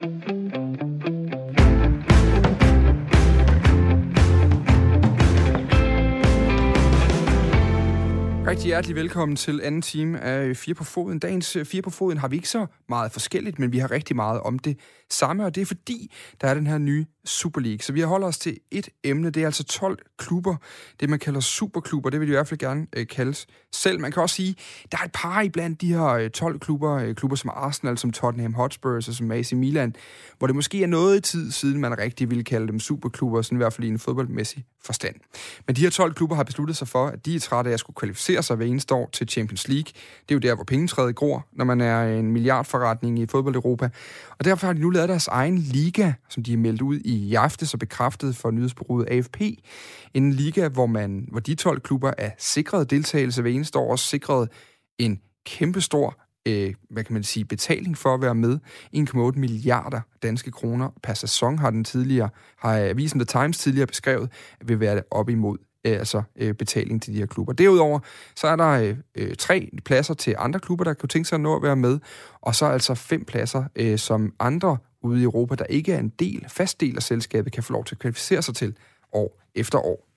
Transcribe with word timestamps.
Mm-hmm. 0.00 0.47
Rigtig 8.48 8.66
hjertelig 8.66 8.96
velkommen 8.96 9.36
til 9.36 9.60
anden 9.62 9.82
time 9.82 10.20
af 10.20 10.44
øh, 10.44 10.54
Fire 10.54 10.74
på 10.74 10.84
Foden. 10.84 11.18
Dagens 11.18 11.56
øh, 11.56 11.64
Fire 11.64 11.82
på 11.82 11.90
Foden 11.90 12.18
har 12.18 12.28
vi 12.28 12.36
ikke 12.36 12.48
så 12.48 12.66
meget 12.88 13.12
forskelligt, 13.12 13.58
men 13.58 13.72
vi 13.72 13.78
har 13.78 13.90
rigtig 13.90 14.16
meget 14.16 14.40
om 14.40 14.58
det 14.58 14.78
samme, 15.10 15.44
og 15.44 15.54
det 15.54 15.60
er 15.60 15.66
fordi, 15.66 16.14
der 16.40 16.48
er 16.48 16.54
den 16.54 16.66
her 16.66 16.78
nye 16.78 17.06
Super 17.24 17.60
League. 17.60 17.78
Så 17.78 17.92
vi 17.92 18.00
holder 18.00 18.26
os 18.26 18.38
til 18.38 18.58
et 18.70 18.88
emne, 19.04 19.30
det 19.30 19.42
er 19.42 19.46
altså 19.46 19.64
12 19.64 19.98
klubber, 20.18 20.56
det 21.00 21.10
man 21.10 21.18
kalder 21.18 21.40
superklubber, 21.40 22.10
det 22.10 22.20
vil 22.20 22.28
de 22.28 22.32
i 22.32 22.36
hvert 22.36 22.48
fald 22.48 22.60
gerne 22.60 22.86
øh, 22.96 23.06
kaldes 23.06 23.46
selv. 23.72 24.00
Man 24.00 24.12
kan 24.12 24.22
også 24.22 24.36
sige, 24.36 24.54
der 24.92 24.98
er 24.98 25.04
et 25.04 25.12
par 25.12 25.42
iblandt 25.42 25.80
de 25.80 25.94
her 25.94 26.06
øh, 26.06 26.30
12 26.30 26.58
klubber, 26.60 26.94
øh, 26.94 27.14
klubber 27.14 27.36
som 27.36 27.50
Arsenal, 27.54 27.98
som 27.98 28.12
Tottenham 28.12 28.54
Hotspurs 28.54 29.08
og 29.08 29.14
som 29.14 29.30
AC 29.30 29.52
Milan, 29.52 29.94
hvor 30.38 30.46
det 30.46 30.56
måske 30.56 30.82
er 30.82 30.86
noget 30.86 31.16
i 31.16 31.20
tid 31.20 31.50
siden, 31.50 31.80
man 31.80 31.98
rigtig 31.98 32.30
ville 32.30 32.44
kalde 32.44 32.68
dem 32.68 32.80
superklubber, 32.80 33.42
sådan 33.42 33.58
i 33.58 33.60
hvert 33.60 33.72
fald 33.72 33.86
i 33.86 33.90
en 33.90 33.98
fodboldmæssig 33.98 34.64
forstand. 34.84 35.14
Men 35.66 35.76
de 35.76 35.80
her 35.80 35.90
12 35.90 36.14
klubber 36.14 36.36
har 36.36 36.44
besluttet 36.44 36.76
sig 36.76 36.88
for, 36.88 37.06
at 37.06 37.26
de 37.26 37.34
er 37.34 37.40
trætte 37.40 37.70
af 37.70 37.74
at 37.74 37.80
skulle 37.80 37.94
kvalificere 37.94 38.37
sig 38.42 38.56
hver 38.56 38.66
eneste 38.66 38.94
år 38.94 39.10
til 39.12 39.28
Champions 39.28 39.68
League. 39.68 39.92
Det 40.28 40.30
er 40.30 40.34
jo 40.34 40.38
der, 40.38 40.54
hvor 40.54 40.64
pengetræet 40.64 41.16
gror, 41.16 41.46
når 41.52 41.64
man 41.64 41.80
er 41.80 42.18
en 42.18 42.32
milliardforretning 42.32 43.18
i 43.18 43.26
fodbold 43.26 43.54
Europa. 43.54 43.90
Og 44.38 44.44
derfor 44.44 44.66
har 44.66 44.74
de 44.74 44.80
nu 44.80 44.90
lavet 44.90 45.08
deres 45.08 45.28
egen 45.28 45.58
liga, 45.58 46.12
som 46.28 46.42
de 46.42 46.50
har 46.50 46.58
meldt 46.58 46.82
ud 46.82 46.96
i 46.96 47.34
aftes 47.34 47.74
og 47.74 47.80
bekræftet 47.80 48.36
for 48.36 48.50
nyhedsbureauet 48.50 49.08
AFP. 49.10 49.40
En 50.14 50.32
liga, 50.32 50.68
hvor, 50.68 50.86
man, 50.86 51.28
hvor 51.30 51.40
de 51.40 51.54
12 51.54 51.80
klubber 51.80 52.12
er 52.18 52.30
sikret 52.38 52.90
deltagelse 52.90 53.42
hver 53.42 53.50
eneste 53.50 53.78
år, 53.78 53.90
også 53.90 54.06
sikret 54.06 54.48
en 54.98 55.20
kæmpestor 55.46 56.16
øh, 56.48 56.74
hvad 56.90 57.04
kan 57.04 57.14
man 57.14 57.22
sige, 57.22 57.44
betaling 57.44 57.98
for 57.98 58.14
at 58.14 58.22
være 58.22 58.34
med. 58.34 58.58
1,8 58.96 59.38
milliarder 59.38 60.00
danske 60.22 60.50
kroner 60.50 60.90
per 61.02 61.14
sæson 61.14 61.58
har 61.58 61.70
den 61.70 61.84
tidligere, 61.84 62.28
har 62.58 62.76
avisen 62.76 63.20
The 63.20 63.24
Times 63.24 63.58
tidligere 63.58 63.86
beskrevet, 63.86 64.32
vil 64.64 64.80
være 64.80 65.02
op 65.10 65.28
imod 65.28 65.58
øh, 65.92 65.98
altså 65.98 66.22
øh, 66.36 66.54
betaling 66.54 67.02
til 67.02 67.12
de 67.12 67.18
her 67.18 67.26
klubber. 67.26 67.52
Derudover, 67.52 68.00
så 68.36 68.46
er 68.46 68.56
der 68.56 68.68
øh, 68.68 68.96
øh, 69.14 69.34
tre 69.36 69.70
pladser 69.84 70.14
til 70.14 70.34
andre 70.38 70.60
klubber, 70.60 70.84
der 70.84 70.94
kunne 70.94 71.08
tænke 71.08 71.28
sig 71.28 71.36
at 71.36 71.40
nå 71.40 71.56
at 71.56 71.62
være 71.62 71.76
med, 71.76 71.98
og 72.40 72.54
så 72.54 72.66
altså 72.66 72.94
fem 72.94 73.24
pladser, 73.24 73.64
øh, 73.76 73.98
som 73.98 74.32
andre 74.40 74.76
ude 75.02 75.20
i 75.20 75.22
Europa, 75.22 75.54
der 75.54 75.64
ikke 75.64 75.92
er 75.92 75.98
en 75.98 76.08
del, 76.08 76.44
fast 76.48 76.80
del 76.80 76.96
af 76.96 77.02
selskabet, 77.02 77.52
kan 77.52 77.62
få 77.62 77.72
lov 77.72 77.84
til 77.84 77.94
at 77.94 77.98
kvalificere 77.98 78.42
sig 78.42 78.54
til 78.54 78.74
år 79.12 79.40
efter 79.54 79.78
år. 79.78 80.08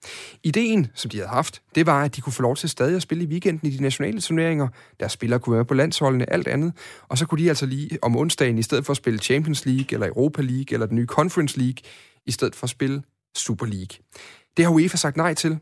Ideen, 0.43 0.87
som 0.93 1.09
de 1.09 1.17
havde 1.17 1.29
haft, 1.29 1.61
det 1.75 1.85
var, 1.85 2.03
at 2.03 2.15
de 2.15 2.21
kunne 2.21 2.33
få 2.33 2.41
lov 2.41 2.55
til 2.55 2.69
stadig 2.69 2.95
at 2.95 3.01
spille 3.01 3.23
i 3.23 3.27
weekenden 3.27 3.67
i 3.67 3.77
de 3.77 3.83
nationale 3.83 4.21
turneringer. 4.21 4.67
Deres 4.99 5.11
spillere 5.11 5.39
kunne 5.39 5.55
være 5.55 5.65
på 5.65 5.73
landsholdene, 5.73 6.33
alt 6.33 6.47
andet. 6.47 6.73
Og 7.07 7.17
så 7.17 7.25
kunne 7.25 7.43
de 7.43 7.49
altså 7.49 7.65
lige 7.65 7.97
om 8.01 8.17
onsdagen, 8.17 8.57
i 8.57 8.61
stedet 8.61 8.85
for 8.85 8.91
at 8.91 8.97
spille 8.97 9.19
Champions 9.19 9.65
League, 9.65 9.87
eller 9.91 10.07
Europa 10.07 10.41
League, 10.41 10.73
eller 10.73 10.85
den 10.85 10.95
nye 10.95 11.05
Conference 11.05 11.57
League, 11.57 11.77
i 12.25 12.31
stedet 12.31 12.55
for 12.55 12.63
at 12.63 12.69
spille 12.69 13.03
Super 13.35 13.65
League. 13.65 13.97
Det 14.57 14.65
har 14.65 14.71
UEFA 14.71 14.97
sagt 14.97 15.17
nej 15.17 15.33
til. 15.33 15.59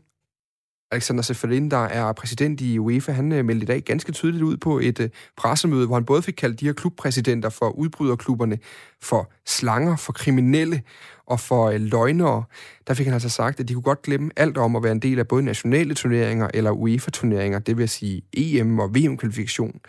Alexander 0.92 1.22
Seferin, 1.22 1.70
der 1.70 1.84
er 1.84 2.12
præsident 2.12 2.60
i 2.60 2.78
UEFA, 2.78 3.12
han 3.12 3.32
øh, 3.32 3.44
meldte 3.44 3.62
i 3.62 3.66
dag 3.66 3.82
ganske 3.82 4.12
tydeligt 4.12 4.42
ud 4.42 4.56
på 4.56 4.78
et 4.78 5.00
øh, 5.00 5.08
pressemøde, 5.36 5.86
hvor 5.86 5.96
han 5.96 6.04
både 6.04 6.22
fik 6.22 6.34
kaldt 6.34 6.60
de 6.60 6.66
her 6.66 6.72
klubpræsidenter 6.72 7.48
for 7.48 7.68
udbryderklubberne 7.68 8.58
for 9.02 9.32
slanger, 9.46 9.96
for 9.96 10.12
kriminelle 10.12 10.82
og 11.26 11.40
for 11.40 11.66
øh, 11.68 11.80
løgnere. 11.80 12.44
Der 12.86 12.94
fik 12.94 13.06
han 13.06 13.14
altså 13.14 13.28
sagt, 13.28 13.60
at 13.60 13.68
de 13.68 13.74
kunne 13.74 13.82
godt 13.82 14.02
glemme 14.02 14.30
alt 14.36 14.58
om 14.58 14.76
at 14.76 14.82
være 14.82 14.92
en 14.92 14.98
del 15.00 15.18
af 15.18 15.28
både 15.28 15.42
nationale 15.42 15.94
turneringer 15.94 16.48
eller 16.54 16.70
UEFA-turneringer, 16.70 17.58
det 17.58 17.78
vil 17.78 17.88
sige 17.88 18.22
EM 18.32 18.78
og 18.78 18.94
VM-kvalifikation, 18.94 19.80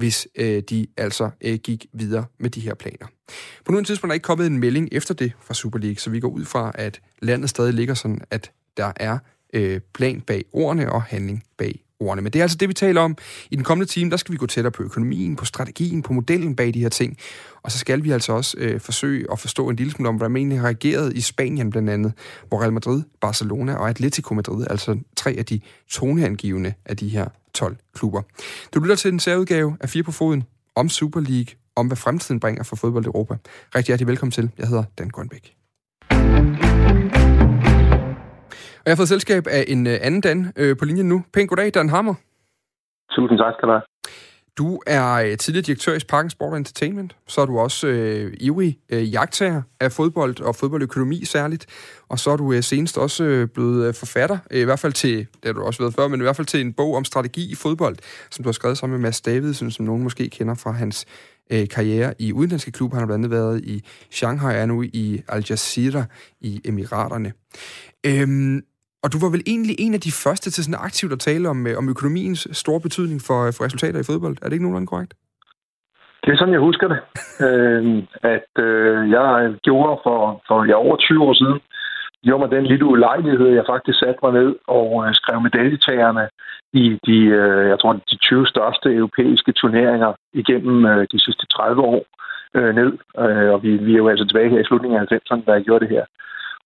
hvis 0.00 0.28
øh, 0.34 0.62
de 0.62 0.86
altså 0.96 1.30
øh, 1.40 1.58
gik 1.58 1.86
videre 1.92 2.24
med 2.38 2.50
de 2.50 2.60
her 2.60 2.74
planer. 2.74 3.06
På 3.64 3.72
nuværende 3.72 3.88
tidspunkt 3.88 4.10
er 4.10 4.14
ikke 4.14 4.24
kommet 4.24 4.46
en 4.46 4.58
melding 4.58 4.88
efter 4.92 5.14
det 5.14 5.32
fra 5.40 5.54
Super 5.54 5.78
League, 5.78 5.96
så 5.96 6.10
vi 6.10 6.20
går 6.20 6.28
ud 6.28 6.44
fra, 6.44 6.72
at 6.74 7.00
landet 7.22 7.50
stadig 7.50 7.74
ligger 7.74 7.94
sådan, 7.94 8.20
at 8.30 8.52
der 8.76 8.92
er 8.96 9.18
øh, 9.54 9.80
plan 9.94 10.20
bag 10.20 10.44
ordene 10.52 10.92
og 10.92 11.02
handling 11.02 11.44
bag 11.58 11.84
ordene. 12.00 12.22
Men 12.22 12.32
det 12.32 12.38
er 12.38 12.44
altså 12.44 12.56
det, 12.56 12.68
vi 12.68 12.74
taler 12.74 13.00
om. 13.00 13.16
I 13.50 13.56
den 13.56 13.64
kommende 13.64 13.92
time, 13.92 14.10
der 14.10 14.16
skal 14.16 14.32
vi 14.32 14.36
gå 14.36 14.46
tættere 14.46 14.72
på 14.72 14.82
økonomien, 14.82 15.36
på 15.36 15.44
strategien, 15.44 16.02
på 16.02 16.12
modellen 16.12 16.56
bag 16.56 16.74
de 16.74 16.80
her 16.80 16.88
ting. 16.88 17.16
Og 17.62 17.72
så 17.72 17.78
skal 17.78 18.04
vi 18.04 18.10
altså 18.10 18.32
også 18.32 18.56
øh, 18.58 18.80
forsøge 18.80 19.26
at 19.32 19.38
forstå 19.38 19.68
en 19.68 19.76
lille 19.76 19.92
smule 19.92 20.08
om, 20.08 20.16
hvordan 20.16 20.30
man 20.30 20.40
egentlig 20.40 20.58
har 20.58 20.66
reageret 20.66 21.16
i 21.16 21.20
Spanien 21.20 21.70
blandt 21.70 21.90
andet, 21.90 22.12
hvor 22.48 22.60
Real 22.60 22.72
Madrid, 22.72 23.02
Barcelona 23.20 23.74
og 23.74 23.88
Atletico 23.88 24.34
Madrid, 24.34 24.66
altså 24.70 24.98
tre 25.16 25.34
af 25.38 25.44
de 25.44 25.60
toneangivende 25.90 26.74
af 26.86 26.96
de 26.96 27.08
her 27.08 27.26
12 27.54 27.76
klubber. 27.94 28.22
Du 28.74 28.80
lytter 28.80 28.96
til 28.96 29.10
den 29.10 29.20
særudgave 29.20 29.76
af 29.80 29.88
Fire 29.88 30.02
på 30.02 30.12
Foden 30.12 30.44
om 30.74 30.88
Super 30.88 31.20
League, 31.20 31.54
om 31.76 31.86
hvad 31.86 31.96
fremtiden 31.96 32.40
bringer 32.40 32.62
for 32.62 32.76
fodbold 32.76 33.04
i 33.04 33.06
Europa. 33.06 33.36
Rigtig 33.74 33.86
hjertelig 33.86 34.08
velkommen 34.08 34.32
til. 34.32 34.50
Jeg 34.58 34.68
hedder 34.68 34.84
Dan 34.98 35.08
Grønbæk. 35.08 35.54
Og 38.80 38.86
jeg 38.86 38.92
har 38.92 38.96
fået 38.96 39.08
selskab 39.08 39.46
af 39.46 39.64
en 39.68 39.86
øh, 39.86 39.98
anden 40.02 40.20
Dan 40.20 40.52
øh, 40.56 40.76
på 40.76 40.84
linjen 40.84 41.08
nu. 41.08 41.24
Pænt 41.32 41.48
goddag, 41.48 41.74
Dan 41.74 41.88
Hammer. 41.88 42.14
Tusind 43.10 43.38
tak 43.38 43.54
skal 43.54 43.68
du 43.68 43.72
have. 43.72 43.82
Du 44.58 44.80
er 44.86 45.14
øh, 45.14 45.36
tidligere 45.36 45.62
direktør 45.62 45.94
i 45.94 46.00
Sparken 46.00 46.30
Sport 46.30 46.56
Entertainment. 46.56 47.16
Så 47.26 47.40
er 47.40 47.46
du 47.46 47.58
også 47.58 47.86
øh, 47.86 48.32
ivrig 48.40 48.78
øh, 48.92 49.12
jagttager 49.12 49.62
af 49.80 49.92
fodbold 49.92 50.40
og 50.40 50.56
fodboldøkonomi 50.56 51.24
særligt. 51.24 51.66
Og 52.08 52.18
så 52.18 52.30
er 52.30 52.36
du 52.36 52.52
øh, 52.52 52.62
senest 52.62 52.98
også 52.98 53.24
øh, 53.24 53.48
blevet 53.48 53.88
øh, 53.88 53.94
forfatter, 53.94 54.38
øh, 54.50 54.60
i 54.60 54.64
hvert 54.64 54.78
fald 54.78 54.92
til, 54.92 55.18
det 55.18 55.44
har 55.44 55.52
du 55.52 55.62
også 55.62 55.82
været 55.82 55.94
før, 55.94 56.08
men 56.08 56.20
i 56.20 56.22
hvert 56.22 56.36
fald 56.36 56.46
til 56.46 56.60
en 56.60 56.72
bog 56.72 56.94
om 56.94 57.04
strategi 57.04 57.52
i 57.52 57.54
fodbold, 57.54 57.96
som 58.30 58.42
du 58.42 58.48
har 58.48 58.52
skrevet 58.52 58.78
sammen 58.78 59.00
med 59.00 59.08
Mads 59.08 59.20
Davidsen, 59.20 59.70
som 59.70 59.84
nogen 59.84 60.02
måske 60.02 60.28
kender 60.28 60.54
fra 60.54 60.70
hans 60.70 61.06
øh, 61.50 61.68
karriere 61.68 62.14
i 62.18 62.32
udenlandske 62.32 62.72
klubber. 62.72 62.96
Han 62.96 63.02
har 63.02 63.06
blandt 63.06 63.24
andet 63.24 63.38
været 63.38 63.64
i 63.64 63.84
Shanghai 64.10 64.54
og 64.54 64.60
er 64.60 64.66
nu 64.66 64.82
i 64.82 65.22
Al 65.28 65.44
Jazeera 65.50 66.04
i 66.40 66.60
Emiraterne. 66.64 67.32
Øhm, 68.06 68.62
og 69.02 69.08
du 69.12 69.18
var 69.24 69.30
vel 69.34 69.44
egentlig 69.52 69.76
en 69.78 69.94
af 69.94 70.00
de 70.00 70.12
første 70.24 70.48
til 70.50 70.64
sådan 70.64 70.84
aktivt 70.88 71.12
at 71.12 71.24
tale 71.28 71.48
om, 71.48 71.66
øh, 71.66 71.78
om 71.80 71.88
økonomiens 71.88 72.48
store 72.52 72.80
betydning 72.80 73.20
for, 73.28 73.38
øh, 73.46 73.52
for 73.56 73.64
resultater 73.64 74.00
i 74.00 74.08
fodbold. 74.10 74.36
Er 74.42 74.46
det 74.46 74.52
ikke 74.52 74.66
nogenlunde 74.66 74.92
korrekt? 74.92 75.14
Det 76.24 76.30
er 76.32 76.36
sådan, 76.38 76.56
jeg 76.56 76.66
husker 76.68 76.88
det. 76.92 77.00
øh, 77.46 77.82
at 78.36 78.50
øh, 78.68 79.10
jeg 79.10 79.54
gjorde 79.66 80.00
for, 80.04 80.42
for 80.48 80.64
ja, 80.70 80.74
over 80.74 80.96
20 80.96 81.22
år 81.22 81.34
siden, 81.34 81.60
gjorde 82.24 82.42
mig 82.42 82.50
den 82.56 82.66
lille 82.66 82.84
ulejlighed, 82.84 83.48
jeg 83.48 83.64
faktisk 83.72 83.98
satte 83.98 84.20
mig 84.22 84.32
ned 84.32 84.50
og 84.66 84.88
øh, 85.04 85.14
skrev 85.14 85.40
medaljetagerne 85.40 86.24
i 86.72 86.84
de, 87.06 87.18
øh, 87.40 87.68
jeg 87.68 87.78
tror, 87.80 87.92
de 87.92 88.16
20 88.16 88.46
største 88.46 88.88
europæiske 89.00 89.52
turneringer 89.52 90.12
igennem 90.32 90.86
øh, 90.86 91.06
de 91.12 91.18
sidste 91.24 91.46
30 91.46 91.82
år 91.82 92.02
øh, 92.54 92.74
ned. 92.74 92.92
Øh, 93.22 93.50
og 93.54 93.62
vi, 93.62 93.70
vi 93.76 93.92
er 93.92 94.02
jo 94.02 94.08
altså 94.08 94.24
tilbage 94.26 94.50
her 94.50 94.60
i 94.60 94.68
slutningen 94.68 95.00
af 95.00 95.06
90'erne, 95.12 95.44
da 95.46 95.52
jeg 95.52 95.64
gjorde 95.64 95.84
det 95.84 95.94
her. 95.96 96.04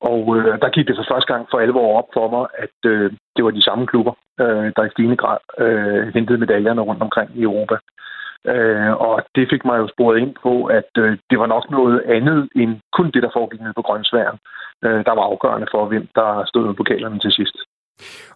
Og 0.00 0.36
øh, 0.36 0.60
der 0.62 0.68
gik 0.68 0.86
det 0.88 0.96
for 0.96 1.14
første 1.14 1.32
gang 1.32 1.46
for 1.50 1.58
alvor 1.58 1.98
op 1.98 2.08
for 2.12 2.30
mig, 2.30 2.46
at 2.64 2.90
øh, 2.90 3.12
det 3.36 3.44
var 3.44 3.50
de 3.50 3.62
samme 3.62 3.86
klubber, 3.86 4.12
øh, 4.40 4.72
der 4.76 4.84
i 4.84 4.90
stigende 4.90 5.16
grad 5.16 5.38
øh, 5.58 6.14
hentede 6.14 6.38
medaljerne 6.38 6.80
rundt 6.80 7.02
omkring 7.02 7.30
i 7.34 7.42
Europa. 7.42 7.76
Øh, 8.46 8.92
og 9.06 9.22
det 9.34 9.50
fik 9.52 9.64
mig 9.64 9.78
jo 9.78 9.88
sporet 9.88 10.18
ind 10.18 10.34
på, 10.42 10.64
at 10.64 10.90
øh, 10.98 11.18
det 11.30 11.38
var 11.38 11.46
nok 11.46 11.70
noget 11.70 12.02
andet 12.16 12.48
end 12.56 12.80
kun 12.92 13.10
det, 13.10 13.22
der 13.22 13.30
foregik 13.32 13.60
nede 13.60 13.72
på 13.76 13.82
Grønsværen, 13.82 14.38
øh, 14.84 15.04
der 15.06 15.14
var 15.18 15.24
afgørende 15.30 15.68
for, 15.70 15.86
hvem 15.86 16.06
der 16.14 16.44
stod 16.46 16.66
med 16.66 16.74
pokalerne 16.74 17.18
til 17.18 17.32
sidst. 17.32 17.56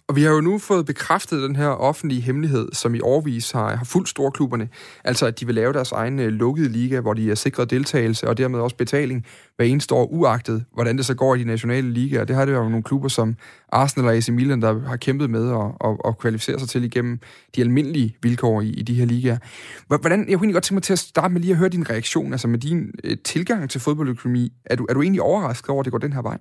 Og 0.09 0.17
vi 0.17 0.23
har 0.23 0.31
jo 0.31 0.41
nu 0.41 0.59
fået 0.59 0.87
bekræftet 0.87 1.43
den 1.43 1.57
her 1.57 1.69
offentlige 1.69 2.21
hemmelighed, 2.21 2.69
som 2.73 2.95
i 2.95 3.01
årvis 3.01 3.51
har, 3.51 3.77
har 3.77 3.85
fuldt 3.85 4.09
storklubberne. 4.09 4.69
Altså, 5.05 5.27
at 5.27 5.41
de 5.41 5.47
vil 5.47 5.55
lave 5.55 5.73
deres 5.73 5.93
egen 5.93 6.19
øh, 6.19 6.29
lukkede 6.29 6.69
liga, 6.69 7.01
hvor 7.01 7.15
de 7.15 7.31
er 7.31 7.35
sikret 7.35 7.71
deltagelse 7.71 8.29
og 8.29 8.39
dermed 8.39 8.61
også 8.61 8.77
betaling 8.77 9.27
hver 9.57 9.65
eneste 9.65 9.95
år, 9.95 10.07
uagtet 10.07 10.65
hvordan 10.75 10.97
det 10.97 11.07
så 11.07 11.15
går 11.15 11.35
i 11.35 11.39
de 11.39 11.45
nationale 11.45 11.91
ligaer. 11.91 12.25
Det 12.25 12.37
har 12.37 12.45
det 12.45 12.53
jo 12.53 12.69
nogle 12.69 12.83
klubber 12.83 13.09
som 13.09 13.37
Arsenal 13.73 14.09
og 14.09 14.15
AC 14.15 14.29
Milan, 14.29 14.63
der 14.63 14.81
har 14.81 14.97
kæmpet 14.97 15.31
med 15.31 15.51
at, 15.51 15.89
at, 15.89 15.97
at 16.05 16.19
kvalificere 16.19 16.59
sig 16.59 16.69
til 16.69 16.85
igennem 16.85 17.21
de 17.57 17.61
almindelige 17.61 18.17
vilkår 18.23 18.61
i, 18.61 18.69
i 18.69 18.83
de 18.83 18.95
her 18.95 19.07
ligaer. 19.07 19.39
Hvordan, 19.87 20.29
jeg 20.29 20.39
kunne 20.39 20.53
godt 20.53 20.65
tænke 20.65 20.75
mig 20.75 20.83
til 20.83 20.93
at 20.93 20.99
starte 20.99 21.33
med 21.33 21.41
lige 21.41 21.51
at 21.51 21.59
høre 21.59 21.69
din 21.69 21.91
reaktion, 21.91 22.33
altså 22.33 22.49
med 22.49 22.59
din 22.59 22.91
øh, 23.05 23.17
tilgang 23.25 23.71
til 23.71 23.81
fodboldøkonomi. 23.81 24.53
Er 24.65 24.77
du, 24.77 24.87
er 24.89 24.95
du 24.95 25.03
egentlig 25.03 25.23
overrasket 25.23 25.71
over, 25.71 25.81
at 25.81 25.85
det 25.85 25.91
går 25.93 25.99
den 25.99 26.13
her 26.13 26.23
vej? 26.23 26.39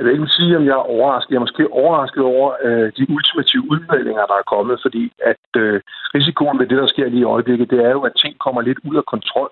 Jeg 0.00 0.06
vil 0.06 0.14
ikke 0.14 0.38
sige, 0.38 0.56
om 0.56 0.64
jeg 0.64 0.76
er 0.80 0.90
overrasket. 0.96 1.30
Jeg 1.30 1.36
er 1.36 1.46
måske 1.46 1.72
overrasket 1.72 2.22
over 2.22 2.48
øh, 2.64 2.92
de 2.96 3.10
ultimative 3.16 3.64
udmeldinger, 3.72 4.26
der 4.26 4.36
er 4.38 4.50
kommet, 4.54 4.78
fordi 4.84 5.12
at 5.32 5.46
øh, 5.56 5.80
risikoen 6.14 6.58
ved 6.58 6.66
det, 6.66 6.78
der 6.78 6.86
sker 6.86 7.08
lige 7.08 7.20
i 7.20 7.32
øjeblikket, 7.34 7.70
det 7.70 7.80
er 7.84 7.90
jo, 7.90 8.00
at 8.08 8.20
ting 8.22 8.38
kommer 8.38 8.60
lidt 8.60 8.78
ud 8.88 8.96
af 8.96 9.04
kontrol, 9.14 9.50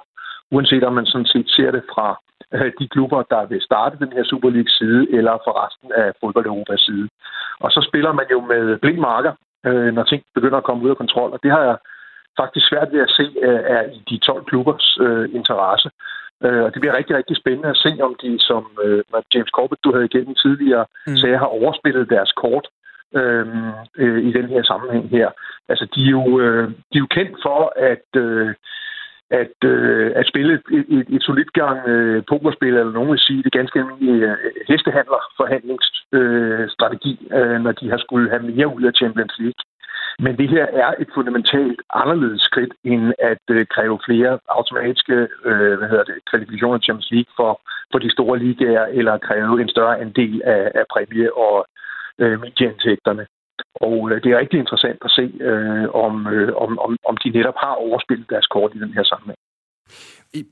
uanset 0.50 0.84
om 0.84 0.92
man 0.92 1.06
sådan 1.06 1.32
set 1.32 1.48
ser 1.56 1.70
det 1.70 1.82
fra 1.92 2.08
øh, 2.54 2.72
de 2.78 2.88
klubber, 2.88 3.22
der 3.22 3.46
vil 3.46 3.60
starte 3.62 3.98
den 4.02 4.12
her 4.12 4.24
Super 4.24 4.50
League-side, 4.50 5.02
eller 5.18 5.34
fra 5.44 5.52
resten 5.64 5.92
af 5.92 6.12
fodbold 6.20 6.46
Europas 6.46 6.80
side. 6.80 7.08
Og 7.60 7.70
så 7.70 7.80
spiller 7.88 8.12
man 8.12 8.26
jo 8.30 8.40
med 8.40 8.78
blind 8.78 8.98
marker, 8.98 9.32
øh, 9.66 9.90
når 9.94 10.02
ting 10.02 10.22
begynder 10.34 10.58
at 10.58 10.64
komme 10.64 10.84
ud 10.84 10.90
af 10.90 10.96
kontrol, 10.96 11.30
og 11.32 11.40
det 11.42 11.50
har 11.50 11.62
jeg 11.68 11.76
faktisk 12.40 12.68
svært 12.68 12.92
ved 12.92 13.00
at 13.00 13.10
se 13.18 13.26
øh, 13.48 13.60
er 13.76 13.82
i 13.98 14.00
de 14.10 14.18
12 14.18 14.44
klubbers 14.44 14.98
øh, 15.00 15.28
interesse. 15.34 15.90
Øh, 16.44 16.62
og 16.64 16.72
det 16.72 16.80
bliver 16.80 16.96
rigtig, 16.96 17.16
rigtig 17.16 17.36
spændende 17.36 17.68
at 17.68 17.82
se, 17.84 17.92
om 18.00 18.16
de, 18.22 18.38
som 18.38 18.62
øh, 18.84 19.02
James 19.34 19.52
Corbett, 19.56 19.84
du 19.84 19.92
havde 19.92 20.08
igennem 20.10 20.34
tidligere, 20.34 20.84
mm. 21.06 21.16
sagde, 21.16 21.38
har 21.38 21.50
overspillet 21.60 22.10
deres 22.10 22.32
kort 22.32 22.66
øh, 23.16 23.46
øh, 24.02 24.20
i 24.28 24.32
den 24.32 24.48
her 24.48 24.62
sammenhæng 24.62 25.08
her. 25.10 25.28
Altså, 25.68 25.84
de 25.94 26.00
er 26.06 26.10
jo, 26.10 26.40
øh, 26.40 26.68
de 26.68 26.96
er 26.98 27.04
jo 27.06 27.14
kendt 27.16 27.36
for, 27.42 27.72
at 27.76 28.08
øh, 28.16 28.54
at, 29.30 29.56
øh, 29.64 30.12
at 30.16 30.26
spille 30.26 30.54
et, 30.54 30.84
et, 30.96 31.06
et 31.16 31.22
solidt 31.22 31.52
gang 31.52 31.88
øh, 31.88 32.22
pokerspil, 32.28 32.74
eller 32.76 32.92
nogen 32.92 33.10
vil 33.10 33.18
sige, 33.18 33.42
det 33.42 33.52
ganske 33.52 33.78
almindelige 33.78 34.22
øh, 34.30 34.36
hestehandler 34.68 35.20
forhandlingsstrategi, 35.36 37.28
øh, 37.32 37.54
øh, 37.54 37.60
når 37.64 37.72
de 37.72 37.90
har 37.90 37.98
skulle 37.98 38.30
have 38.30 38.42
mere 38.42 38.74
ud 38.76 38.82
af 38.82 38.92
Champions 39.00 39.34
League. 39.38 39.62
Men 40.24 40.38
det 40.38 40.48
her 40.48 40.66
er 40.82 40.94
et 40.98 41.08
fundamentalt 41.14 41.80
anderledes 41.94 42.42
skridt, 42.42 42.74
end 42.84 43.12
at 43.18 43.44
øh, 43.50 43.66
kræve 43.66 43.98
flere 44.06 44.38
automatiske 44.48 45.16
øh, 45.44 45.74
hvad 45.78 45.88
hedder 45.88 46.04
det, 46.04 46.18
kvalifikationer 46.30 46.78
til 46.78 46.84
Champions 46.84 47.10
League 47.10 47.32
for, 47.36 47.60
for 47.92 47.98
de 47.98 48.10
store 48.10 48.38
ligaer, 48.38 48.86
eller 48.86 49.18
kræve 49.18 49.60
en 49.60 49.68
større 49.68 50.00
andel 50.00 50.42
af, 50.44 50.72
af 50.74 50.84
præmie- 50.92 51.36
og 51.36 51.66
øh, 52.18 52.40
medieindtægterne. 52.40 53.26
Og 53.74 54.10
øh, 54.10 54.22
det 54.22 54.32
er 54.32 54.38
rigtig 54.38 54.58
interessant 54.58 54.98
at 55.04 55.10
se, 55.10 55.24
øh, 55.40 55.88
om, 56.04 56.26
øh, 56.26 56.56
om, 56.56 56.78
om, 56.78 56.96
om 57.08 57.16
de 57.16 57.30
netop 57.30 57.58
har 57.64 57.74
overspillet 57.74 58.30
deres 58.30 58.46
kort 58.46 58.74
i 58.74 58.78
den 58.78 58.92
her 58.94 59.04
sammenhæng. 59.04 59.38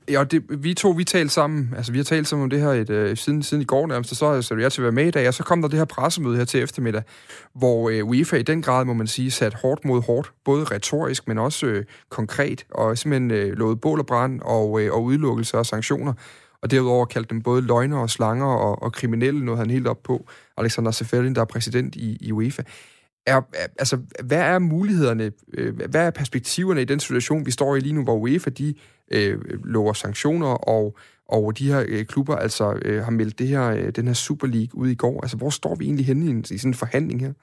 Ja, 0.09 0.23
det, 0.23 0.63
vi 0.63 0.73
to, 0.73 0.89
vi 0.89 1.03
talte 1.03 1.33
sammen, 1.33 1.73
altså 1.75 1.91
vi 1.91 1.97
har 1.97 2.03
talt 2.03 2.27
sammen 2.27 2.43
om 2.43 2.49
det 2.49 2.61
her 2.61 2.69
et, 2.69 2.89
øh, 2.89 3.17
siden, 3.17 3.43
siden 3.43 3.61
i 3.61 3.65
går 3.65 3.87
nærmest, 3.87 4.11
og 4.11 4.17
så 4.17 4.25
har 4.27 4.33
jeg 4.59 4.71
til 4.71 4.81
at 4.81 4.83
være 4.83 4.91
med 4.91 5.07
i 5.07 5.11
dag, 5.11 5.27
og 5.27 5.33
så 5.33 5.43
kom 5.43 5.61
der 5.61 5.69
det 5.69 5.77
her 5.77 5.85
pressemøde 5.85 6.37
her 6.37 6.45
til 6.45 6.63
eftermiddag, 6.63 7.03
hvor 7.55 7.89
øh, 7.89 8.05
UEFA 8.05 8.37
i 8.37 8.43
den 8.43 8.61
grad, 8.61 8.85
må 8.85 8.93
man 8.93 9.07
sige, 9.07 9.31
sat 9.31 9.53
hårdt 9.53 9.85
mod 9.85 10.01
hårdt, 10.01 10.31
både 10.45 10.63
retorisk, 10.63 11.27
men 11.27 11.37
også 11.37 11.65
øh, 11.65 11.85
konkret, 12.09 12.65
og 12.69 12.97
simpelthen 12.97 13.31
øh, 13.31 13.57
lovet 13.57 13.81
bål 13.81 13.99
og 13.99 14.05
brand 14.05 14.41
og, 14.41 14.81
øh, 14.81 14.93
og 14.93 15.03
udelukkelse 15.03 15.57
og 15.57 15.65
sanktioner, 15.65 16.13
og 16.61 16.71
derudover 16.71 17.05
kaldte 17.05 17.29
dem 17.29 17.41
både 17.41 17.61
løgner 17.61 17.97
og 17.97 18.09
slanger 18.09 18.45
og, 18.45 18.81
og 18.81 18.93
kriminelle, 18.93 19.45
noget 19.45 19.59
han 19.59 19.69
helt 19.69 19.87
op 19.87 20.03
på, 20.03 20.27
Alexander 20.57 20.91
Seferin, 20.91 21.35
der 21.35 21.41
er 21.41 21.45
præsident 21.45 21.95
i, 21.95 22.17
i 22.21 22.31
UEFA. 22.31 22.61
Er, 23.25 23.41
altså, 23.79 23.97
hvad 24.23 24.39
er 24.39 24.59
mulighederne, 24.59 25.31
øh, 25.53 25.75
hvad 25.89 26.07
er 26.07 26.11
perspektiverne 26.11 26.81
i 26.81 26.85
den 26.85 26.99
situation, 26.99 27.45
vi 27.45 27.51
står 27.51 27.75
i 27.75 27.79
lige 27.79 27.93
nu, 27.93 28.03
hvor 28.03 28.15
UEFA 28.15 28.49
de 28.49 28.73
øh, 29.15 29.35
lover 29.73 29.93
sanktioner, 29.93 30.53
og, 30.75 30.85
og 31.35 31.57
de 31.59 31.71
her 31.71 31.81
øh, 31.91 32.05
klubber 32.05 32.35
altså 32.35 32.65
øh, 32.85 32.99
har 33.03 33.11
meldt 33.11 33.39
det 33.39 33.47
her, 33.47 33.65
øh, 33.77 33.89
den 33.97 34.07
her 34.07 34.17
Super 34.27 34.47
League 34.47 34.73
ud 34.81 34.87
i 34.87 35.01
går? 35.03 35.21
Altså, 35.23 35.37
hvor 35.37 35.49
står 35.49 35.75
vi 35.79 35.85
egentlig 35.85 36.05
henne 36.05 36.25
i, 36.25 36.29
en, 36.29 36.39
i 36.39 36.57
sådan 36.57 36.71
en 36.71 36.83
forhandling 36.83 37.19
her? 37.25 37.33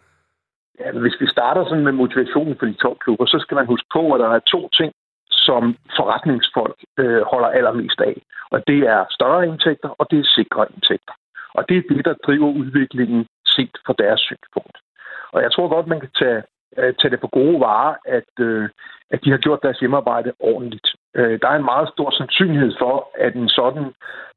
Ja, 0.79 0.85
altså, 0.87 1.01
hvis 1.01 1.21
vi 1.21 1.27
starter 1.37 1.65
sådan 1.65 1.85
med 1.85 1.93
motivationen 1.93 2.57
for 2.59 2.67
de 2.67 2.77
to 2.85 2.95
klubber, 3.05 3.27
så 3.27 3.39
skal 3.41 3.55
man 3.55 3.67
huske 3.67 3.89
på, 3.97 4.13
at 4.15 4.21
der 4.21 4.29
er 4.29 4.51
to 4.55 4.69
ting, 4.79 4.93
som 5.31 5.63
forretningsfolk 5.99 6.79
øh, 6.99 7.23
holder 7.33 7.49
allermest 7.49 8.01
af. 8.01 8.17
Og 8.51 8.59
det 8.67 8.79
er 8.95 9.01
større 9.11 9.47
indtægter, 9.47 9.89
og 9.89 10.07
det 10.11 10.19
er 10.19 10.35
sikre 10.39 10.67
indtægter. 10.75 11.15
Og 11.55 11.69
det 11.69 11.77
er 11.77 11.95
det, 11.95 12.05
der 12.05 12.15
driver 12.27 12.49
udviklingen 12.61 13.27
set 13.47 13.77
fra 13.87 13.95
deres 13.99 14.21
synspunkt. 14.21 14.77
Og 15.33 15.43
jeg 15.43 15.53
tror 15.53 15.69
godt, 15.69 15.87
man 15.87 16.01
kan 16.01 16.13
tage, 16.21 16.43
uh, 16.79 16.93
tage 16.99 17.11
det 17.11 17.21
på 17.21 17.31
gode 17.39 17.61
varer, 17.61 17.95
at, 18.19 18.31
øh, 18.41 18.69
at 19.11 19.25
de 19.25 19.31
har 19.31 19.39
gjort 19.39 19.63
deres 19.63 19.79
hjemmearbejde 19.79 20.33
ordentligt. 20.39 20.89
Uh, 21.19 21.35
der 21.43 21.49
er 21.49 21.57
en 21.59 21.71
meget 21.73 21.89
stor 21.95 22.11
sandsynlighed 22.11 22.73
for, 22.79 22.95
at 23.19 23.35
en 23.35 23.49
sådan 23.49 23.87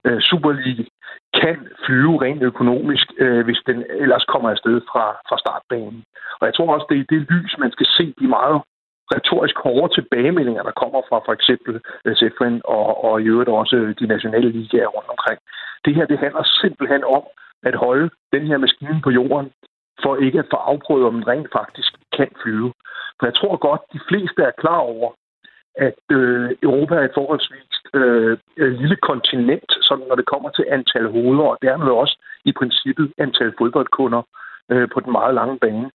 øh, 0.07 0.19
Superliga 0.21 0.83
kan 1.41 1.57
flyve 1.85 2.21
rent 2.21 2.43
økonomisk, 2.43 3.07
øh, 3.17 3.45
hvis 3.45 3.61
den 3.69 3.83
ellers 3.89 4.25
kommer 4.33 4.49
afsted 4.49 4.81
fra, 4.91 5.05
fra 5.29 5.37
startbanen. 5.43 6.03
Og 6.39 6.45
jeg 6.47 6.53
tror 6.55 6.73
også, 6.73 6.87
det 6.89 6.99
er 6.99 7.11
det 7.13 7.21
lys, 7.31 7.57
man 7.63 7.71
skal 7.71 7.87
se 7.97 8.05
de 8.19 8.27
meget 8.27 8.61
retorisk 9.15 9.57
hårde 9.65 9.93
tilbagemeldinger, 9.93 10.63
der 10.63 10.79
kommer 10.81 11.01
fra 11.09 11.17
for 11.27 11.33
eksempel 11.37 11.73
øh, 12.05 12.15
SFN 12.15 12.55
og, 12.75 13.03
og 13.05 13.21
i 13.21 13.25
øvrigt 13.33 13.49
også 13.49 13.75
øh, 13.75 13.95
de 13.99 14.07
nationale 14.13 14.49
ligaer 14.49 14.87
rundt 14.95 15.09
omkring. 15.15 15.39
Det 15.85 15.95
her, 15.95 16.05
det 16.05 16.19
handler 16.19 16.43
simpelthen 16.61 17.03
om 17.17 17.23
at 17.63 17.75
holde 17.75 18.09
den 18.33 18.47
her 18.47 18.57
maskine 18.57 19.01
på 19.03 19.09
jorden 19.09 19.51
for 20.03 20.15
ikke 20.25 20.39
at 20.39 20.51
få 20.51 20.57
afprøvet, 20.71 21.05
om 21.07 21.13
den 21.13 21.27
rent 21.27 21.49
faktisk 21.59 21.91
kan 22.17 22.29
flyve. 22.41 22.73
For 23.17 23.25
jeg 23.29 23.35
tror 23.35 23.55
godt, 23.67 23.81
de 23.93 23.99
fleste 24.09 24.41
er 24.43 24.59
klar 24.63 24.81
over, 24.93 25.09
at 25.77 25.99
øh, 26.11 26.49
Europa 26.63 26.95
er 26.95 27.05
et 27.05 27.17
forholdsvis 27.19 27.67
øh, 27.93 28.37
øh, 28.57 28.71
lille 28.81 28.95
kontinent, 28.95 29.71
sådan 29.81 30.05
når 30.07 30.15
det 30.15 30.25
kommer 30.25 30.49
til 30.49 30.65
antal 30.69 31.07
hoveder, 31.11 31.43
og 31.43 31.57
dermed 31.61 31.87
også 31.87 32.15
i 32.45 32.51
princippet 32.51 33.13
antal 33.17 33.53
fodboldkunder 33.57 34.21
øh, 34.71 34.87
på 34.93 34.99
den 34.99 35.11
meget 35.11 35.35
lange 35.35 35.57
bane. 35.59 35.91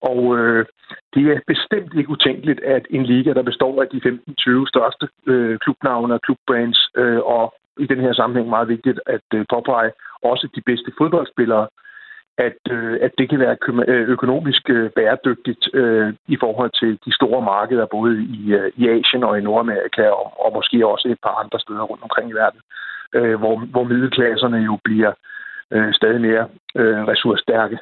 Og 0.00 0.38
øh, 0.38 0.66
det 1.14 1.22
er 1.32 1.40
bestemt 1.46 1.92
ikke 1.94 2.10
utænkeligt, 2.10 2.60
at 2.60 2.86
en 2.90 3.04
liga, 3.04 3.32
der 3.32 3.42
består 3.42 3.82
af 3.82 3.88
de 3.88 4.00
15-20 4.06 4.68
største 4.72 5.08
øh, 5.26 5.58
klubnavne 5.58 6.14
og 6.14 6.20
klubbrands, 6.20 6.80
øh, 6.96 7.18
og 7.18 7.54
i 7.78 7.86
den 7.86 8.00
her 8.00 8.12
sammenhæng 8.12 8.48
meget 8.48 8.68
vigtigt 8.68 9.00
at 9.06 9.26
øh, 9.34 9.44
påpege 9.50 9.90
også 10.22 10.48
de 10.54 10.62
bedste 10.66 10.92
fodboldspillere, 10.98 11.66
at, 12.38 12.58
øh, 12.70 12.98
at 13.02 13.12
det 13.18 13.30
kan 13.30 13.38
være 13.38 13.56
øh, 13.88 14.08
økonomisk 14.08 14.70
øh, 14.70 14.90
bæredygtigt 14.90 15.74
øh, 15.74 16.14
i 16.28 16.36
forhold 16.40 16.70
til 16.80 16.98
de 17.06 17.14
store 17.14 17.42
markeder, 17.42 17.86
både 17.86 18.22
i, 18.22 18.52
øh, 18.52 18.72
i 18.76 18.88
Asien 18.88 19.24
og 19.24 19.38
i 19.38 19.42
Nordamerika, 19.42 20.02
og, 20.08 20.26
og 20.44 20.52
måske 20.54 20.86
også 20.86 21.08
et 21.08 21.18
par 21.22 21.34
andre 21.42 21.58
steder 21.60 21.82
rundt 21.82 22.02
omkring 22.02 22.30
i 22.30 22.38
verden, 22.42 22.60
øh, 23.14 23.38
hvor, 23.38 23.54
hvor 23.72 23.84
middelklasserne 23.84 24.56
jo 24.56 24.78
bliver 24.84 25.12
øh, 25.70 25.92
stadig 25.92 26.20
mere 26.20 26.48
øh, 26.80 27.00
ressourcestærke. 27.12 27.78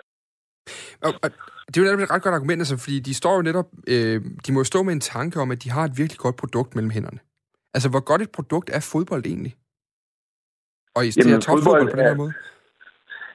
Og, 1.06 1.12
og 1.22 1.30
det 1.68 1.76
er 1.76 1.82
jo 1.82 1.86
netop 1.86 2.00
et 2.00 2.10
ret 2.10 2.22
godt 2.22 2.34
argument, 2.34 2.60
altså, 2.60 2.76
fordi 2.84 2.98
de 3.00 3.14
står 3.14 3.34
jo 3.36 3.42
netop, 3.42 3.68
øh, 3.88 4.20
de 4.46 4.52
må 4.52 4.60
jo 4.60 4.64
stå 4.64 4.82
med 4.82 4.92
en 4.92 5.00
tanke 5.00 5.40
om, 5.40 5.50
at 5.50 5.64
de 5.64 5.70
har 5.70 5.84
et 5.84 5.98
virkelig 5.98 6.18
godt 6.18 6.36
produkt 6.36 6.74
mellem 6.74 6.90
hænderne. 6.90 7.18
Altså, 7.74 7.88
hvor 7.90 8.04
godt 8.10 8.22
et 8.22 8.30
produkt 8.30 8.70
er 8.72 8.88
fodbold 8.92 9.24
egentlig? 9.26 9.54
Og 10.96 11.06
i 11.06 11.10
stedet 11.10 11.44
for 11.44 11.56
fodbold 11.56 11.90
på 11.90 11.96
den 11.96 12.06
her 12.06 12.14
måde? 12.14 12.32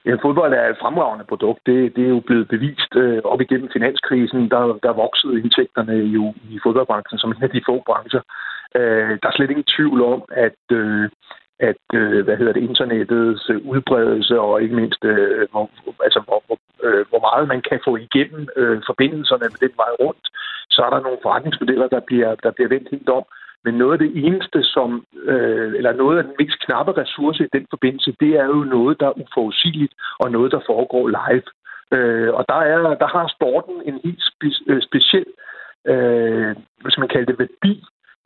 Ja, 0.08 0.16
fodbold 0.16 0.54
er 0.54 0.70
et 0.70 0.82
fremragende 0.82 1.26
produkt. 1.32 1.60
Det, 1.66 1.96
det 1.96 2.04
er 2.06 2.10
jo 2.10 2.20
blevet 2.20 2.48
bevist 2.48 2.96
øh, 2.96 3.22
op 3.24 3.42
igennem 3.42 3.70
finanskrisen. 3.74 4.52
Der, 4.52 4.64
der 4.86 4.94
voksede 5.04 5.40
indtægterne 5.42 5.94
jo 5.94 6.34
i 6.50 6.60
fodboldbranchen 6.64 7.20
som 7.20 7.32
en 7.32 7.44
af 7.44 7.50
de 7.50 7.62
få 7.66 7.84
brancher. 7.86 8.22
Øh, 8.76 9.12
der 9.22 9.28
er 9.28 9.36
slet 9.36 9.50
ingen 9.50 9.72
tvivl 9.76 10.00
om, 10.14 10.22
at, 10.48 10.62
øh, 10.72 11.10
at 11.60 11.86
øh, 11.94 12.24
hvad 12.26 12.38
hedder 12.38 12.54
det, 12.54 12.64
internettets 12.70 13.50
udbredelse 13.50 14.40
og 14.40 14.62
ikke 14.62 14.76
mindst 14.76 15.06
øh, 15.06 15.48
hvor, 15.52 15.70
altså, 16.04 16.20
hvor, 16.28 16.44
hvor, 16.48 16.58
øh, 16.84 17.06
hvor 17.10 17.22
meget 17.28 17.48
man 17.48 17.62
kan 17.70 17.80
få 17.88 17.96
igennem 17.96 18.48
øh, 18.56 18.82
forbindelserne 18.90 19.48
med 19.54 19.60
den 19.66 19.74
vej 19.82 19.92
rundt, 20.04 20.26
så 20.70 20.82
er 20.86 20.90
der 20.90 21.00
nogle 21.00 21.24
forretningsmodeller, 21.24 21.88
der 21.88 22.00
bliver, 22.00 22.36
der 22.36 22.52
bliver 22.52 22.70
vendt 22.70 22.88
helt 22.92 23.10
om. 23.10 23.26
Men 23.68 23.76
noget 23.76 23.94
af 23.94 24.00
det 24.00 24.12
eneste, 24.26 24.60
som, 24.64 24.90
øh, 25.32 25.74
eller 25.78 25.94
noget 25.94 26.18
af 26.18 26.24
den 26.24 26.34
mest 26.40 26.60
knappe 26.66 26.92
ressource 27.02 27.44
i 27.44 27.54
den 27.54 27.66
forbindelse, 27.70 28.16
det 28.20 28.32
er 28.42 28.46
jo 28.46 28.62
noget, 28.76 29.00
der 29.00 29.08
er 29.08 29.20
uforudsigeligt, 29.24 29.94
og 30.20 30.32
noget, 30.32 30.52
der 30.52 30.62
foregår 30.72 31.06
live. 31.20 31.48
Øh, 31.96 32.34
og 32.38 32.46
der, 32.50 32.62
er, 32.72 32.78
der 33.04 33.08
har 33.16 33.34
sporten 33.36 33.76
en 33.90 34.00
helt 34.04 34.24
spe, 34.30 34.50
øh, 34.72 34.82
speciel, 34.82 35.26
øh, 35.92 36.52
hvad 36.82 36.92
skal 36.92 37.02
man 37.02 37.16
kalde 37.16 37.30
det, 37.32 37.40
værdi 37.40 37.74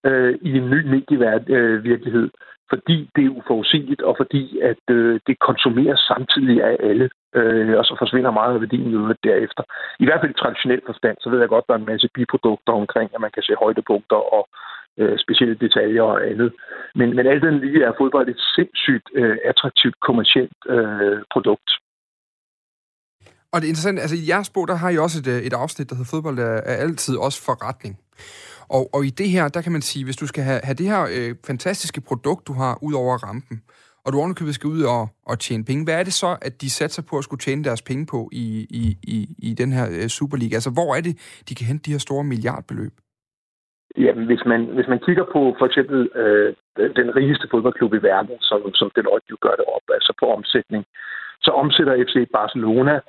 øh, 0.09 0.33
i 0.41 0.49
en 0.57 0.69
ny 0.69 0.79
medievirkelighed, 0.93 2.29
øh, 2.33 2.39
fordi 2.69 2.97
det 3.15 3.23
er 3.25 3.35
uforudsigeligt, 3.39 4.01
og 4.01 4.13
fordi 4.21 4.59
at 4.59 4.85
øh, 4.97 5.19
det 5.27 5.39
konsumeres 5.39 6.01
samtidig 6.11 6.57
af 6.69 6.75
alle, 6.89 7.09
øh, 7.35 7.77
og 7.79 7.85
så 7.85 7.95
forsvinder 7.99 8.31
meget 8.31 8.53
af 8.53 8.61
værdien 8.61 8.91
i 8.91 9.15
derefter. 9.27 9.63
I 9.99 10.05
hvert 10.05 10.21
fald 10.21 10.35
i 10.35 10.41
traditionel 10.41 10.81
forstand, 10.85 11.17
så 11.19 11.29
ved 11.29 11.39
jeg 11.39 11.49
godt, 11.49 11.65
der 11.67 11.73
er 11.73 11.81
en 11.81 11.91
masse 11.93 12.09
biprodukter 12.15 12.73
omkring, 12.73 13.09
at 13.13 13.21
man 13.21 13.31
kan 13.35 13.43
se 13.43 13.53
højdepunkter 13.63 14.21
og 14.37 14.43
øh, 14.99 15.15
specielle 15.23 15.55
detaljer 15.55 16.03
og 16.03 16.27
andet. 16.29 16.53
Men, 16.95 17.15
men 17.15 17.27
alt 17.27 17.43
den 17.43 17.59
lige 17.59 17.83
er 17.83 17.93
fodbold 17.99 18.29
et 18.29 18.41
sindssygt 18.55 19.07
øh, 19.15 19.37
attraktivt 19.45 19.95
kommercielt 20.07 20.59
øh, 20.69 21.17
produkt. 21.33 21.69
Og 23.53 23.61
det 23.61 23.65
er 23.67 23.73
interessant, 23.73 23.99
altså 23.99 24.15
i 24.15 24.29
jeres 24.29 24.49
bog, 24.49 24.67
der 24.67 24.75
har 24.75 24.89
I 24.89 24.97
også 24.97 25.19
et, 25.19 25.27
øh, 25.27 25.41
et 25.47 25.53
afsnit, 25.53 25.89
der 25.89 25.95
hedder 25.95 26.09
fodbold 26.15 26.39
er, 26.39 26.57
er 26.71 26.75
altid 26.85 27.15
også 27.17 27.43
forretning. 27.43 27.99
Og, 28.69 28.89
og 28.93 29.05
i 29.05 29.09
det 29.09 29.29
her, 29.29 29.47
der 29.47 29.61
kan 29.61 29.71
man 29.71 29.81
sige, 29.81 30.05
hvis 30.05 30.15
du 30.17 30.27
skal 30.27 30.43
have, 30.43 30.59
have 30.63 30.75
det 30.75 30.85
her 30.85 31.01
øh, 31.15 31.35
fantastiske 31.47 32.01
produkt, 32.01 32.47
du 32.47 32.53
har 32.53 32.77
ud 32.81 32.93
over 32.93 33.17
rampen, 33.17 33.61
og 34.05 34.13
du 34.13 34.17
ovenikøbet 34.17 34.55
skal 34.55 34.67
ud 34.67 34.81
og, 34.83 35.09
og 35.25 35.39
tjene 35.39 35.65
penge, 35.65 35.83
hvad 35.83 35.99
er 35.99 36.03
det 36.03 36.13
så, 36.13 36.37
at 36.41 36.61
de 36.61 36.69
satser 36.69 37.01
på 37.01 37.17
at 37.17 37.23
skulle 37.23 37.39
tjene 37.39 37.63
deres 37.63 37.81
penge 37.81 38.05
på 38.05 38.29
i, 38.31 38.67
i, 38.69 38.97
i, 39.03 39.35
i 39.37 39.53
den 39.53 39.71
her 39.71 39.87
øh, 39.91 40.07
Superliga? 40.07 40.55
Altså, 40.55 40.69
hvor 40.69 40.95
er 40.95 41.01
det, 41.01 41.41
de 41.49 41.55
kan 41.55 41.65
hente 41.65 41.83
de 41.85 41.91
her 41.91 41.99
store 41.99 42.23
milliardbeløb? 42.23 42.93
Jamen, 43.97 44.25
hvis 44.25 44.45
man, 44.45 44.65
hvis 44.65 44.87
man 44.87 44.99
kigger 44.99 45.23
på 45.23 45.55
for 45.59 45.65
eksempel 45.65 46.09
øh, 46.15 46.53
den 46.77 47.15
rigeste 47.15 47.47
fodboldklub 47.51 47.93
i 47.93 48.03
verden, 48.11 48.37
som, 48.39 48.73
som 48.73 48.91
Deloitte 48.95 49.27
jo 49.31 49.37
gør 49.41 49.55
det 49.59 49.65
op, 49.75 49.85
altså 49.93 50.13
på 50.19 50.25
omsætning, 50.37 50.85
så 51.41 51.51
omsætter 51.51 52.03
FC 52.05 52.29
Barcelona 52.33 52.99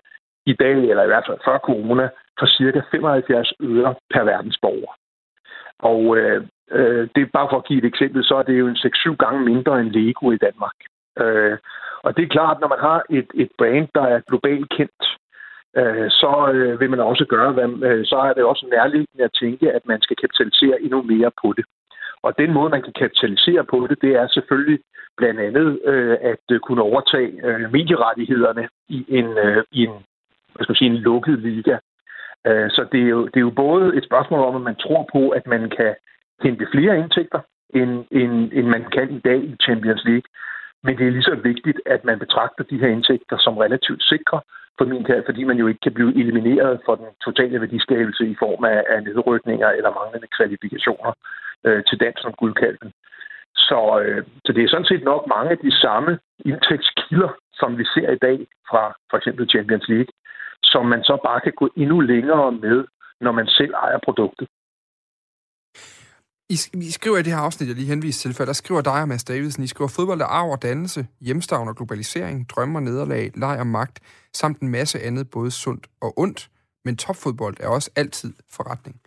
i 0.47 0.53
dag, 0.53 0.77
eller 0.91 1.03
i 1.05 1.07
hvert 1.07 1.27
fald 1.27 1.39
før 1.45 1.59
corona, 1.59 2.09
for 2.39 2.47
cirka 2.47 2.81
75 2.91 3.53
øre 3.61 3.95
per 4.13 4.25
verdensborger. 4.25 4.93
Og 5.79 6.17
øh, 6.17 6.47
øh, 6.71 7.09
det 7.15 7.23
er 7.23 7.37
bare 7.39 7.49
for 7.51 7.59
at 7.59 7.67
give 7.67 7.79
et 7.79 7.85
eksempel, 7.93 8.25
så 8.25 8.35
er 8.35 8.43
det 8.43 8.59
jo 8.59 8.69
en 8.69 8.77
6-7 8.77 9.17
gange 9.17 9.41
mindre 9.45 9.81
end 9.81 9.91
Lego 9.91 10.31
i 10.31 10.43
Danmark. 10.47 10.77
Øh, 11.19 11.59
og 12.05 12.17
det 12.17 12.23
er 12.25 12.35
klart, 12.37 12.61
når 12.61 12.69
man 12.69 12.79
har 12.79 13.03
et, 13.11 13.31
et 13.35 13.51
brand, 13.59 13.89
der 13.95 14.03
er 14.03 14.21
globalt 14.29 14.69
kendt, 14.77 15.03
øh, 15.77 16.11
så 16.11 16.51
øh, 16.55 16.81
vil 16.81 16.91
man 16.91 17.01
også 17.01 17.25
gøre, 17.25 17.53
hvad, 17.53 17.69
øh, 17.89 18.05
så 18.07 18.17
er 18.17 18.33
det 18.33 18.45
også 18.45 18.67
nærliggende 18.71 19.25
at 19.25 19.37
tænke, 19.41 19.73
at 19.73 19.83
man 19.87 20.03
skal 20.03 20.17
kapitalisere 20.17 20.83
endnu 20.83 21.03
mere 21.03 21.31
på 21.43 21.53
det. 21.57 21.65
Og 22.23 22.39
den 22.39 22.53
måde, 22.53 22.71
man 22.71 22.83
kan 22.83 22.93
kapitalisere 22.93 23.65
på 23.65 23.87
det, 23.91 24.03
det 24.03 24.13
er 24.21 24.27
selvfølgelig 24.27 24.79
blandt 25.17 25.41
andet 25.41 25.81
øh, 25.85 26.17
at 26.21 26.45
øh, 26.51 26.61
kunne 26.61 26.83
overtage 26.83 27.31
øh, 27.47 27.73
medierettighederne 27.73 28.69
i 28.89 29.05
en, 29.09 29.39
øh, 29.39 29.65
i 29.73 29.81
en, 29.87 29.95
hvad 30.55 30.65
skal 30.65 30.73
man 30.73 30.77
sige, 30.77 30.91
en 30.91 30.97
lukket 31.09 31.39
liga. 31.39 31.77
Øh, 32.47 32.71
så 32.71 32.87
det 32.93 33.01
er, 33.03 33.09
jo, 33.09 33.27
det 33.27 33.37
er 33.37 33.49
jo 33.51 33.51
både 33.51 33.97
et 33.97 34.05
spørgsmål 34.05 34.41
om, 34.41 34.57
at 34.57 34.63
man 34.63 34.77
tror 34.77 35.09
på, 35.13 35.29
at 35.29 35.47
man 35.47 35.71
kan 35.71 35.95
hente 36.43 36.67
flere 36.75 36.99
indtægter 36.99 37.41
end, 37.75 38.05
end, 38.11 38.53
end 38.53 38.67
man 38.67 38.85
kan 38.85 39.11
i 39.11 39.19
dag 39.19 39.39
i 39.45 39.57
Champions 39.63 40.05
League. 40.05 40.29
Men 40.85 40.99
det 40.99 41.07
er 41.07 41.11
lige 41.11 41.31
så 41.33 41.35
vigtigt, 41.35 41.81
at 41.87 42.05
man 42.05 42.19
betragter 42.19 42.65
de 42.65 42.79
her 42.79 42.89
indtægter 42.89 43.37
som 43.39 43.59
relativt 43.59 44.03
sikre, 44.03 44.41
for 44.79 44.85
min 44.85 45.07
fordi 45.27 45.45
man 45.45 45.59
jo 45.59 45.67
ikke 45.67 45.81
kan 45.81 45.95
blive 45.95 46.15
elimineret 46.21 46.81
for 46.85 46.95
den 46.95 47.07
totale 47.25 47.61
værdiskabelse 47.61 48.27
i 48.27 48.37
form 48.39 48.65
af, 48.65 48.85
af 48.89 49.03
nedrykninger 49.03 49.69
eller 49.69 49.91
manglende 49.99 50.29
kvalifikationer 50.37 51.13
øh, 51.67 51.83
til 51.89 52.01
dans 52.01 52.21
som 52.21 52.33
guldkalven. 52.33 52.93
Så, 53.55 54.01
øh, 54.05 54.25
så 54.45 54.53
det 54.53 54.65
er 54.65 54.69
sådan 54.69 54.91
set 54.91 55.05
nok 55.05 55.27
mange 55.27 55.51
af 55.51 55.59
de 55.59 55.73
samme 55.85 56.19
indtægtskilder, 56.45 57.31
som 57.53 57.79
vi 57.79 57.85
ser 57.95 58.11
i 58.11 58.23
dag 58.27 58.39
fra 58.71 58.95
for 59.11 59.17
eksempel 59.17 59.49
Champions 59.49 59.89
League, 59.89 60.13
som 60.63 60.87
man 60.87 61.03
så 61.03 61.17
bare 61.25 61.41
kan 61.41 61.53
gå 61.53 61.69
endnu 61.77 62.01
længere 62.01 62.53
med, 62.53 62.85
når 63.21 63.33
man 63.33 63.47
selv 63.47 63.75
ejer 63.75 63.99
produktet. 64.05 64.49
I, 66.53 66.59
I 66.75 66.91
skriver 66.91 67.19
i 67.19 67.23
det 67.23 67.33
her 67.33 67.41
afsnit, 67.41 67.69
jeg 67.69 67.77
lige 67.77 67.89
henviste 67.89 68.23
til 68.23 68.35
før, 68.35 68.45
der 68.45 68.53
skriver 68.53 68.81
dig 68.81 69.01
og 69.01 69.09
Mads 69.09 69.25
Davidsen, 69.25 69.65
I 69.65 69.67
skriver 69.67 69.89
fodbold 69.89 70.21
er 70.21 70.25
arv 70.25 70.51
og 70.51 70.63
dannelse, 70.63 71.07
hjemstavn 71.21 71.69
og 71.69 71.77
globalisering, 71.77 72.49
drømmer 72.49 72.81
og 72.81 72.83
nederlag, 72.83 73.31
leg 73.35 73.59
og 73.59 73.67
magt, 73.67 74.01
samt 74.35 74.61
en 74.61 74.69
masse 74.69 75.03
andet, 75.03 75.31
både 75.31 75.51
sundt 75.51 75.87
og 76.01 76.19
ondt. 76.19 76.51
Men 76.85 76.97
topfodbold 76.97 77.57
er 77.61 77.69
også 77.69 77.91
altid 77.97 78.33
forretning. 78.51 79.01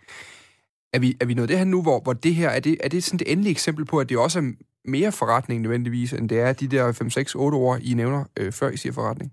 Er 0.92 0.98
vi, 0.98 1.16
er 1.20 1.26
vi 1.26 1.34
nået 1.34 1.48
det 1.48 1.58
her 1.58 1.64
nu, 1.64 1.82
hvor, 1.82 2.00
hvor 2.00 2.12
det 2.12 2.34
her, 2.34 2.48
er 2.48 2.60
det, 2.60 2.76
er 2.80 2.88
det 2.88 3.04
sådan 3.04 3.18
det 3.18 3.32
endelige 3.32 3.50
eksempel 3.50 3.84
på, 3.84 3.98
at 3.98 4.08
det 4.08 4.18
også 4.18 4.38
er 4.38 4.52
mere 4.84 5.12
forretning 5.12 5.62
nødvendigvis, 5.62 6.12
end 6.12 6.28
det 6.28 6.40
er 6.40 6.52
de 6.52 6.68
der 6.68 6.92
5, 6.92 7.10
6, 7.10 7.34
8 7.34 7.58
år, 7.58 7.78
I 7.82 7.94
nævner, 7.94 8.24
øh, 8.36 8.52
før 8.52 8.70
I 8.70 8.76
siger 8.76 8.92
forretning? 8.92 9.32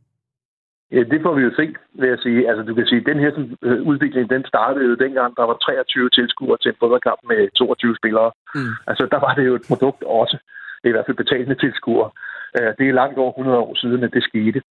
Det 0.94 1.22
får 1.22 1.34
vi 1.36 1.42
jo 1.42 1.52
se, 1.56 1.66
vil 2.00 2.10
jeg 2.10 2.20
sige. 2.20 2.50
Altså, 2.50 2.64
du 2.64 2.74
kan 2.76 2.86
sige, 2.88 3.02
at 3.02 3.06
den 3.12 3.20
her 3.20 3.32
øh, 3.62 3.82
udvikling, 3.82 4.30
den 4.30 4.46
startede 4.46 4.86
jo 4.86 4.96
dengang, 4.96 5.38
der 5.38 5.46
var 5.50 5.54
23 5.54 6.10
tilskuere 6.10 6.58
til 6.58 6.70
en 6.70 6.80
fodboldkamp 6.80 7.20
med 7.30 7.50
22 7.52 7.96
spillere. 7.96 8.32
Mm. 8.56 8.74
Altså, 8.88 9.04
der 9.14 9.20
var 9.26 9.34
det 9.34 9.46
jo 9.46 9.56
et 9.56 9.66
produkt 9.70 10.04
også. 10.04 10.38
Det 10.80 10.86
er 10.88 10.94
i 10.94 10.98
hvert 10.98 11.06
fald 11.08 11.24
betalende 11.24 11.56
tilskuere. 11.56 12.10
Øh, 12.58 12.72
det 12.78 12.86
er 12.86 13.00
langt 13.02 13.18
over 13.18 13.32
100 13.32 13.58
år 13.58 13.76
siden, 13.76 14.04
at 14.04 14.14
det 14.14 14.24
skete. 14.24 14.62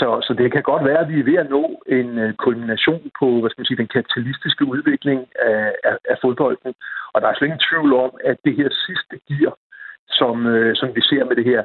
Så, 0.00 0.08
så 0.26 0.32
det 0.38 0.52
kan 0.52 0.62
godt 0.62 0.84
være, 0.84 0.98
at 1.04 1.08
vi 1.08 1.20
er 1.20 1.28
ved 1.30 1.38
at 1.44 1.50
nå 1.50 1.64
en 1.86 2.18
øh, 2.18 2.34
kulmination 2.34 3.10
på 3.18 3.26
hvad 3.40 3.50
skal 3.50 3.60
man 3.60 3.68
sige, 3.68 3.82
den 3.82 3.94
kapitalistiske 3.96 4.64
udvikling 4.64 5.20
af, 5.50 5.72
af, 5.84 5.96
af 6.12 6.16
fodbolden. 6.22 6.74
Og 7.12 7.20
der 7.20 7.28
er 7.28 7.34
slet 7.34 7.48
ingen 7.48 7.66
tvivl 7.70 7.92
om, 8.04 8.10
at 8.24 8.36
det 8.44 8.54
her 8.56 8.68
sidste 8.86 9.14
gear, 9.28 9.54
som, 10.18 10.34
som 10.80 10.88
vi 10.96 11.02
ser 11.10 11.24
med 11.24 11.36
det 11.36 11.44
her, 11.44 11.62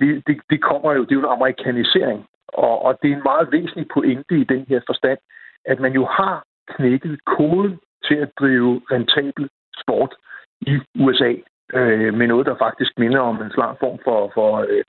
det, 0.00 0.22
det, 0.26 0.40
det 0.50 0.62
kommer 0.62 0.92
jo, 0.92 1.02
det 1.04 1.10
er 1.10 1.20
jo 1.20 1.26
en 1.26 1.36
amerikanisering 1.38 2.26
og, 2.52 2.84
og 2.84 2.98
det 3.02 3.10
er 3.10 3.16
en 3.16 3.28
meget 3.30 3.52
væsentlig 3.52 3.86
pointe 3.94 4.34
i 4.40 4.44
den 4.44 4.64
her 4.68 4.80
forstand, 4.86 5.18
at 5.64 5.80
man 5.80 5.92
jo 5.92 6.04
har 6.06 6.44
knækket 6.68 7.24
koden 7.24 7.80
til 8.04 8.14
at 8.14 8.30
drive 8.40 8.82
rentabel 8.92 9.48
sport 9.82 10.14
i 10.60 10.78
USA 11.00 11.32
øh, 11.74 12.14
med 12.14 12.26
noget, 12.26 12.46
der 12.46 12.56
faktisk 12.56 12.92
minder 12.98 13.20
om 13.20 13.42
en 13.42 13.50
slags 13.50 13.78
form 13.80 13.98
for, 14.04 14.30
for 14.34 14.66
øh, 14.68 14.84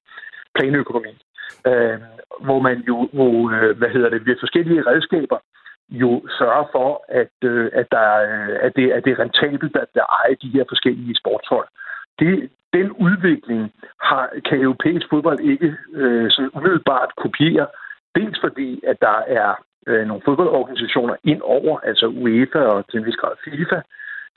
planøkonomi. 0.56 1.14
Øh, 1.68 2.00
hvor 2.46 2.60
man 2.60 2.78
jo, 2.88 3.10
hvor, 3.14 3.52
øh, 3.52 3.78
hvad 3.78 3.90
hedder 3.90 4.10
det, 4.10 4.26
ved 4.26 4.36
forskellige 4.40 4.86
redskaber 4.86 5.38
jo 5.90 6.28
sørger 6.40 6.66
for, 6.72 7.06
at, 7.10 7.36
øh, 7.44 7.72
at, 7.74 7.88
der, 7.92 8.10
øh, 8.30 8.58
at, 8.62 8.72
det, 8.76 8.92
at 8.92 9.06
det 9.06 9.12
er 9.12 9.20
rentabelt, 9.20 9.76
at 9.76 9.88
der 9.94 10.06
ejer 10.20 10.36
de 10.36 10.54
her 10.56 10.64
forskellige 10.70 11.16
sportshold. 11.16 11.68
Det, 12.22 12.50
den 12.74 12.92
udvikling 12.92 13.62
har, 14.02 14.30
kan 14.50 14.62
europæisk 14.62 15.06
fodbold 15.10 15.40
ikke 15.40 15.76
øh, 15.94 16.32
sådan 16.32 16.52
umiddelbart 16.54 17.10
kopiere. 17.18 17.68
Dels 18.16 18.38
fordi, 18.42 18.82
at 18.88 18.98
der 19.02 19.18
er 19.28 19.50
øh, 19.88 20.08
nogle 20.08 20.22
fodboldorganisationer 20.26 21.16
ind 21.24 21.42
over, 21.42 21.80
altså 21.80 22.08
UEFA 22.08 22.60
og 22.60 22.88
til 22.90 23.00
en 23.00 23.06
vis 23.06 23.16
grad 23.16 23.36
FIFA, 23.46 23.82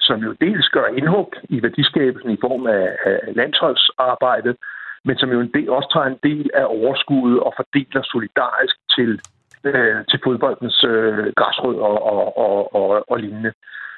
som 0.00 0.20
jo 0.20 0.32
dels 0.40 0.68
gør 0.68 0.86
indhug 0.86 1.34
i 1.48 1.62
værdiskabelsen 1.62 2.30
i 2.30 2.38
form 2.40 2.66
af, 2.66 2.96
af 3.04 3.20
landsholdsarbejdet, 3.34 4.56
men 5.04 5.18
som 5.18 5.30
jo 5.32 5.40
en 5.40 5.50
del, 5.54 5.70
også 5.70 5.90
tager 5.92 6.06
en 6.06 6.20
del 6.22 6.50
af 6.54 6.64
overskuddet 6.64 7.40
og 7.40 7.52
fordeler 7.56 8.02
solidarisk 8.02 8.76
til, 8.96 9.20
øh, 9.64 9.96
til 10.10 10.20
fodboldens 10.24 10.84
øh, 10.84 11.32
græsrødder 11.36 11.84
og, 11.84 12.36
og, 12.36 12.76
og, 12.76 13.10
og 13.10 13.18
lignende. 13.18 13.52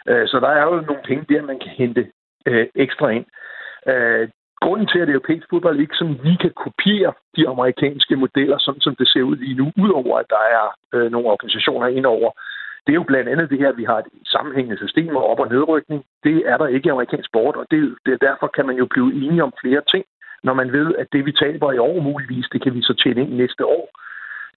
Øh, 0.09 0.29
så 0.29 0.41
der 0.41 0.49
er 0.49 0.65
jo 0.65 0.81
nogle 0.81 1.03
penge 1.05 1.35
der, 1.35 1.43
man 1.43 1.59
kan 1.59 1.71
hente 1.71 2.07
øh, 2.47 2.67
ekstra 2.75 3.09
ind. 3.09 3.27
Øh, 3.89 4.29
grunden 4.65 4.87
til, 4.93 4.99
at 4.99 5.09
europæisk 5.09 5.47
fodbold 5.51 5.81
ikke 5.81 5.97
som 6.01 6.19
lige 6.25 6.43
kan 6.45 6.55
kopiere 6.65 7.13
de 7.37 7.49
amerikanske 7.49 8.17
modeller, 8.17 8.59
sådan 8.59 8.81
som 8.81 8.95
det 9.01 9.09
ser 9.09 9.23
ud 9.23 9.37
lige 9.37 9.61
nu, 9.61 9.73
udover 9.85 10.19
at 10.19 10.29
der 10.31 10.45
er 10.59 10.67
øh, 10.95 11.11
nogle 11.13 11.29
organisationer 11.29 11.87
indover, 11.87 12.31
det 12.87 12.93
er 12.93 13.01
jo 13.03 13.11
blandt 13.11 13.29
andet 13.29 13.51
det 13.51 13.59
her, 13.59 13.69
at 13.69 13.77
vi 13.77 13.85
har 13.85 13.99
et 13.99 14.09
sammenhængende 14.25 14.79
system 14.85 15.17
og 15.17 15.27
op- 15.31 15.45
og 15.45 15.49
nedrykning. 15.49 16.05
Det 16.25 16.37
er 16.51 16.57
der 16.57 16.67
ikke 16.67 16.87
i 16.87 16.91
amerikansk 16.91 17.29
sport, 17.29 17.57
og 17.57 17.67
det, 17.71 17.95
det, 18.07 18.21
derfor 18.21 18.47
kan 18.57 18.67
man 18.67 18.77
jo 18.77 18.87
blive 18.91 19.11
enige 19.23 19.43
om 19.43 19.53
flere 19.63 19.83
ting, 19.93 20.05
når 20.43 20.55
man 20.55 20.73
ved, 20.73 20.95
at 20.99 21.07
det, 21.13 21.27
vi 21.27 21.33
taber 21.33 21.73
i 21.73 21.79
år 21.79 22.01
muligvis, 22.01 22.47
det 22.53 22.63
kan 22.63 22.75
vi 22.75 22.83
så 22.83 22.95
tjene 23.03 23.21
ind 23.21 23.33
næste 23.33 23.65
år. 23.67 23.87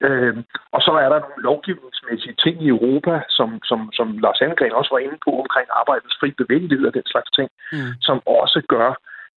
Øh, 0.07 0.37
og 0.75 0.81
så 0.81 0.91
er 1.03 1.09
der 1.09 1.19
nogle 1.19 1.43
lovgivningsmæssige 1.49 2.35
ting 2.43 2.55
i 2.63 2.67
Europa, 2.67 3.13
som, 3.29 3.49
som, 3.63 3.79
som 3.93 4.17
Lars 4.17 4.41
Angren 4.41 4.71
også 4.79 4.91
var 4.95 4.99
inde 5.05 5.17
på 5.25 5.31
omkring 5.43 5.67
arbejdets 5.79 6.17
fri 6.19 6.29
bevægelighed 6.41 6.87
og 6.87 6.93
den 6.93 7.07
slags 7.13 7.31
ting, 7.37 7.49
mm. 7.71 7.91
som 8.07 8.17
også 8.25 8.59
gør, 8.73 8.89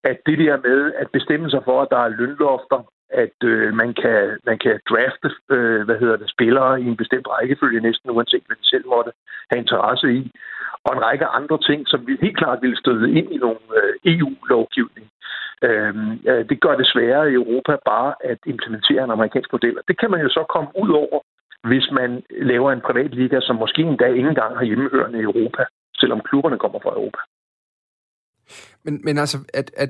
at 0.03 0.17
det 0.25 0.37
der 0.37 0.57
med 0.67 0.93
at 0.93 1.07
bestemme 1.11 1.49
sig 1.49 1.61
for, 1.63 1.81
at 1.81 1.87
der 1.91 1.97
er 1.97 2.15
lønlofter, 2.19 2.81
at 3.09 3.37
øh, 3.43 3.73
man, 3.73 3.93
kan, 3.93 4.37
man 4.45 4.57
kan 4.57 4.79
drafte 4.89 5.29
øh, 5.55 5.81
hvad 5.85 5.97
hedder 5.99 6.17
det, 6.17 6.29
spillere 6.29 6.81
i 6.81 6.85
en 6.85 6.97
bestemt 6.97 7.27
rækkefølge, 7.27 7.81
næsten 7.81 8.11
uanset 8.11 8.43
hvad 8.47 8.55
de 8.55 8.67
selv 8.69 8.87
måtte 8.87 9.11
have 9.49 9.59
interesse 9.59 10.07
i, 10.13 10.31
og 10.85 10.91
en 10.93 11.03
række 11.03 11.25
andre 11.25 11.57
ting, 11.57 11.87
som 11.87 12.07
vi 12.07 12.17
helt 12.21 12.37
klart 12.37 12.61
ville 12.61 12.77
støde 12.77 13.11
ind 13.17 13.31
i 13.31 13.37
nogle 13.37 13.63
øh, 13.79 13.93
EU-lovgivning. 14.13 15.07
Øh, 15.67 15.93
det 16.49 16.61
gør 16.61 16.75
det 16.75 16.87
sværere 16.87 17.31
i 17.31 17.33
Europa 17.33 17.73
bare 17.85 18.13
at 18.23 18.39
implementere 18.45 19.03
en 19.03 19.11
amerikansk 19.11 19.51
model. 19.51 19.77
Det 19.87 19.99
kan 19.99 20.11
man 20.11 20.21
jo 20.21 20.29
så 20.29 20.43
komme 20.49 20.69
ud 20.83 20.89
over, 20.89 21.19
hvis 21.63 21.87
man 21.91 22.23
laver 22.29 22.71
en 22.71 22.81
privat 22.81 23.11
liga, 23.13 23.39
som 23.41 23.55
måske 23.55 23.81
endda 23.81 24.05
ikke 24.05 24.29
engang 24.29 24.57
har 24.57 24.65
hjemmehørende 24.65 25.19
i 25.19 25.27
Europa, 25.31 25.63
selvom 25.95 26.21
klubberne 26.21 26.57
kommer 26.57 26.79
fra 26.79 26.95
Europa. 26.99 27.19
Men, 28.85 29.01
men 29.03 29.17
altså, 29.17 29.37
at, 29.53 29.71
at 29.77 29.89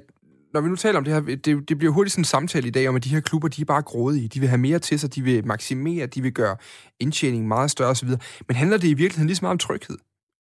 når 0.54 0.62
vi 0.62 0.70
nu 0.70 0.76
taler 0.76 0.98
om 0.98 1.04
det 1.04 1.14
her, 1.14 1.22
det, 1.46 1.70
det 1.70 1.78
bliver 1.78 1.94
hurtigt 1.94 2.14
sådan 2.14 2.22
en 2.22 2.36
samtale 2.36 2.68
i 2.68 2.76
dag 2.78 2.90
om, 2.90 2.96
at 2.96 3.04
de 3.04 3.14
her 3.16 3.22
klubber, 3.30 3.48
de 3.48 3.62
er 3.62 3.74
bare 3.74 3.90
grådige. 3.92 4.28
De 4.34 4.40
vil 4.40 4.50
have 4.54 4.66
mere 4.68 4.80
til 4.80 5.00
sig, 5.00 5.16
de 5.16 5.22
vil 5.22 5.48
maksimere, 5.54 6.06
de 6.16 6.22
vil 6.22 6.34
gøre 6.34 6.56
indtjeningen 7.00 7.48
meget 7.48 7.72
større 7.72 7.90
osv. 7.96 8.10
Men 8.48 8.56
handler 8.62 8.78
det 8.78 8.90
i 8.92 9.00
virkeligheden 9.02 9.30
lige 9.30 9.40
så 9.40 9.46
meget 9.46 9.58
om 9.58 9.66
tryghed? 9.68 9.98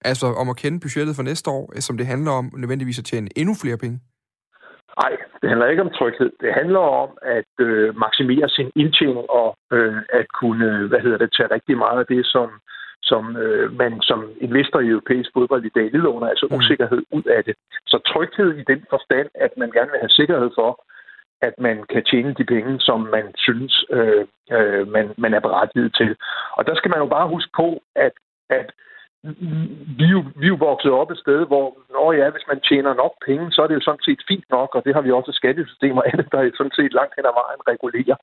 Altså 0.10 0.25
om 0.41 0.50
at 0.50 0.58
kende 0.62 0.79
budgettet 0.79 1.15
for 1.15 1.24
næste 1.24 1.50
år, 1.58 1.63
som 1.88 1.98
det 1.98 2.05
handler 2.13 2.31
om 2.31 2.46
nødvendigvis 2.62 3.00
at 3.00 3.05
tjene 3.05 3.29
endnu 3.39 3.53
flere 3.63 3.77
penge? 3.84 3.98
Nej, 5.01 5.13
det 5.41 5.50
handler 5.50 5.67
ikke 5.67 5.86
om 5.88 5.93
tryghed. 6.00 6.31
Det 6.43 6.51
handler 6.60 6.84
om 7.03 7.10
at 7.38 7.53
øh, 7.67 7.96
maksimere 8.03 8.50
sin 8.50 8.70
indtjening 8.75 9.27
og 9.41 9.50
øh, 9.75 9.98
at 10.20 10.25
kunne, 10.39 10.65
øh, 10.72 10.89
hvad 10.89 11.00
hedder 11.05 11.17
det, 11.17 11.29
tage 11.38 11.53
rigtig 11.55 11.77
meget 11.77 12.00
af 12.00 12.08
det, 12.13 12.22
som 12.25 12.48
som 13.03 13.38
øh, 13.38 13.74
man 13.81 14.01
som 14.01 14.29
investor 14.41 14.79
i 14.79 14.88
europæisk 14.88 15.29
fodbold 15.34 15.65
i 15.65 15.75
dag 15.77 15.88
lider 15.91 16.12
under, 16.15 16.27
altså 16.27 16.46
usikkerhed 16.58 17.01
ud 17.12 17.24
af 17.24 17.43
det. 17.43 17.55
Så 17.88 17.98
tryghed 18.12 18.58
i 18.58 18.63
den 18.72 18.86
forstand, 18.89 19.29
at 19.36 19.51
man 19.58 19.72
gerne 19.72 19.91
vil 19.91 20.00
have 20.00 20.17
sikkerhed 20.20 20.50
for, 20.55 20.72
at 21.41 21.53
man 21.58 21.84
kan 21.93 22.03
tjene 22.03 22.34
de 22.34 22.46
penge, 22.53 22.79
som 22.79 23.00
man 23.00 23.25
synes, 23.38 23.86
øh, 23.89 24.25
øh, 24.51 24.88
man, 24.88 25.05
man 25.17 25.34
er 25.34 25.39
berettiget 25.39 25.96
til. 25.96 26.15
Og 26.58 26.67
der 26.67 26.75
skal 26.75 26.89
man 26.91 27.00
jo 27.00 27.08
bare 27.15 27.27
huske 27.27 27.51
på, 27.55 27.67
at, 27.96 28.13
at 28.50 28.67
vi, 30.00 30.05
jo, 30.15 30.20
vi 30.39 30.46
er 30.46 30.53
jo 30.55 30.65
vokset 30.70 30.91
op 30.91 31.12
et 31.12 31.17
sted, 31.17 31.39
hvor, 31.51 31.67
når 31.96 32.13
ja, 32.13 32.29
hvis 32.29 32.48
man 32.51 32.60
tjener 32.70 32.93
nok 32.93 33.13
penge, 33.25 33.51
så 33.51 33.62
er 33.62 33.67
det 33.67 33.75
jo 33.75 33.88
sådan 33.88 34.05
set 34.08 34.22
fint 34.27 34.46
nok, 34.50 34.75
og 34.75 34.81
det 34.86 34.93
har 34.96 35.01
vi 35.01 35.12
også 35.12 35.31
et 35.31 35.36
skattesystem 35.41 35.98
og 35.98 36.05
andet, 36.13 36.27
der 36.31 36.39
er 36.39 36.50
sådan 36.58 36.77
set 36.79 36.93
langt 36.93 37.13
hen 37.15 37.25
ad 37.31 37.36
vejen 37.41 37.62
regulerer. 37.72 38.17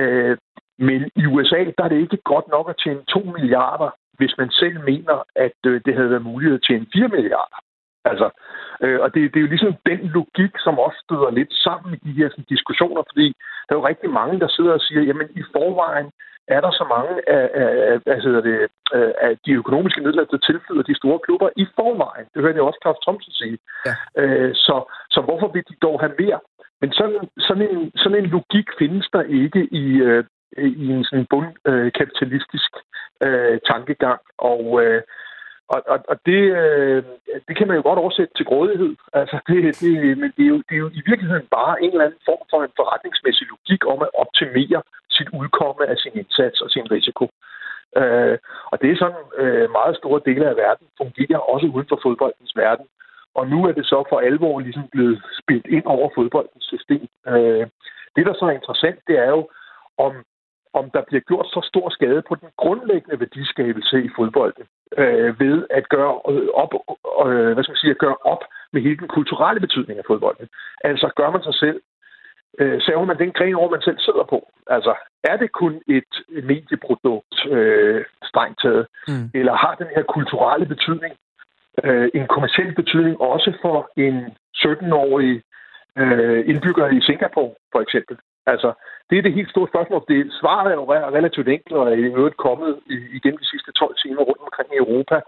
Øh, 0.00 0.36
men 0.78 1.10
i 1.22 1.26
USA, 1.26 1.60
der 1.78 1.84
er 1.84 1.88
det 1.88 2.00
ikke 2.00 2.16
godt 2.32 2.48
nok 2.48 2.70
at 2.70 2.80
tjene 2.84 3.02
2 3.02 3.18
milliarder 3.36 3.90
hvis 4.22 4.38
man 4.38 4.50
selv 4.50 4.78
mener, 4.90 5.16
at 5.46 5.58
øh, 5.66 5.80
det 5.84 5.94
havde 5.94 6.10
været 6.10 6.28
muligt 6.30 6.54
at 6.54 6.64
tjene 6.66 6.86
4 6.92 7.08
milliarder. 7.08 7.58
Altså, 8.10 8.28
øh, 8.84 8.98
og 9.04 9.08
det, 9.14 9.20
det 9.32 9.38
er 9.38 9.46
jo 9.46 9.54
ligesom 9.54 9.74
den 9.90 10.00
logik, 10.16 10.54
som 10.64 10.74
også 10.86 10.98
støder 11.06 11.30
lidt 11.30 11.52
sammen 11.66 11.90
i 11.94 11.98
de 12.06 12.18
her 12.18 12.28
sådan, 12.30 12.52
diskussioner, 12.54 13.02
fordi 13.10 13.26
der 13.66 13.72
er 13.72 13.80
jo 13.80 13.88
rigtig 13.90 14.10
mange, 14.20 14.40
der 14.40 14.48
sidder 14.48 14.72
og 14.78 14.80
siger, 14.86 15.02
jamen 15.08 15.28
i 15.40 15.42
forvejen 15.54 16.08
er 16.48 16.60
der 16.60 16.70
så 16.70 16.84
mange 16.94 17.12
af, 17.36 17.44
af, 17.62 17.70
af, 17.92 17.98
af, 18.06 18.42
det, 18.48 18.56
øh, 18.96 19.12
af 19.26 19.32
de 19.46 19.52
økonomiske 19.62 20.00
midler, 20.00 20.24
der 20.24 20.38
tilflyder 20.38 20.82
de 20.82 21.00
store 21.00 21.18
klubber 21.26 21.48
i 21.56 21.64
forvejen. 21.76 22.26
Det 22.34 22.42
hørte 22.42 22.58
jeg 22.58 22.68
også 22.68 22.80
Claus 22.82 23.02
Thomsen 23.02 23.32
sige. 23.32 23.58
Ja. 23.86 23.94
Øh, 24.22 24.54
så, 24.54 24.76
så 25.10 25.20
hvorfor 25.20 25.48
vil 25.48 25.64
de 25.70 25.76
dog 25.82 26.00
have 26.00 26.14
mere? 26.18 26.40
Men 26.80 26.92
sådan, 26.92 27.28
sådan, 27.38 27.62
en, 27.70 27.92
sådan 27.96 28.18
en 28.18 28.30
logik 28.36 28.68
findes 28.78 29.06
der 29.12 29.22
ikke 29.22 29.62
i, 29.82 29.84
øh, 30.08 30.24
i 30.58 30.86
en 30.96 31.04
sådan 31.04 31.26
bundkapitalistisk 31.30 32.72
øh, 32.76 32.82
øh, 33.24 33.60
tankegang. 33.70 34.20
Og, 34.38 34.62
øh, 34.82 35.02
og, 35.74 35.80
og, 35.92 35.98
og 36.08 36.16
det, 36.26 36.42
øh, 36.62 37.02
det 37.48 37.54
kan 37.56 37.68
man 37.68 37.76
jo 37.76 37.82
godt 37.82 37.98
oversætte 37.98 38.34
til 38.36 38.46
grådighed. 38.50 38.94
Altså, 39.12 39.36
det, 39.48 39.56
det, 39.82 40.18
men 40.22 40.30
det 40.36 40.44
er, 40.44 40.52
jo, 40.54 40.58
det 40.68 40.74
er 40.74 40.84
jo 40.86 40.90
i 41.00 41.02
virkeligheden 41.10 41.48
bare 41.58 41.82
en 41.82 41.90
eller 41.90 42.04
anden 42.04 42.26
form 42.28 42.42
for 42.50 42.60
en 42.62 42.76
forretningsmæssig 42.80 43.46
logik 43.52 43.82
om 43.92 43.98
at 44.06 44.14
optimere 44.22 44.82
sit 45.16 45.28
udkomme 45.40 45.82
af 45.92 45.96
sin 45.98 46.14
indsats 46.20 46.60
og 46.60 46.70
sin 46.70 46.90
risiko. 46.96 47.24
Øh, 48.00 48.38
og 48.72 48.76
det 48.80 48.88
er 48.90 48.96
sådan 49.02 49.24
øh, 49.42 49.70
meget 49.78 49.96
store 49.96 50.20
dele 50.28 50.48
af 50.48 50.56
verden 50.56 50.86
fungerer, 51.00 51.38
også 51.52 51.66
uden 51.74 51.88
for 51.88 51.98
fodboldens 52.02 52.52
verden. 52.56 52.86
Og 53.34 53.48
nu 53.48 53.58
er 53.68 53.72
det 53.72 53.86
så 53.86 54.04
for 54.08 54.18
alvor 54.18 54.60
ligesom 54.60 54.88
blevet 54.92 55.22
spillet 55.40 55.66
ind 55.66 55.86
over 55.86 56.08
fodboldens 56.14 56.64
system. 56.64 57.08
Øh, 57.32 57.66
det, 58.16 58.26
der 58.26 58.34
så 58.34 58.44
er 58.44 58.58
interessant, 58.60 58.98
det 59.08 59.18
er 59.18 59.30
jo, 59.36 59.48
om, 59.98 60.12
om 60.74 60.90
der 60.90 61.02
bliver 61.08 61.20
gjort 61.20 61.46
så 61.46 61.60
stor 61.70 61.88
skade 61.90 62.22
på 62.28 62.34
den 62.34 62.48
grundlæggende 62.56 63.20
værdiskabelse 63.20 64.04
i 64.04 64.10
fodbolden 64.16 64.64
øh, 64.98 65.40
ved 65.40 65.66
at 65.70 65.88
gøre 65.88 66.14
op, 66.62 66.72
øh, 67.26 67.52
hvad 67.52 67.62
skal 67.62 67.72
man 67.72 67.84
sige, 67.84 67.90
at 67.96 68.04
gøre 68.06 68.16
op 68.32 68.42
med 68.72 68.82
hele 68.82 68.96
den 68.96 69.08
kulturelle 69.08 69.60
betydning 69.60 69.98
af 69.98 70.04
fodbolden. 70.06 70.48
Altså 70.84 71.10
gør 71.16 71.30
man 71.30 71.42
sig 71.42 71.54
selv 71.54 71.80
øh, 72.58 72.80
saver 72.82 73.04
man 73.04 73.18
den 73.18 73.32
gren 73.32 73.54
over, 73.54 73.70
man 73.70 73.82
selv 73.82 73.98
sidder 73.98 74.24
på. 74.30 74.38
Altså, 74.66 74.94
er 75.24 75.36
det 75.36 75.52
kun 75.52 75.82
et 75.88 76.12
medieprodukt, 76.42 77.46
øh, 77.50 78.04
strengt 78.24 78.60
taget, 78.62 78.86
mm. 79.08 79.30
eller 79.34 79.54
har 79.54 79.74
den 79.74 79.86
her 79.96 80.02
kulturelle 80.02 80.66
betydning 80.66 81.14
øh, 81.84 82.08
en 82.14 82.26
kommersiel 82.26 82.74
betydning 82.74 83.20
også 83.20 83.52
for 83.62 83.90
en 83.96 84.16
17-årig 84.56 85.42
øh, 85.98 86.48
indbygger 86.48 86.86
i 86.88 87.00
Singapore, 87.00 87.54
for 87.72 87.80
eksempel? 87.80 88.16
Altså, 88.46 88.72
det 89.10 89.18
er 89.18 89.22
det 89.22 89.38
helt 89.38 89.50
store 89.50 89.68
spørgsmål. 89.72 90.04
Det, 90.08 90.32
svaret 90.40 90.70
er 90.70 90.76
jo 90.80 90.84
relativt 91.18 91.48
enkelt, 91.48 91.76
og 91.78 91.86
er 91.86 91.96
i 91.96 92.14
øvrigt 92.18 92.36
kommet 92.36 92.80
igennem 93.18 93.38
de 93.38 93.50
sidste 93.52 93.72
12 93.72 93.96
timer 94.02 94.22
rundt 94.22 94.42
omkring 94.46 94.68
i 94.72 94.82
Europa, 94.84 95.20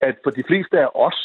at 0.00 0.14
for 0.24 0.30
de 0.30 0.44
fleste 0.48 0.80
af 0.80 0.88
os, 0.94 1.18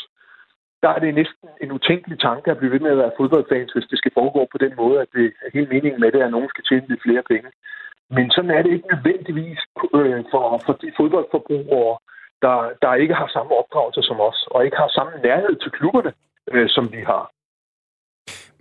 der 0.83 0.89
er 0.89 0.99
det 0.99 1.15
næsten 1.15 1.49
en 1.61 1.71
utænkelig 1.71 2.19
tanke 2.19 2.51
at 2.51 2.57
blive 2.57 2.71
ved 2.71 2.79
med 2.79 2.91
at 2.91 2.97
være 2.97 3.17
fodboldfans, 3.17 3.71
hvis 3.71 3.89
det 3.91 3.97
skal 3.97 4.11
foregå 4.13 4.47
på 4.51 4.57
den 4.57 4.73
måde, 4.81 5.01
at 5.01 5.07
det 5.13 5.25
er 5.25 5.49
helt 5.53 5.69
meningen 5.69 5.99
med 6.01 6.11
det, 6.11 6.21
at 6.21 6.31
nogen 6.31 6.49
skal 6.49 6.63
tjene 6.63 6.87
lidt 6.87 7.01
flere 7.01 7.23
penge. 7.31 7.49
Men 8.09 8.31
sådan 8.31 8.51
er 8.51 8.61
det 8.61 8.71
ikke 8.73 8.93
nødvendigvis 8.93 9.59
øh, 9.99 10.23
for, 10.31 10.61
for 10.65 10.73
de 10.73 10.91
fodboldforbrugere, 10.97 11.97
der, 12.41 12.57
der 12.81 13.01
ikke 13.03 13.13
har 13.13 13.27
samme 13.27 13.51
opdragelse 13.61 14.01
som 14.03 14.19
os, 14.19 14.47
og 14.51 14.65
ikke 14.65 14.77
har 14.77 14.87
samme 14.87 15.13
nærhed 15.23 15.55
til 15.55 15.71
klubberne, 15.71 16.13
øh, 16.51 16.69
som 16.69 16.91
vi 16.91 17.01
har. 17.11 17.31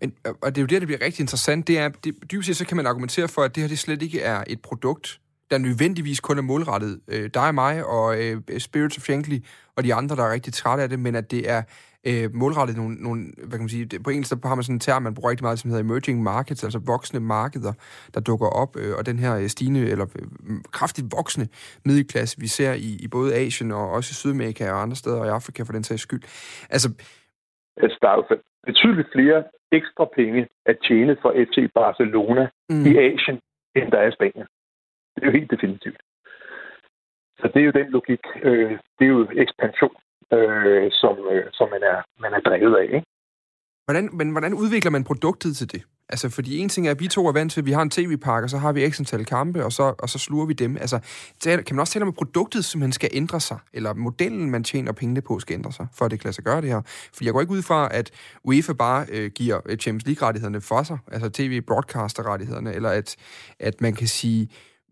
Men, 0.00 0.14
og 0.42 0.54
det 0.54 0.59
er 0.59 0.62
jo 0.62 0.66
det, 0.66 0.87
bliver 0.87 1.02
rigtig 1.04 1.23
interessant, 1.23 1.69
det 1.69 1.78
er, 1.78 1.88
det, 1.88 2.14
dybest 2.33 2.47
set 2.47 2.57
så 2.57 2.66
kan 2.66 2.76
man 2.76 2.87
argumentere 2.87 3.28
for, 3.28 3.42
at 3.42 3.54
det 3.54 3.62
her 3.62 3.69
det 3.69 3.78
slet 3.78 4.02
ikke 4.02 4.21
er 4.23 4.45
et 4.47 4.62
produkt, 4.62 5.21
der 5.50 5.59
nødvendigvis 5.59 6.21
kun 6.21 6.38
er 6.38 6.42
målrettet 6.42 7.00
øh, 7.09 7.30
dig 7.35 7.49
og 7.49 7.54
mig 7.54 7.85
og 7.85 8.23
øh, 8.23 8.37
Spirits 8.59 8.99
of 8.99 9.02
Shankly 9.02 9.38
og 9.76 9.85
de 9.85 9.95
andre, 9.95 10.16
der 10.16 10.25
er 10.25 10.33
rigtig 10.33 10.52
trætte 10.52 10.83
af 10.83 10.88
det, 10.88 10.99
men 10.99 11.14
at 11.14 11.30
det 11.30 11.50
er 11.50 11.62
øh, 12.07 12.35
målrettet 12.35 12.76
nogle, 12.76 12.95
nogle, 12.95 13.33
hvad 13.38 13.50
kan 13.50 13.61
man 13.61 13.69
sige, 13.69 14.00
på 14.04 14.11
engelsk 14.11 14.42
der 14.42 14.49
har 14.49 14.54
man 14.54 14.64
sådan 14.64 14.76
en 14.76 14.80
term, 14.80 15.02
man 15.02 15.14
bruger 15.14 15.30
rigtig 15.30 15.45
meget, 15.45 15.59
som 15.59 15.71
hedder 15.71 15.85
emerging 15.85 16.23
markets, 16.23 16.64
altså 16.64 16.78
voksne 16.87 17.21
markeder, 17.21 17.73
der 18.14 18.21
dukker 18.21 18.47
op, 18.47 18.76
øh, 18.76 18.97
og 18.99 19.07
den 19.07 19.19
her 19.19 19.37
øh, 19.37 19.47
stigende, 19.47 19.90
eller 19.90 20.07
øh, 20.19 20.57
kraftigt 20.73 21.07
voksende 21.16 21.49
middelklasse, 21.85 22.40
vi 22.40 22.47
ser 22.47 22.73
i, 22.73 22.97
i 23.04 23.09
både 23.09 23.35
Asien 23.35 23.73
og 23.73 23.90
også 23.90 24.11
i 24.12 24.14
Sydamerika 24.14 24.71
og 24.71 24.83
andre 24.83 24.97
steder, 24.97 25.21
og 25.21 25.26
i 25.26 25.28
Afrika 25.28 25.62
for 25.62 25.73
den 25.73 25.85
sags 25.85 26.02
skyld. 26.02 26.23
Altså, 26.71 26.88
altså 27.76 27.99
der 28.02 28.09
er 28.09 28.16
jo 28.16 28.25
betydeligt 28.66 29.09
flere 29.14 29.45
ekstra 29.73 30.05
penge 30.17 30.49
at 30.67 30.77
tjene 30.87 31.17
for 31.23 31.31
FC 31.47 31.57
Barcelona 31.75 32.49
mm. 32.71 32.87
i 32.87 32.91
Asien, 33.07 33.39
end 33.77 33.93
der 33.93 33.99
er 33.99 34.09
i 34.09 34.17
Spanien. 34.19 34.47
Det 35.15 35.23
er 35.23 35.27
jo 35.27 35.33
helt 35.39 35.50
definitivt. 35.50 36.00
Så 37.39 37.50
det 37.55 37.61
er 37.61 37.67
jo 37.71 37.79
den 37.81 37.91
logik. 37.91 38.25
Øh, 38.43 38.71
det 38.99 39.05
er 39.05 39.12
jo 39.17 39.29
ekspansion 39.45 39.97
øh, 40.33 40.91
som, 40.93 41.15
øh, 41.33 41.45
som 41.53 41.69
man, 41.71 41.83
er, 41.83 41.99
man 42.23 42.33
er 42.35 42.41
drevet 42.41 42.77
af. 42.77 42.85
Ikke? 42.85 43.07
Hvordan, 43.87 44.09
men 44.12 44.31
hvordan 44.31 44.55
udvikler 44.55 44.91
man 44.91 45.05
produktet 45.05 45.57
til 45.57 45.73
det? 45.73 45.83
Altså, 46.11 46.29
fordi 46.29 46.59
en 46.59 46.69
ting 46.69 46.87
er, 46.87 46.90
at 46.90 47.00
vi 47.00 47.09
to 47.09 47.26
er 47.26 47.33
vant 47.33 47.52
til, 47.52 47.61
at 47.61 47.67
vi 47.67 47.73
har 47.73 47.83
en 47.83 47.90
tv-pakke, 47.90 48.47
og 48.47 48.50
så 48.50 48.59
har 48.59 48.73
vi 48.73 48.90
x 48.90 49.00
antal 49.00 49.25
kampe, 49.25 49.64
og 49.64 49.73
så, 49.73 49.95
og 49.99 50.09
så 50.09 50.19
sluger 50.19 50.47
vi 50.47 50.52
dem. 50.52 50.76
Altså, 50.76 50.99
kan 51.45 51.64
man 51.71 51.79
også 51.79 51.93
tale 51.93 52.02
om, 52.02 52.09
at 52.09 52.14
produktet 52.14 52.64
simpelthen 52.64 52.93
skal 52.93 53.11
ændre 53.12 53.40
sig, 53.40 53.59
eller 53.73 53.95
modellen, 53.95 54.50
man 54.50 54.64
tjener 54.64 54.93
pengene 54.93 55.21
på, 55.21 55.38
skal 55.38 55.55
ændre 55.55 55.73
sig, 55.73 55.87
for 55.95 56.05
at 56.05 56.11
det 56.11 56.21
kan 56.21 56.29
lade 56.29 56.35
sig 56.35 56.45
gøre 56.45 56.61
det 56.61 56.69
her? 56.69 56.81
For 57.14 57.25
jeg 57.25 57.33
går 57.33 57.40
ikke 57.40 57.52
ud 57.52 57.62
fra, 57.62 57.88
at 57.90 58.11
UEFA 58.45 58.73
bare 58.73 59.07
øh, 59.09 59.31
giver 59.31 59.61
øh, 59.67 59.79
Champions 59.79 60.07
League-rettighederne 60.07 60.61
for 60.61 60.83
sig, 60.83 60.99
altså 61.12 61.29
tv-broadcaster-rettighederne, 61.29 62.75
eller 62.75 62.90
at, 62.90 63.17
at 63.61 63.81
man 63.81 63.95
kan 63.95 64.09
sige, 64.09 64.49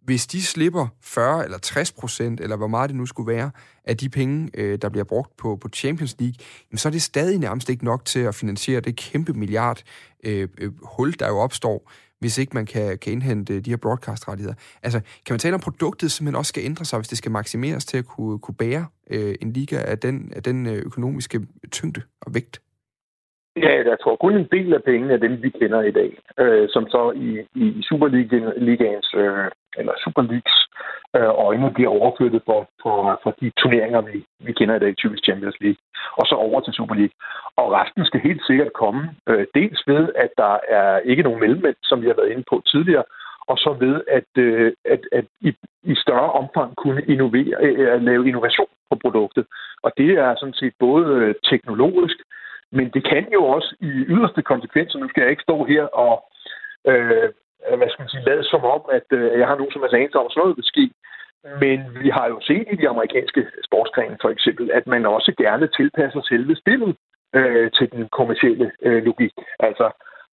hvis 0.08 0.26
de 0.26 0.42
slipper 0.42 0.86
40 1.02 1.44
eller 1.44 1.58
60 1.58 1.92
procent, 1.92 2.40
eller 2.40 2.56
hvor 2.56 2.66
meget 2.66 2.90
det 2.90 2.96
nu 2.96 3.06
skulle 3.06 3.32
være, 3.32 3.50
af 3.84 3.96
de 3.96 4.08
penge, 4.08 4.50
øh, 4.54 4.78
der 4.82 4.88
bliver 4.88 5.04
brugt 5.04 5.36
på, 5.36 5.56
på 5.56 5.68
Champions 5.68 6.16
League, 6.18 6.34
så 6.76 6.88
er 6.88 6.90
det 6.90 7.02
stadig 7.02 7.38
nærmest 7.38 7.68
ikke 7.68 7.84
nok 7.84 8.04
til 8.04 8.20
at 8.20 8.34
finansiere 8.34 8.80
det 8.80 8.96
kæmpe 8.96 9.32
milliard 9.32 9.82
øh, 10.24 10.48
øh, 10.58 10.72
hul, 10.82 11.14
der 11.18 11.28
jo 11.28 11.38
opstår, 11.38 11.92
hvis 12.20 12.38
ikke 12.38 12.54
man 12.54 12.66
kan, 12.66 12.98
kan 12.98 13.12
indhente 13.12 13.54
øh, 13.54 13.64
de 13.64 13.70
her 13.70 13.76
broadcast-rettigheder. 13.76 14.54
Altså, 14.82 15.00
kan 15.00 15.32
man 15.32 15.38
tale 15.40 15.54
om 15.54 15.60
produktet, 15.60 16.12
som 16.12 16.24
man 16.24 16.36
også 16.36 16.48
skal 16.48 16.64
ændre 16.64 16.84
sig, 16.84 16.98
hvis 16.98 17.08
det 17.08 17.18
skal 17.18 17.30
maksimeres 17.30 17.84
til 17.84 17.96
at 17.96 18.06
kunne, 18.06 18.38
kunne 18.38 18.54
bære 18.54 18.86
øh, 19.10 19.34
en 19.40 19.52
liga 19.52 19.82
af 19.82 19.98
den, 19.98 20.32
af 20.36 20.42
den 20.42 20.66
øh, 20.66 20.82
økonomiske 20.86 21.40
tyngde 21.70 22.02
og 22.20 22.34
vægt? 22.34 22.60
Ja, 23.62 23.72
jeg 23.90 23.98
tror 24.02 24.16
kun 24.16 24.36
en 24.36 24.48
del 24.52 24.74
af 24.74 24.82
pengene 24.82 25.12
er 25.14 25.16
dem, 25.26 25.42
vi 25.42 25.50
kender 25.50 25.80
i 25.82 25.90
dag, 25.90 26.10
øh, 26.38 26.68
som 26.70 26.88
så 26.88 27.12
i, 27.16 27.28
i 27.54 27.82
Superligaens 27.82 29.14
øh, 29.14 29.50
eller 29.78 29.92
Superleagues 30.04 30.58
øh, 31.16 31.32
øjne 31.46 31.74
bliver 31.74 31.90
overflyttet 31.90 32.42
for, 32.48 32.60
for, 32.82 33.20
for 33.22 33.30
de 33.40 33.50
turneringer, 33.60 34.00
vi, 34.00 34.24
vi 34.46 34.52
kender 34.52 34.74
i 34.76 34.78
dag, 34.78 34.96
typisk 34.96 35.24
Champions 35.24 35.56
League, 35.60 35.80
og 36.16 36.24
så 36.26 36.34
over 36.34 36.60
til 36.60 36.72
Super 36.72 36.94
League. 36.94 37.16
Og 37.56 37.72
resten 37.72 38.04
skal 38.04 38.20
helt 38.20 38.42
sikkert 38.46 38.72
komme, 38.72 39.02
øh, 39.28 39.46
dels 39.54 39.82
ved, 39.86 40.08
at 40.14 40.30
der 40.36 40.58
er 40.68 40.98
ikke 40.98 41.22
nogen 41.22 41.40
mellemmænd, 41.40 41.76
som 41.82 42.02
vi 42.02 42.06
har 42.06 42.14
været 42.14 42.32
inde 42.32 42.44
på 42.50 42.62
tidligere, 42.66 43.04
og 43.50 43.56
så 43.58 43.76
ved 43.80 43.96
at, 44.18 44.30
øh, 44.44 44.72
at, 44.84 45.00
at 45.12 45.24
i, 45.40 45.50
i 45.82 45.94
større 45.94 46.32
omfang 46.32 46.76
kunne 46.76 47.02
innovere, 47.02 47.56
øh, 47.62 48.02
lave 48.02 48.28
innovation 48.28 48.72
på 48.90 48.96
produktet. 49.02 49.46
Og 49.82 49.90
det 49.98 50.10
er 50.10 50.34
sådan 50.36 50.60
set 50.60 50.74
både 50.80 51.06
øh, 51.14 51.34
teknologisk, 51.50 52.18
men 52.72 52.90
det 52.94 53.04
kan 53.04 53.26
jo 53.32 53.44
også 53.44 53.76
i 53.80 53.90
yderste 54.14 54.42
konsekvenser, 54.42 54.98
nu 54.98 55.08
skal 55.08 55.20
jeg 55.20 55.30
ikke 55.30 55.48
stå 55.48 55.64
her 55.64 55.82
og 55.82 56.14
øh, 56.90 57.28
hvad 57.78 57.88
skal 57.88 58.02
man 58.02 58.08
sige, 58.08 58.24
lade 58.24 58.44
som 58.44 58.64
om, 58.64 58.82
at 58.92 59.08
øh, 59.10 59.38
jeg 59.38 59.46
har 59.46 59.56
nogen 59.56 59.72
som 59.72 59.82
er 59.82 59.94
anelse 59.94 60.18
om, 60.18 60.30
sådan 60.30 60.40
noget 60.40 60.56
vil 60.56 60.72
ske. 60.72 60.90
Men 61.60 61.78
vi 62.02 62.08
har 62.08 62.26
jo 62.28 62.38
set 62.40 62.66
i 62.72 62.76
de 62.76 62.88
amerikanske 62.88 63.46
sportsgrene 63.64 64.18
for 64.20 64.30
eksempel, 64.30 64.70
at 64.70 64.86
man 64.86 65.06
også 65.06 65.32
gerne 65.38 65.66
tilpasser 65.76 66.20
selve 66.20 66.56
spillet 66.56 66.96
øh, 67.34 67.70
til 67.70 67.92
den 67.92 68.08
kommercielle 68.08 68.72
øh, 68.82 69.04
logik. 69.04 69.34
Altså, 69.58 69.86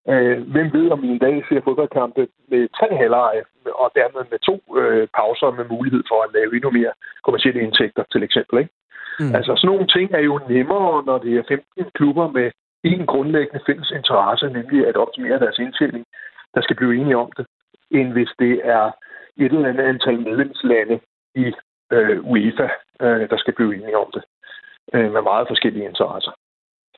øh, 0.10 0.38
hvem 0.54 0.74
ved, 0.74 0.92
om 0.92 1.02
vi 1.02 1.08
en 1.08 1.20
dag 1.20 1.46
ser 1.50 1.62
fodboldkampe 1.62 2.28
med 2.48 2.70
tre 2.80 2.98
halvleje, 2.98 3.44
og 3.84 3.92
dermed 3.96 4.24
med 4.32 4.40
to 4.40 4.56
øh, 4.80 5.08
pauser 5.18 5.52
med 5.52 5.66
mulighed 5.66 6.04
for 6.10 6.20
at 6.24 6.34
lave 6.34 6.56
endnu 6.56 6.72
mere 6.72 6.94
kommercielle 7.24 7.62
indtægter, 7.62 8.04
til 8.12 8.24
eksempel. 8.24 8.60
Ikke? 8.60 8.74
Mm. 9.20 9.36
Altså 9.36 9.52
sådan 9.56 9.68
nogle 9.68 9.88
ting 9.88 10.08
er 10.14 10.24
jo 10.30 10.40
nemmere, 10.50 11.04
når 11.06 11.18
det 11.18 11.34
er 11.38 11.44
15 11.48 11.92
klubber 11.96 12.28
med 12.32 12.52
en 12.84 13.06
grundlæggende 13.06 13.64
fælles 13.66 13.92
interesse, 13.92 14.46
nemlig 14.50 14.88
at 14.88 14.96
optimere 14.96 15.40
deres 15.40 15.60
indtjening, 15.60 16.06
der 16.56 16.62
skal 16.62 16.76
blive 16.76 16.96
enige 16.96 17.18
om 17.18 17.32
det, 17.38 17.46
end 17.92 18.12
hvis 18.12 18.30
det 18.40 18.62
er 18.64 18.86
et 19.38 19.52
eller 19.52 19.70
andet 19.70 19.84
antal 19.84 20.20
medlemslande 20.20 21.00
i 21.36 21.46
øh, 21.92 22.26
UEFA, 22.32 22.68
øh, 23.02 23.30
der 23.30 23.38
skal 23.38 23.54
blive 23.54 23.76
enige 23.76 23.98
om 23.98 24.12
det, 24.14 24.24
øh, 24.94 25.14
med 25.14 25.22
meget 25.22 25.48
forskellige 25.48 25.86
interesser. 25.86 26.32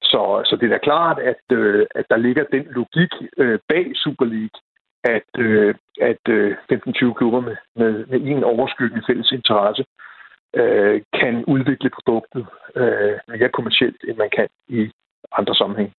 Så, 0.01 0.41
så 0.45 0.56
det 0.56 0.65
er 0.65 0.69
da 0.69 0.77
klart, 0.77 1.19
at, 1.19 1.43
øh, 1.51 1.86
at 1.95 2.06
der 2.10 2.17
ligger 2.17 2.43
den 2.43 2.65
logik 2.69 3.13
øh, 3.38 3.60
bag 3.69 3.91
Super 3.95 4.25
League, 4.25 4.58
at, 5.03 5.30
øh, 5.38 5.75
at 6.01 6.23
øh, 6.30 6.58
15-20 6.73 7.13
klubber 7.13 7.39
med, 7.39 7.56
med, 7.75 8.06
med 8.06 8.21
en 8.21 8.43
overskyggende 8.43 9.03
fælles 9.08 9.32
interesse 9.32 9.86
øh, 10.55 11.01
kan 11.13 11.45
udvikle 11.45 11.89
produktet 11.89 12.45
øh, 12.75 13.13
mere 13.27 13.49
kommercielt, 13.49 14.03
end 14.07 14.17
man 14.17 14.29
kan 14.29 14.47
i 14.67 14.91
andre 15.31 15.55
sammenhæng. 15.55 15.91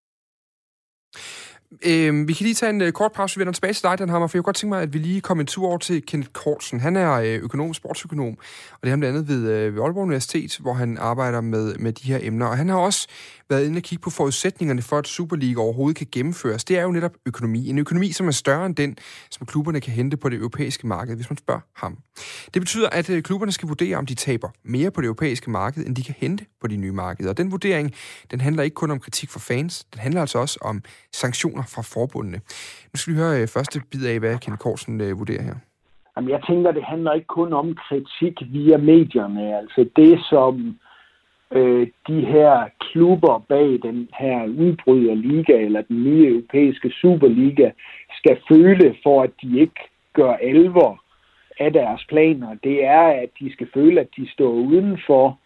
Øh, 1.83 2.29
vi 2.29 2.33
kan 2.33 2.45
lige 2.45 2.55
tage 2.55 2.71
en 2.71 2.81
øh, 2.81 2.93
kort 2.93 3.13
pause, 3.13 3.37
vi 3.37 3.41
vender 3.41 3.53
tilbage 3.53 3.73
til 3.73 3.83
dig, 3.83 3.99
Dan 3.99 4.09
Hammer, 4.09 4.27
for 4.27 4.39
jeg 4.39 4.43
kunne 4.43 4.49
godt 4.49 4.57
tænke 4.57 4.75
mig, 4.75 4.83
at 4.83 4.93
vi 4.93 4.99
lige 4.99 5.21
kommer 5.21 5.43
en 5.43 5.47
tur 5.47 5.67
over 5.67 5.79
til 5.79 6.03
Kenneth 6.07 6.31
Kortsen. 6.33 6.81
Han 6.81 6.97
er 6.97 7.13
øh, 7.13 7.35
økonom, 7.35 7.75
sportsøkonom, 7.75 8.39
og 8.73 8.79
det 8.83 8.87
er 8.87 8.91
han 8.91 9.01
blandt 9.01 9.17
andet 9.17 9.29
ved, 9.29 9.53
øh, 9.53 9.75
ved 9.75 9.83
Aalborg 9.83 10.03
Universitet, 10.03 10.59
hvor 10.61 10.73
han 10.73 10.99
arbejder 10.99 11.41
med, 11.41 11.75
med 11.75 11.93
de 11.93 12.13
her 12.13 12.19
emner. 12.23 12.47
Og 12.47 12.57
han 12.57 12.69
har 12.69 12.77
også 12.77 13.09
været 13.51 13.67
inde 13.67 13.79
og 13.79 13.83
kigge 13.83 14.03
på 14.03 14.11
forudsætningerne 14.11 14.83
for, 14.83 14.99
at 14.99 15.09
Superliga 15.09 15.61
overhovedet 15.61 15.97
kan 15.97 16.07
gennemføres. 16.13 16.65
Det 16.65 16.79
er 16.79 16.83
jo 16.83 16.93
netop 16.93 17.13
økonomi. 17.27 17.69
En 17.69 17.79
økonomi, 17.79 18.13
som 18.13 18.27
er 18.29 18.31
større 18.31 18.67
end 18.67 18.77
den, 18.77 18.97
som 19.31 19.47
klubberne 19.47 19.81
kan 19.81 19.93
hente 19.93 20.17
på 20.17 20.29
det 20.29 20.37
europæiske 20.37 20.87
marked, 20.87 21.17
hvis 21.17 21.31
man 21.31 21.37
spørger 21.37 21.61
ham. 21.77 21.99
Det 22.55 22.63
betyder, 22.63 22.89
at 22.89 23.11
øh, 23.11 23.23
klubberne 23.23 23.53
skal 23.53 23.69
vurdere, 23.69 23.97
om 23.97 24.07
de 24.07 24.15
taber 24.15 24.49
mere 24.65 24.91
på 24.91 25.01
det 25.01 25.07
europæiske 25.07 25.51
marked, 25.51 25.87
end 25.87 25.97
de 25.97 26.03
kan 26.03 26.15
hente 26.19 26.47
på 26.61 26.67
de 26.67 26.77
nye 26.77 26.93
markeder. 26.93 27.31
Og 27.31 27.37
den 27.37 27.51
vurdering, 27.51 27.95
den 28.31 28.41
handler 28.41 28.63
ikke 28.63 28.75
kun 28.75 28.91
om 28.91 29.01
kritik 29.01 29.31
fra 29.31 29.41
fans, 29.41 29.87
den 29.93 30.01
handler 30.01 30.21
altså 30.21 30.39
også 30.39 30.59
om 30.61 30.83
sanktioner 31.15 31.63
fra 31.75 31.83
forbundene. 31.95 32.39
Nu 32.91 32.97
skal 32.97 33.13
vi 33.13 33.19
høre 33.19 33.41
øh, 33.41 33.49
første 33.49 33.81
bid 33.91 34.07
af, 34.07 34.19
hvad 34.19 34.39
Ken 34.39 34.57
Korsen 34.57 35.01
øh, 35.01 35.19
vurderer 35.19 35.43
her. 35.43 35.57
Jamen, 36.17 36.31
jeg 36.31 36.41
tænker, 36.49 36.71
det 36.73 36.85
handler 36.85 37.13
ikke 37.13 37.27
kun 37.27 37.53
om 37.53 37.75
kritik 37.75 38.35
via 38.53 38.77
medierne. 38.77 39.57
Altså 39.61 39.89
det, 39.97 40.21
som 40.31 40.79
øh, 41.53 41.87
de 42.09 42.21
her 42.21 42.69
klubber 42.81 43.45
bag 43.49 43.79
den 43.83 44.09
her 44.19 44.47
udbryderliga 44.47 45.57
eller 45.67 45.83
den 45.83 46.05
nye 46.05 46.29
europæiske 46.29 46.91
Superliga 46.91 47.71
skal 48.19 48.37
føle 48.49 48.97
for, 49.03 49.23
at 49.23 49.31
de 49.43 49.61
ikke 49.61 49.81
gør 50.13 50.33
alvor 50.33 51.03
af 51.61 51.73
deres 51.73 52.05
planer, 52.09 52.57
det 52.65 52.85
er, 52.85 53.07
at 53.23 53.31
de 53.41 53.53
skal 53.53 53.69
føle, 53.75 54.01
at 54.01 54.09
de 54.17 54.33
står 54.33 54.51
udenfor 54.51 55.39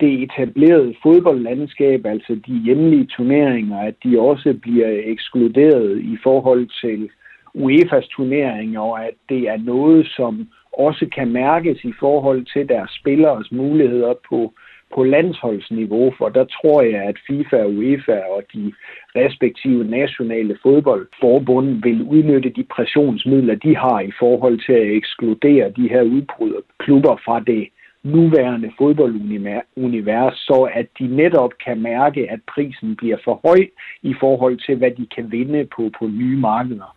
det 0.00 0.22
etablerede 0.22 0.94
fodboldlandskab, 1.02 2.06
altså 2.06 2.40
de 2.46 2.54
hjemlige 2.64 3.06
turneringer, 3.06 3.78
at 3.78 3.94
de 4.04 4.20
også 4.20 4.58
bliver 4.62 5.00
ekskluderet 5.04 5.98
i 5.98 6.16
forhold 6.22 6.68
til 6.80 7.10
UEFA's 7.54 8.08
turneringer, 8.16 8.80
og 8.80 9.04
at 9.04 9.14
det 9.28 9.48
er 9.48 9.56
noget, 9.56 10.06
som 10.16 10.48
også 10.72 11.06
kan 11.14 11.28
mærkes 11.32 11.84
i 11.84 11.92
forhold 12.00 12.44
til 12.52 12.68
deres 12.68 12.90
spilleres 12.90 13.52
muligheder 13.52 14.14
på, 14.28 14.52
på 14.94 15.04
landsholdsniveau, 15.04 16.12
for 16.18 16.28
der 16.28 16.44
tror 16.44 16.82
jeg, 16.82 17.02
at 17.02 17.18
FIFA 17.26 17.56
og 17.56 17.70
UEFA 17.70 18.18
og 18.36 18.42
de 18.54 18.72
respektive 19.16 19.84
nationale 19.84 20.58
fodboldforbund 20.62 21.82
vil 21.82 22.02
udnytte 22.02 22.50
de 22.50 22.64
pressionsmidler, 22.64 23.54
de 23.54 23.76
har 23.76 24.00
i 24.00 24.12
forhold 24.18 24.66
til 24.66 24.72
at 24.72 24.92
ekskludere 24.96 25.70
de 25.76 25.88
her 25.88 26.02
udbryderklubber 26.02 26.62
klubber 26.78 27.16
fra 27.24 27.40
det 27.40 27.68
nuværende 28.14 28.70
fodboldunivers, 28.78 30.36
så 30.48 30.70
at 30.74 30.86
de 30.98 31.06
netop 31.16 31.52
kan 31.64 31.82
mærke, 31.82 32.30
at 32.30 32.40
prisen 32.54 32.96
bliver 32.96 33.18
for 33.24 33.40
høj 33.46 33.60
i 34.02 34.14
forhold 34.20 34.56
til, 34.66 34.76
hvad 34.76 34.90
de 34.90 35.06
kan 35.14 35.32
vinde 35.32 35.68
på, 35.76 35.90
på 35.98 36.06
nye 36.06 36.36
markeder. 36.36 36.96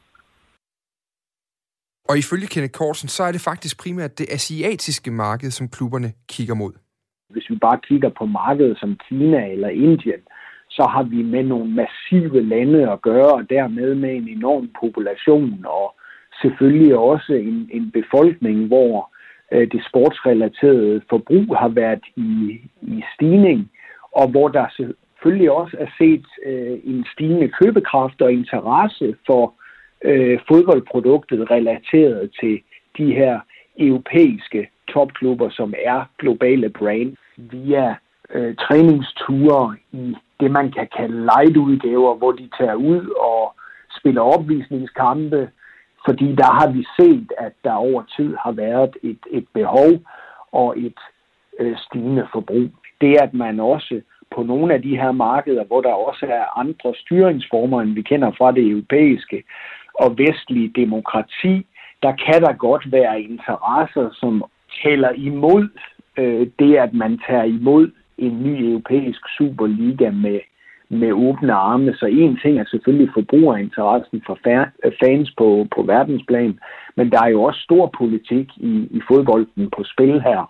Og 2.09 2.17
ifølge 2.17 2.47
Kenneth 2.47 2.77
Korsen, 2.79 3.09
så 3.09 3.23
er 3.23 3.31
det 3.31 3.41
faktisk 3.41 3.79
primært 3.83 4.19
det 4.19 4.27
asiatiske 4.31 5.11
marked, 5.11 5.51
som 5.51 5.69
klubberne 5.69 6.13
kigger 6.29 6.55
mod. 6.55 6.73
Hvis 7.29 7.49
vi 7.49 7.55
bare 7.55 7.79
kigger 7.87 8.09
på 8.09 8.25
markedet 8.25 8.77
som 8.79 8.97
Kina 9.07 9.51
eller 9.51 9.69
Indien, 9.69 10.21
så 10.69 10.83
har 10.93 11.03
vi 11.03 11.23
med 11.23 11.43
nogle 11.43 11.69
massive 11.81 12.41
lande 12.53 12.91
at 12.91 13.01
gøre, 13.01 13.33
og 13.33 13.49
dermed 13.49 13.95
med 13.95 14.15
en 14.15 14.27
enorm 14.27 14.69
population, 14.81 15.65
og 15.65 15.95
selvfølgelig 16.41 16.97
også 16.97 17.33
en, 17.33 17.69
en 17.73 17.91
befolkning, 17.91 18.67
hvor 18.67 19.10
Øh, 19.51 19.71
det 19.71 19.85
sportsrelaterede 19.89 21.01
forbrug 21.09 21.57
har 21.57 21.67
været 21.67 22.03
i, 22.15 22.61
i 22.81 23.03
stigning, 23.15 23.71
og 24.11 24.27
hvor 24.27 24.47
der 24.47 24.65
selvfølgelig 24.77 25.51
også 25.51 25.77
er 25.79 25.87
set 25.97 26.25
øh, 26.45 26.79
en 26.83 27.05
stigende 27.13 27.47
købekraft 27.47 28.21
og 28.21 28.33
interesse 28.33 29.15
for 29.25 29.53
øh, 30.01 30.39
fodboldproduktet 30.47 31.51
relateret 31.51 32.31
til 32.39 32.61
de 32.97 33.13
her 33.13 33.39
europæiske 33.79 34.69
topklubber, 34.87 35.49
som 35.49 35.73
er 35.85 36.09
globale 36.19 36.69
brand, 36.69 37.15
via 37.37 37.95
øh, 38.33 38.55
træningsture 38.55 39.75
i 39.91 40.15
det, 40.39 40.51
man 40.51 40.71
kan 40.71 40.87
kalde 40.97 41.25
light-udgaver, 41.25 42.15
hvor 42.15 42.31
de 42.31 42.49
tager 42.59 42.75
ud 42.75 43.09
og 43.31 43.55
spiller 43.99 44.21
opvisningskampe, 44.21 45.49
fordi 46.05 46.35
der 46.35 46.51
har 46.59 46.71
vi 46.71 46.85
set, 46.99 47.33
at 47.37 47.53
der 47.63 47.73
over 47.73 48.03
tid 48.17 48.35
har 48.43 48.51
været 48.51 48.97
et, 49.03 49.19
et 49.31 49.47
behov 49.53 49.91
og 50.51 50.79
et 50.79 50.99
øh, 51.59 51.77
stigende 51.77 52.27
forbrug. 52.31 52.69
Det, 53.01 53.17
at 53.21 53.33
man 53.33 53.59
også 53.59 54.01
på 54.35 54.43
nogle 54.43 54.73
af 54.73 54.81
de 54.81 54.97
her 54.97 55.11
markeder, 55.11 55.63
hvor 55.63 55.81
der 55.81 55.93
også 55.93 56.25
er 56.25 56.59
andre 56.59 56.93
styringsformer, 56.95 57.81
end 57.81 57.93
vi 57.93 58.01
kender 58.01 58.31
fra 58.37 58.51
det 58.51 58.67
europæiske, 58.71 59.43
og 59.93 60.17
vestlige 60.17 60.71
demokrati, 60.75 61.65
der 62.03 62.13
kan 62.25 62.41
der 62.41 62.53
godt 62.53 62.91
være 62.91 63.21
interesser, 63.21 64.09
som 64.13 64.43
taler 64.83 65.09
imod 65.09 65.69
øh, 66.17 66.47
det, 66.59 66.75
at 66.75 66.93
man 66.93 67.19
tager 67.27 67.43
imod 67.43 67.91
en 68.17 68.43
ny 68.43 68.69
europæisk 68.69 69.21
superliga 69.37 70.11
med, 70.11 70.39
med 70.99 71.11
åbne 71.11 71.53
arme. 71.53 71.93
Så 71.93 72.05
en 72.05 72.39
ting 72.43 72.59
er 72.59 72.65
selvfølgelig 72.71 73.09
forbrugerinteressen 73.13 74.21
for 74.27 74.37
fans 75.01 75.29
på, 75.37 75.67
på 75.75 75.83
verdensplan, 75.83 76.59
men 76.97 77.11
der 77.11 77.21
er 77.23 77.29
jo 77.35 77.43
også 77.43 77.59
stor 77.59 77.91
politik 77.99 78.47
i, 78.57 78.73
i 78.97 78.99
fodbolden 79.09 79.69
på 79.75 79.83
spil 79.83 80.21
her. 80.21 80.41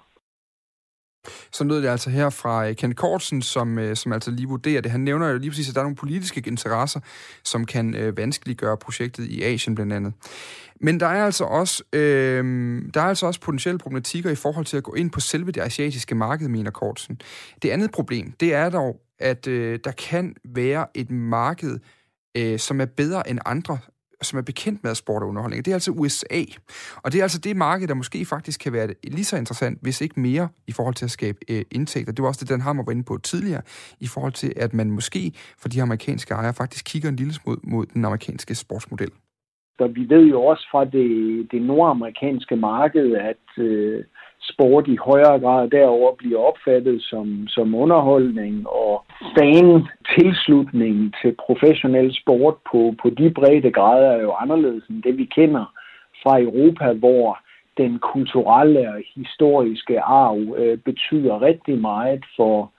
Så 1.51 1.63
lød 1.63 1.81
det 1.81 1.87
altså 1.87 2.09
her 2.09 2.29
fra 2.29 2.67
øh, 2.67 2.75
Ken 2.75 2.95
Kortsen, 2.95 3.41
som, 3.41 3.79
øh, 3.79 3.95
som 3.95 4.13
altså 4.13 4.31
lige 4.31 4.47
vurderer 4.47 4.81
det. 4.81 4.91
Han 4.91 4.99
nævner 4.99 5.29
jo 5.29 5.37
lige 5.37 5.49
præcis, 5.49 5.69
at 5.69 5.75
der 5.75 5.81
er 5.81 5.85
nogle 5.85 5.95
politiske 5.95 6.43
interesser, 6.47 6.99
som 7.43 7.65
kan 7.65 7.95
øh, 7.95 8.17
vanskeliggøre 8.17 8.77
projektet 8.77 9.25
i 9.25 9.43
Asien 9.43 9.75
blandt 9.75 9.93
andet. 9.93 10.13
Men 10.79 10.99
der 10.99 11.05
er 11.05 11.25
altså 11.25 11.43
også, 11.43 11.83
øh, 11.93 12.43
der 12.93 13.01
er 13.01 13.05
altså 13.05 13.25
også 13.27 13.41
potentielle 13.41 13.79
problematikker 13.79 14.29
i 14.29 14.35
forhold 14.35 14.65
til 14.65 14.77
at 14.77 14.83
gå 14.83 14.93
ind 14.93 15.11
på 15.11 15.19
selve 15.19 15.51
det 15.51 15.61
asiatiske 15.61 16.15
marked, 16.15 16.47
mener 16.47 16.71
Kortsen. 16.71 17.19
Det 17.61 17.69
andet 17.69 17.91
problem, 17.91 18.33
det 18.39 18.53
er 18.53 18.69
dog, 18.69 19.01
at 19.21 19.47
øh, 19.47 19.79
der 19.83 19.91
kan 19.91 20.35
være 20.45 20.85
et 20.95 21.11
marked, 21.11 21.79
øh, 22.37 22.59
som 22.59 22.81
er 22.81 22.85
bedre 22.85 23.29
end 23.29 23.39
andre 23.45 23.77
som 24.23 24.39
er 24.39 24.43
bekendt 24.43 24.83
med 24.83 24.95
sport 24.95 25.23
og 25.23 25.29
underholdning. 25.29 25.65
Det 25.65 25.71
er 25.71 25.75
altså 25.75 25.91
USA. 25.91 26.41
Og 27.03 27.11
det 27.11 27.19
er 27.19 27.23
altså 27.23 27.39
det 27.39 27.57
marked, 27.57 27.87
der 27.87 27.93
måske 27.93 28.25
faktisk 28.25 28.59
kan 28.59 28.73
være 28.73 28.87
lige 29.03 29.25
så 29.25 29.37
interessant, 29.37 29.79
hvis 29.81 30.01
ikke 30.01 30.19
mere, 30.19 30.49
i 30.67 30.71
forhold 30.71 30.95
til 30.95 31.05
at 31.05 31.11
skabe 31.11 31.37
øh, 31.49 31.61
indtægter. 31.71 32.13
Det 32.13 32.21
var 32.23 32.27
også 32.27 32.39
det, 32.41 32.49
Dan 32.49 32.61
Hammer 32.61 32.83
var 32.83 32.91
inde 32.91 33.03
på 33.03 33.17
tidligere, 33.17 33.61
i 33.99 34.07
forhold 34.07 34.33
til, 34.33 34.53
at 34.55 34.73
man 34.73 34.91
måske 34.91 35.31
for 35.61 35.69
de 35.69 35.81
amerikanske 35.81 36.33
ejere 36.33 36.53
faktisk 36.53 36.85
kigger 36.85 37.09
en 37.09 37.15
lille 37.15 37.33
smule 37.33 37.59
mod 37.63 37.85
den 37.85 38.05
amerikanske 38.05 38.55
sportsmodel. 38.55 39.11
Så 39.77 39.87
vi 39.87 40.09
ved 40.09 40.25
jo 40.25 40.43
også 40.43 40.67
fra 40.71 40.85
det, 40.85 41.07
det 41.51 41.61
nordamerikanske 41.61 42.55
marked, 42.55 43.15
at 43.15 43.63
øh, 43.63 44.03
sport 44.41 44.87
i 44.87 44.95
højere 44.95 45.39
grad 45.39 45.69
derover 45.69 46.15
bliver 46.15 46.39
opfattet 46.39 47.03
som, 47.03 47.47
som 47.47 47.75
underholdning, 47.75 48.69
og 48.69 49.03
fan 49.37 49.87
tilslutning 50.19 51.13
til 51.21 51.35
professionel 51.45 52.15
sport 52.21 52.55
på, 52.71 52.93
på 53.01 53.09
de 53.09 53.29
brede 53.29 53.71
grader 53.71 54.11
er 54.11 54.21
jo 54.21 54.31
anderledes 54.31 54.83
end 54.89 55.03
det, 55.03 55.17
vi 55.17 55.25
kender 55.25 55.65
fra 56.23 56.41
Europa, 56.41 56.93
hvor 56.93 57.39
den 57.77 57.99
kulturelle 57.99 58.89
og 58.89 59.01
historiske 59.15 60.01
arv 60.01 60.55
øh, 60.57 60.77
betyder 60.77 61.41
rigtig 61.41 61.77
meget 61.81 62.23
for, 62.35 62.71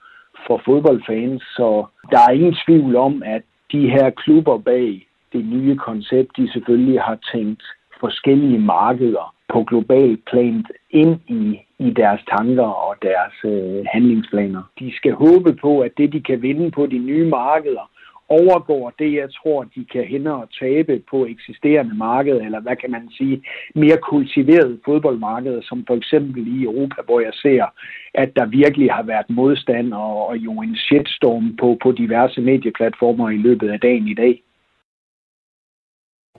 for 0.47 0.61
fodboldfans. 0.65 1.41
Så 1.41 1.85
der 2.11 2.19
er 2.27 2.31
ingen 2.31 2.55
tvivl 2.65 2.95
om, 2.95 3.23
at 3.25 3.41
de 3.71 3.89
her 3.89 4.09
klubber 4.09 4.57
bag 4.57 5.07
det 5.33 5.45
nye 5.45 5.75
koncept, 5.75 6.37
de 6.37 6.51
selvfølgelig 6.51 7.01
har 7.01 7.17
tænkt 7.33 7.63
forskellige 7.99 8.59
markeder 8.59 9.35
på 9.53 9.63
global 9.63 10.17
plan 10.31 10.65
ind 11.01 11.19
i, 11.27 11.59
i 11.79 11.89
deres 11.89 12.21
tanker 12.33 12.69
og 12.87 12.95
deres 13.01 13.35
øh, 13.43 13.85
handlingsplaner. 13.93 14.63
De 14.79 14.95
skal 14.95 15.13
håbe 15.13 15.51
på, 15.61 15.79
at 15.79 15.91
det, 15.97 16.13
de 16.13 16.21
kan 16.21 16.41
vinde 16.41 16.71
på 16.71 16.85
de 16.85 16.97
nye 16.97 17.29
markeder, 17.29 17.89
overgår 18.29 18.93
det, 18.99 19.13
jeg 19.13 19.29
tror, 19.37 19.63
de 19.63 19.85
kan 19.93 20.05
hende 20.13 20.31
og 20.33 20.47
tabe 20.59 21.03
på 21.11 21.25
eksisterende 21.25 21.95
marked, 21.95 22.37
eller 22.45 22.59
hvad 22.59 22.75
kan 22.75 22.91
man 22.91 23.09
sige, 23.17 23.43
mere 23.75 23.97
kultiveret 23.97 24.79
fodboldmarked, 24.85 25.61
som 25.61 25.83
for 25.87 25.95
eksempel 25.95 26.41
i 26.55 26.63
Europa, 26.63 27.01
hvor 27.05 27.19
jeg 27.19 27.33
ser, 27.33 27.65
at 28.13 28.29
der 28.35 28.45
virkelig 28.45 28.89
har 28.91 29.03
været 29.03 29.29
modstand 29.29 29.93
og, 29.93 30.27
og 30.27 30.37
jo 30.37 30.51
en 30.61 30.75
shitstorm 30.75 31.55
på, 31.61 31.77
på 31.83 31.91
diverse 31.91 32.41
medieplatformer 32.41 33.29
i 33.29 33.37
løbet 33.37 33.69
af 33.69 33.79
dagen 33.79 34.07
i 34.07 34.13
dag. 34.13 34.43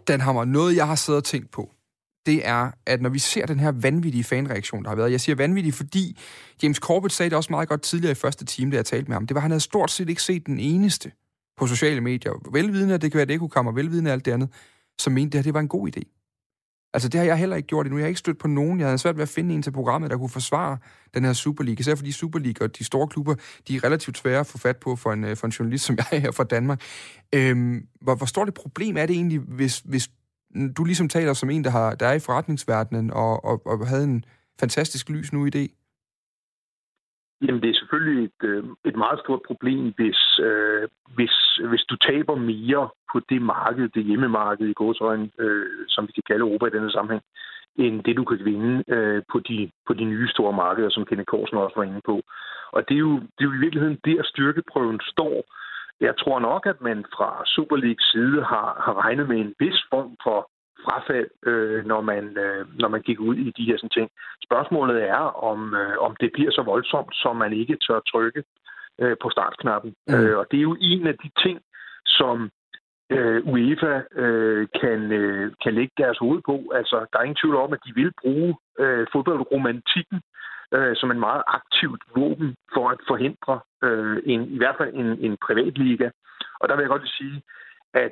Den 0.08 0.20
har 0.20 0.32
mig 0.32 0.46
noget 0.46 0.76
jeg 0.76 0.86
har 0.86 0.94
siddet 0.94 1.20
og 1.20 1.24
tænkt 1.24 1.50
på, 1.50 1.62
det 2.26 2.46
er, 2.46 2.70
at 2.86 3.02
når 3.02 3.10
vi 3.10 3.18
ser 3.18 3.46
den 3.46 3.60
her 3.60 3.72
vanvittige 3.72 4.24
fanreaktion, 4.24 4.82
der 4.82 4.88
har 4.88 4.96
været, 4.96 5.10
jeg 5.10 5.20
siger 5.20 5.36
vanvittig, 5.36 5.74
fordi 5.74 6.18
James 6.62 6.76
Corbett 6.76 7.14
sagde 7.14 7.30
det 7.30 7.36
også 7.36 7.52
meget 7.52 7.68
godt 7.68 7.82
tidligere 7.82 8.12
i 8.12 8.14
første 8.14 8.44
time, 8.44 8.70
da 8.70 8.76
jeg 8.76 8.86
talte 8.86 9.08
med 9.08 9.14
ham, 9.14 9.26
det 9.26 9.34
var, 9.34 9.38
at 9.38 9.42
han 9.42 9.50
havde 9.50 9.60
stort 9.60 9.90
set 9.90 10.08
ikke 10.08 10.22
set 10.22 10.46
den 10.46 10.58
eneste 10.58 11.12
på 11.56 11.66
sociale 11.66 12.00
medier, 12.00 12.50
velvidende, 12.52 12.94
at 12.94 13.02
det 13.02 13.12
kan 13.12 13.16
være 13.18 13.22
at 13.22 13.28
det 13.28 13.38
kunne 13.38 13.50
komme, 13.50 13.70
og 13.70 13.76
velvidende 13.76 14.12
alt 14.12 14.24
det 14.24 14.32
andet, 14.32 14.48
som 14.98 15.12
mente, 15.12 15.32
det 15.32 15.38
her 15.38 15.42
det 15.42 15.54
var 15.54 15.60
en 15.60 15.68
god 15.68 15.88
idé. 15.88 16.20
Altså, 16.94 17.08
det 17.08 17.20
har 17.20 17.26
jeg 17.26 17.36
heller 17.36 17.56
ikke 17.56 17.66
gjort 17.66 17.86
endnu. 17.86 17.98
Jeg 17.98 18.04
har 18.04 18.08
ikke 18.08 18.18
stødt 18.18 18.38
på 18.38 18.48
nogen. 18.48 18.80
Jeg 18.80 18.88
havde 18.88 18.98
svært 18.98 19.16
ved 19.16 19.22
at 19.22 19.28
finde 19.28 19.54
en 19.54 19.62
til 19.62 19.70
programmet, 19.70 20.10
der 20.10 20.16
kunne 20.16 20.28
forsvare 20.28 20.78
den 21.14 21.24
her 21.24 21.32
Superliga. 21.32 21.80
Især 21.80 21.94
fordi 21.94 22.12
Superliga 22.12 22.64
og 22.64 22.78
de 22.78 22.84
store 22.84 23.08
klubber, 23.08 23.34
de 23.68 23.76
er 23.76 23.84
relativt 23.84 24.18
svære 24.18 24.40
at 24.40 24.46
få 24.46 24.58
fat 24.58 24.76
på 24.76 24.96
for 24.96 25.12
en, 25.12 25.24
øh, 25.24 25.36
for 25.36 25.46
en 25.46 25.50
journalist, 25.50 25.84
som 25.84 25.96
jeg 25.96 26.06
er 26.12 26.18
her 26.18 26.30
fra 26.30 26.44
Danmark. 26.44 26.82
Øhm, 27.34 27.86
hvor, 28.00 28.14
hvor 28.14 28.26
stort 28.26 28.48
et 28.48 28.54
problem 28.54 28.96
er 28.96 29.06
det 29.06 29.16
egentlig, 29.16 29.38
hvis, 29.38 29.78
hvis 29.84 30.10
du 30.76 30.84
ligesom 30.84 31.08
taler 31.08 31.32
som 31.32 31.50
en, 31.50 31.64
der, 31.64 31.70
har, 31.70 31.94
der 31.94 32.06
er 32.06 32.14
i 32.14 32.26
forretningsverdenen 32.26 33.10
og, 33.10 33.44
og, 33.44 33.66
og 33.66 33.88
havde 33.88 34.04
en 34.04 34.24
fantastisk 34.60 35.10
lys 35.10 35.32
nu 35.32 35.46
idé? 35.46 35.64
Jamen, 37.42 37.62
det 37.62 37.70
er 37.70 37.80
selvfølgelig 37.80 38.24
et, 38.24 38.48
øh, 38.48 38.64
et 38.84 38.96
meget 38.96 39.18
stort 39.24 39.40
problem, 39.46 39.92
hvis, 39.96 40.20
øh, 40.38 40.88
hvis, 41.16 41.60
hvis 41.70 41.84
du 41.90 41.96
taber 41.96 42.34
mere 42.34 42.88
på 43.12 43.20
det 43.28 43.42
marked, 43.42 43.88
det 43.88 44.04
hjemmemarked 44.04 44.66
i 44.68 44.78
godsøjen, 44.82 45.32
øh, 45.38 45.66
som 45.88 46.06
vi 46.06 46.12
kan 46.12 46.22
kalde 46.26 46.44
Europa 46.46 46.66
i 46.66 46.76
denne 46.76 46.90
sammenhæng, 46.90 47.24
end 47.76 48.04
det, 48.04 48.16
du 48.16 48.24
kan 48.24 48.44
vinde 48.44 48.84
øh, 48.88 49.22
på, 49.32 49.38
de, 49.48 49.70
på 49.86 49.92
de 49.94 50.04
nye 50.04 50.28
store 50.28 50.52
markeder, 50.52 50.90
som 50.90 51.04
Kenneth 51.04 51.26
Korsen 51.26 51.56
også 51.56 51.76
var 51.76 51.84
inde 51.84 52.00
på. 52.04 52.22
Og 52.72 52.88
det 52.88 52.94
er 52.94 53.04
jo, 53.08 53.14
det 53.14 53.40
er 53.40 53.48
jo 53.50 53.52
i 53.52 53.64
virkeligheden 53.64 53.98
der, 54.04 54.22
styrkeprøven 54.24 55.00
står. 55.12 55.36
Jeg 56.00 56.14
tror 56.18 56.38
nok, 56.38 56.66
at 56.66 56.80
man 56.80 57.04
fra 57.16 57.42
Super 57.46 57.76
League 57.76 58.04
side 58.12 58.44
har, 58.44 58.82
har 58.84 58.94
regnet 59.04 59.28
med 59.28 59.38
en 59.40 59.54
vis 59.58 59.80
form 59.90 60.16
for 60.22 60.50
frafald, 60.84 61.30
øh, 61.46 61.84
når, 61.86 62.00
man, 62.00 62.24
øh, 62.38 62.80
når 62.80 62.88
man 62.88 63.02
gik 63.02 63.20
ud 63.20 63.36
i 63.36 63.50
de 63.56 63.64
her 63.64 63.76
sådan 63.76 63.96
ting. 63.96 64.10
Spørgsmålet 64.46 65.08
er, 65.08 65.24
om, 65.50 65.74
øh, 65.74 65.96
om 65.98 66.16
det 66.20 66.30
bliver 66.34 66.50
så 66.50 66.62
voldsomt, 66.62 67.14
som 67.22 67.36
man 67.36 67.52
ikke 67.52 67.76
tør 67.86 68.00
trykke 68.00 68.42
øh, 69.00 69.16
på 69.22 69.30
startknappen. 69.30 69.94
Mm. 70.06 70.14
Øh, 70.14 70.38
og 70.38 70.46
det 70.50 70.56
er 70.58 70.68
jo 70.70 70.76
en 70.80 71.06
af 71.06 71.16
de 71.24 71.30
ting, 71.44 71.60
som 72.06 72.50
øh, 73.10 73.46
UEFA 73.46 74.02
øh, 74.12 74.68
kan, 74.80 75.12
øh, 75.12 75.52
kan 75.62 75.74
lægge 75.74 75.92
deres 75.98 76.18
hoved 76.18 76.40
på. 76.46 76.72
Altså, 76.74 77.06
der 77.12 77.18
er 77.18 77.22
ingen 77.22 77.42
tvivl 77.42 77.56
om, 77.56 77.72
at 77.72 77.84
de 77.86 77.92
vil 77.94 78.12
bruge 78.22 78.56
øh, 78.78 79.06
fodboldromantikken 79.12 80.20
øh, 80.74 80.96
som 80.96 81.10
en 81.10 81.20
meget 81.20 81.42
aktivt 81.46 82.02
våben 82.16 82.54
for 82.74 82.90
at 82.90 82.98
forhindre 83.08 83.60
øh, 83.84 84.16
en, 84.26 84.40
i 84.56 84.58
hvert 84.58 84.76
fald 84.78 84.94
en, 84.94 85.06
en 85.26 85.36
privat 85.46 85.78
liga. 85.78 86.10
Og 86.60 86.68
der 86.68 86.74
vil 86.74 86.82
jeg 86.82 86.94
godt 86.94 87.08
sige, 87.08 87.42
at 87.94 88.10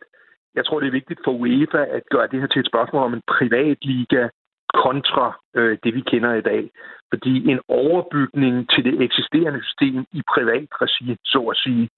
jeg 0.54 0.64
tror, 0.64 0.80
det 0.80 0.86
er 0.86 1.00
vigtigt 1.00 1.20
for 1.24 1.32
UEFA 1.32 1.84
at 1.96 2.02
gøre 2.10 2.26
det 2.26 2.40
her 2.40 2.46
til 2.46 2.60
et 2.60 2.70
spørgsmål 2.72 3.02
om 3.02 3.14
en 3.14 3.22
privat 3.26 3.78
liga 3.82 4.28
kontra 4.74 5.26
øh, 5.54 5.78
det, 5.84 5.94
vi 5.94 6.00
kender 6.00 6.34
i 6.34 6.40
dag. 6.40 6.70
Fordi 7.12 7.50
en 7.50 7.60
overbygning 7.68 8.70
til 8.70 8.84
det 8.84 9.02
eksisterende 9.02 9.62
system 9.64 10.06
i 10.12 10.22
privat 10.34 10.68
regi, 10.82 11.16
så 11.24 11.40
at 11.52 11.56
sige, 11.56 11.88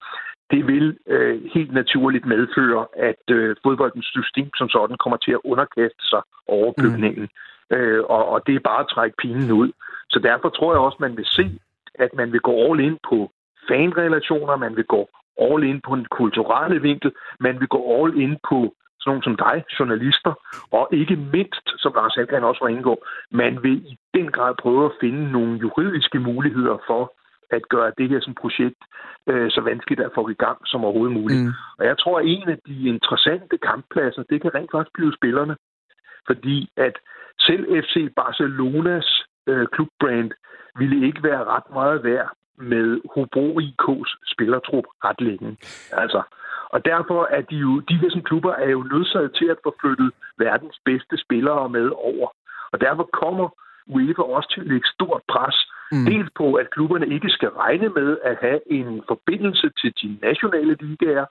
det 0.51 0.67
vil 0.67 0.97
øh, 1.07 1.41
helt 1.53 1.73
naturligt 1.73 2.25
medføre, 2.25 2.85
at 2.95 3.23
øh, 3.29 3.55
fodboldens 3.63 4.05
system 4.05 4.49
som 4.55 4.69
sådan 4.69 4.97
kommer 4.97 5.17
til 5.17 5.31
at 5.31 5.41
underkaste 5.43 6.03
sig 6.11 6.21
overbygningen. 6.47 7.29
Mm. 7.71 7.75
Øh, 7.77 8.03
og, 8.03 8.25
og 8.29 8.47
det 8.47 8.55
er 8.55 8.59
bare 8.59 8.79
at 8.79 8.91
trække 8.95 9.15
pinen 9.17 9.51
ud. 9.51 9.71
Så 10.09 10.19
derfor 10.19 10.49
tror 10.49 10.73
jeg 10.73 10.79
også, 10.79 10.97
man 10.99 11.17
vil 11.17 11.25
se, 11.25 11.59
at 11.95 12.09
man 12.13 12.31
vil 12.31 12.39
gå 12.39 12.53
all 12.65 12.79
in 12.79 12.97
på 13.09 13.31
fanrelationer, 13.67 14.55
man 14.55 14.75
vil 14.75 14.85
gå 14.85 15.09
all 15.41 15.63
in 15.63 15.81
på 15.81 15.93
en 15.93 16.05
kulturelle 16.05 16.81
vinkel, 16.81 17.11
man 17.39 17.59
vil 17.59 17.67
gå 17.67 17.79
all 17.95 18.21
in 18.21 18.37
på 18.49 18.73
sådan 18.99 19.11
nogle 19.11 19.23
som 19.23 19.35
dig, 19.45 19.63
journalister, 19.79 20.33
og 20.71 20.87
ikke 20.91 21.15
mindst, 21.15 21.65
som 21.77 21.91
Lars 21.95 22.15
Halgren 22.15 22.43
også 22.43 22.61
var 22.63 22.69
inde 22.69 22.83
på, 22.83 23.03
man 23.31 23.63
vil 23.63 23.77
i 23.91 23.97
den 24.13 24.31
grad 24.31 24.53
prøve 24.63 24.85
at 24.85 24.97
finde 25.01 25.31
nogle 25.31 25.59
juridiske 25.59 26.19
muligheder 26.19 26.77
for 26.87 27.13
at 27.51 27.69
gøre 27.69 27.91
det 27.97 28.09
her 28.09 28.19
som 28.21 28.33
projekt 28.33 28.81
øh, 29.29 29.51
så 29.51 29.61
vanskeligt 29.61 30.01
at 30.01 30.11
få 30.15 30.29
i 30.29 30.33
gang 30.33 30.57
som 30.65 30.83
overhovedet 30.83 31.17
muligt. 31.19 31.41
Mm. 31.43 31.51
Og 31.79 31.85
jeg 31.85 31.97
tror, 31.97 32.19
at 32.19 32.25
en 32.25 32.49
af 32.49 32.57
de 32.67 32.87
interessante 32.87 33.57
kamppladser, 33.57 34.23
det 34.29 34.41
kan 34.41 34.55
rent 34.55 34.71
faktisk 34.71 34.93
blive 34.93 35.13
spillerne. 35.19 35.55
Fordi 36.27 36.69
at 36.77 36.95
selv 37.39 37.63
FC 37.83 38.13
Barcelonas 38.15 39.25
øh, 39.47 39.67
klubbrand 39.67 40.31
ville 40.79 41.07
ikke 41.07 41.23
være 41.23 41.43
ret 41.43 41.69
meget 41.73 42.03
værd 42.03 42.29
med 42.57 43.01
Hobro 43.15 43.59
IK's 43.59 44.11
spillertrup 44.33 44.85
ret 45.03 45.21
længe. 45.21 45.57
Altså, 45.91 46.21
og 46.69 46.85
derfor 46.85 47.27
er 47.31 47.41
de 47.41 47.55
jo, 47.55 47.79
de 47.79 47.95
her 47.97 48.21
klubber 48.25 48.53
er 48.53 48.69
jo 48.69 48.83
nødsaget 48.83 49.35
til 49.35 49.45
at 49.45 49.57
få 49.63 49.75
flyttet 49.81 50.11
verdens 50.37 50.79
bedste 50.85 51.17
spillere 51.17 51.69
med 51.69 51.87
over. 51.95 52.27
Og 52.71 52.81
derfor 52.81 53.09
kommer 53.21 53.49
UEFA 53.93 54.21
også 54.21 54.49
til 54.53 54.61
at 54.61 54.67
lægge 54.67 54.87
stort 54.95 55.21
pres. 55.33 55.57
Mm. 55.91 56.05
Dels 56.09 56.29
på, 56.39 56.47
at 56.53 56.67
klubberne 56.75 57.07
ikke 57.15 57.29
skal 57.29 57.49
regne 57.49 57.89
med 57.89 58.17
at 58.29 58.35
have 58.41 58.59
en 58.71 59.01
forbindelse 59.11 59.67
til 59.79 59.91
de 60.01 60.07
nationale 60.27 60.75
ligaer, 60.81 61.25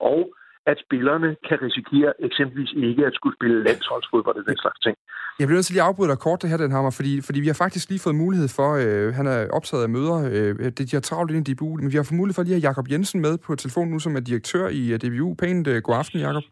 og 0.00 0.20
at 0.66 0.76
spillerne 0.84 1.36
kan 1.48 1.58
risikere 1.66 2.12
eksempelvis 2.18 2.72
ikke 2.76 3.06
at 3.06 3.14
skulle 3.14 3.36
spille 3.38 3.64
landsholdsfodbold 3.64 4.36
og 4.36 4.46
den 4.50 4.56
slags 4.56 4.80
ting. 4.86 4.96
Jeg 5.38 5.46
bliver 5.46 5.56
nødt 5.58 5.66
til 5.66 5.74
lige 5.74 5.82
at 5.82 5.88
afbryde 5.88 6.10
dig 6.10 6.18
kort 6.18 6.42
det 6.42 6.50
her, 6.50 6.56
den 6.56 6.70
hammer, 6.70 6.90
fordi, 6.90 7.20
fordi 7.26 7.40
vi 7.40 7.46
har 7.46 7.58
faktisk 7.64 7.88
lige 7.88 8.04
fået 8.06 8.14
mulighed 8.24 8.48
for, 8.58 8.70
øh, 8.82 9.14
han 9.18 9.26
er 9.26 9.40
optaget 9.58 9.82
af 9.82 9.88
møder, 9.88 10.16
øh, 10.34 10.72
de 10.78 10.96
har 10.96 11.00
travlt 11.00 11.30
ind 11.30 11.48
i 11.48 11.54
DBU, 11.54 11.76
men 11.76 11.92
vi 11.92 11.96
har 11.96 12.06
fået 12.08 12.20
mulighed 12.20 12.34
for 12.34 12.42
lige 12.42 12.56
at 12.56 12.62
have 12.62 12.68
Jakob 12.68 12.86
Jensen 12.92 13.20
med 13.20 13.38
på 13.46 13.54
telefonen 13.54 13.90
nu, 13.92 13.98
som 13.98 14.16
er 14.16 14.20
direktør 14.20 14.68
i 14.80 14.82
uh, 14.88 14.92
øh, 14.94 14.98
DBU. 15.02 15.34
Pænt 15.34 15.66
øh, 15.66 15.82
god 15.86 15.94
aften, 16.02 16.18
Jakob. 16.20 16.44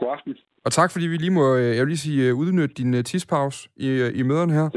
God 0.00 0.10
aften. 0.16 0.34
Og 0.66 0.72
tak, 0.72 0.90
fordi 0.90 1.06
vi 1.06 1.16
lige 1.16 1.30
må, 1.30 1.56
øh, 1.56 1.76
jeg 1.76 1.80
vil 1.80 1.88
lige 1.88 1.98
sige, 1.98 2.28
øh, 2.28 2.34
udnytte 2.34 2.74
din 2.74 2.94
øh, 2.94 3.04
tidspause 3.04 3.68
i, 3.76 4.10
i 4.14 4.22
møderne 4.22 4.52
her. 4.52 4.68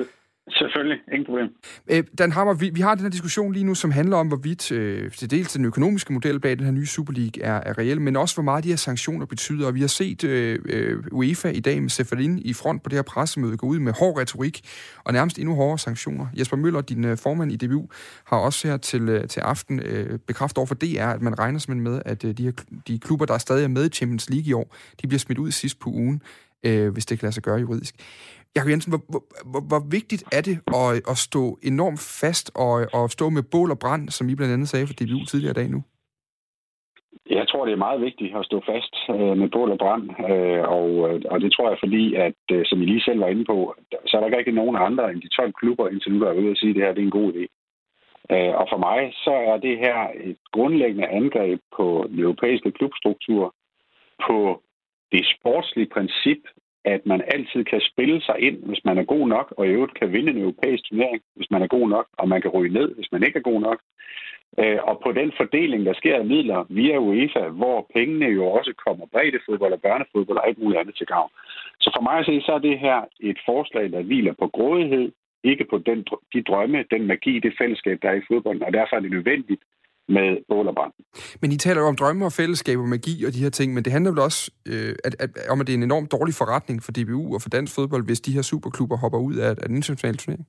Selvfølgelig, 0.51 0.97
ingen 1.12 1.25
problem. 1.25 1.47
Øh, 1.91 2.03
Dan 2.17 2.31
Hammer, 2.31 2.53
vi, 2.53 2.69
vi 2.73 2.81
har 2.81 2.95
den 2.95 3.03
her 3.03 3.09
diskussion 3.09 3.53
lige 3.53 3.65
nu, 3.65 3.75
som 3.75 3.91
handler 3.91 4.17
om, 4.17 4.27
hvorvidt 4.27 4.71
øh, 4.71 5.12
til 5.12 5.31
dels 5.31 5.53
den 5.53 5.65
økonomiske 5.65 6.13
model 6.13 6.39
bag 6.39 6.57
den 6.57 6.65
her 6.65 6.71
nye 6.71 6.85
Super 6.85 7.13
League 7.13 7.43
er, 7.43 7.62
er 7.65 7.77
reel, 7.77 8.01
men 8.01 8.15
også 8.15 8.35
hvor 8.35 8.43
meget 8.43 8.63
de 8.63 8.69
her 8.69 8.75
sanktioner 8.75 9.25
betyder. 9.25 9.67
Og 9.67 9.75
vi 9.75 9.81
har 9.81 9.88
set 9.88 10.23
øh, 10.23 10.59
øh 10.65 11.03
UEFA 11.12 11.49
i 11.49 11.59
dag 11.59 11.81
med 11.81 11.89
Seferin 11.89 12.39
i 12.45 12.53
front 12.53 12.83
på 12.83 12.89
det 12.89 12.97
her 12.97 13.03
pressemøde 13.03 13.57
gå 13.57 13.67
ud 13.67 13.79
med 13.79 13.93
hård 13.99 14.19
retorik 14.19 14.62
og 15.03 15.13
nærmest 15.13 15.39
endnu 15.39 15.55
hårdere 15.55 15.79
sanktioner. 15.79 16.27
Jesper 16.38 16.57
Møller, 16.57 16.81
din 16.81 17.05
øh, 17.05 17.17
formand 17.17 17.51
i 17.51 17.55
DBU, 17.55 17.89
har 18.25 18.38
også 18.38 18.67
her 18.67 18.77
til, 18.77 19.09
øh, 19.09 19.27
til 19.27 19.39
aften 19.39 19.79
øh, 19.79 20.19
bekræftet 20.27 20.57
over 20.57 20.67
for 20.67 20.75
DR, 20.75 21.05
at 21.05 21.21
man 21.21 21.39
regner 21.39 21.59
simpelthen 21.59 21.93
med, 21.93 22.01
at 22.05 22.25
øh, 22.25 22.33
de, 22.38 22.43
her, 22.43 22.51
de 22.88 22.99
klubber, 22.99 23.25
der 23.25 23.33
er 23.33 23.38
stadig 23.38 23.63
er 23.63 23.67
med 23.67 23.85
i 23.85 23.89
Champions 23.89 24.29
League 24.29 24.49
i 24.49 24.53
år, 24.53 24.75
de 25.01 25.07
bliver 25.07 25.19
smidt 25.19 25.39
ud 25.39 25.51
sidst 25.51 25.79
på 25.79 25.89
ugen, 25.89 26.21
øh, 26.63 26.89
hvis 26.89 27.05
det 27.05 27.19
kan 27.19 27.25
lade 27.25 27.33
sig 27.33 27.43
gøre 27.43 27.59
juridisk. 27.59 27.95
Jakob 28.55 28.69
Jensen, 28.69 28.91
hvor, 28.93 29.01
hvor, 29.51 29.63
hvor 29.69 29.81
vigtigt 29.97 30.23
er 30.38 30.41
det 30.49 30.55
at, 30.81 30.91
at 31.12 31.17
stå 31.27 31.43
enormt 31.71 32.01
fast 32.21 32.51
og, 32.55 32.73
og 32.93 33.09
stå 33.09 33.29
med 33.29 33.43
bål 33.51 33.71
og 33.71 33.79
brand, 33.79 34.09
som 34.09 34.29
I 34.29 34.35
blandt 34.35 34.53
andet 34.53 34.69
sagde 34.69 34.88
for 34.88 34.93
DBU 34.99 35.25
tidligere 35.25 35.55
i 35.55 35.59
dag 35.62 35.69
nu? 35.69 35.81
Jeg 37.29 37.47
tror, 37.47 37.65
det 37.65 37.73
er 37.73 37.85
meget 37.88 38.01
vigtigt 38.01 38.35
at 38.35 38.45
stå 38.45 38.62
fast 38.71 38.95
øh, 39.09 39.38
med 39.41 39.49
bål 39.49 39.71
og 39.71 39.77
brand, 39.77 40.05
øh, 40.31 40.63
og, 40.77 40.89
øh, 41.07 41.21
og 41.31 41.41
det 41.41 41.53
tror 41.53 41.69
jeg, 41.69 41.77
fordi, 41.83 42.15
at 42.15 42.41
øh, 42.51 42.65
som 42.65 42.81
I 42.81 42.85
lige 42.85 43.01
selv 43.07 43.19
var 43.19 43.27
inde 43.27 43.45
på, 43.45 43.75
så 44.07 44.17
er 44.17 44.29
der 44.29 44.38
ikke 44.38 44.59
nogen 44.62 44.75
andre 44.75 45.12
end 45.12 45.21
de 45.21 45.27
12 45.27 45.53
klubber 45.53 45.89
indtil 45.89 46.12
nu, 46.12 46.19
der 46.19 46.29
er 46.29 46.39
ude 46.41 46.51
at 46.51 46.57
sige, 46.57 46.69
at 46.69 46.75
det 46.75 46.83
her 46.83 46.93
det 46.93 47.01
er 47.01 47.05
en 47.12 47.19
god 47.19 47.33
idé. 47.33 47.45
Øh, 48.33 48.53
og 48.59 48.65
for 48.71 48.79
mig, 48.88 48.99
så 49.25 49.33
er 49.51 49.57
det 49.57 49.77
her 49.77 49.97
et 50.29 50.38
grundlæggende 50.51 51.07
angreb 51.07 51.59
på 51.77 52.05
den 52.09 52.19
europæiske 52.19 52.71
klubstruktur, 52.71 53.55
på 54.27 54.62
det 55.12 55.23
sportslige 55.35 55.89
princip, 55.95 56.41
at 56.95 57.06
man 57.06 57.21
altid 57.36 57.63
kan 57.71 57.82
spille 57.91 58.21
sig 58.21 58.36
ind, 58.39 58.58
hvis 58.69 58.86
man 58.86 58.97
er 58.97 59.04
god 59.04 59.28
nok, 59.28 59.54
og 59.58 59.67
i 59.67 59.69
øvrigt 59.69 59.99
kan 59.99 60.13
vinde 60.13 60.32
en 60.32 60.41
europæisk 60.45 60.84
turnering, 60.89 61.21
hvis 61.36 61.52
man 61.52 61.62
er 61.62 61.67
god 61.67 61.89
nok, 61.89 62.08
og 62.17 62.28
man 62.28 62.41
kan 62.41 62.52
ryge 62.52 62.73
ned, 62.73 62.95
hvis 62.95 63.12
man 63.12 63.23
ikke 63.23 63.38
er 63.39 63.49
god 63.52 63.62
nok. 63.62 63.80
Øh, 64.60 64.80
og 64.89 64.95
på 65.06 65.12
den 65.12 65.32
fordeling, 65.38 65.86
der 65.86 65.93
sker 65.93 66.15
af 66.17 66.25
midler 66.25 66.65
via 66.69 66.97
UEFA, 66.97 67.47
hvor 67.60 67.88
pengene 67.95 68.25
jo 68.25 68.45
også 68.45 68.73
kommer 68.86 69.06
fodbold 69.45 69.73
og 69.73 69.82
børnefodbold 69.82 70.38
og 70.38 70.47
alt 70.47 70.58
muligt 70.58 70.80
andet 70.80 70.95
til 70.95 71.08
gavn. 71.08 71.32
Så 71.80 71.89
for 71.95 72.02
mig 72.02 72.17
at 72.19 72.25
se, 72.25 72.41
så 72.41 72.52
er 72.52 72.60
det 72.60 72.80
her 72.80 72.99
et 73.19 73.39
forslag, 73.45 73.91
der 73.91 74.02
hviler 74.02 74.34
på 74.34 74.47
grådighed, 74.47 75.12
ikke 75.43 75.65
på 75.69 75.78
den, 75.78 76.06
de 76.34 76.41
drømme, 76.41 76.86
den 76.91 77.08
magi, 77.08 77.39
det 77.39 77.54
fællesskab, 77.58 77.97
der 78.02 78.10
er 78.10 78.13
i 78.13 78.28
fodbolden, 78.28 78.63
og 78.63 78.73
derfor 78.73 78.95
er 78.95 78.99
det 78.99 79.12
nødvendigt 79.12 79.62
med 80.15 80.28
bål 80.50 80.67
og 80.67 80.76
brand. 80.76 80.93
Men 81.41 81.52
I 81.52 81.58
taler 81.58 81.82
jo 81.82 81.88
om 81.88 81.95
drømme 81.95 82.26
og 82.26 82.32
fællesskab 82.32 82.78
og 82.80 82.89
magi 82.95 83.15
og 83.26 83.34
de 83.34 83.43
her 83.43 83.50
ting, 83.50 83.74
men 83.74 83.84
det 83.86 83.93
handler 83.93 84.12
vel 84.12 84.19
også 84.19 84.41
øh, 84.72 84.95
at, 85.08 85.13
at, 85.24 85.30
om, 85.52 85.62
at 85.62 85.67
det 85.67 85.74
er 85.74 85.78
en 85.78 85.89
enormt 85.91 86.12
dårlig 86.12 86.36
forretning 86.41 86.78
for 86.84 86.91
DBU 86.91 87.34
og 87.36 87.41
for 87.41 87.50
dansk 87.50 87.76
fodbold, 87.76 88.06
hvis 88.06 88.22
de 88.22 88.36
her 88.36 88.41
superklubber 88.41 88.98
hopper 88.98 89.19
ud 89.30 89.36
af, 89.36 89.50
af 89.50 89.67
den 89.69 89.76
internationale 89.76 90.17
turnering? 90.17 90.45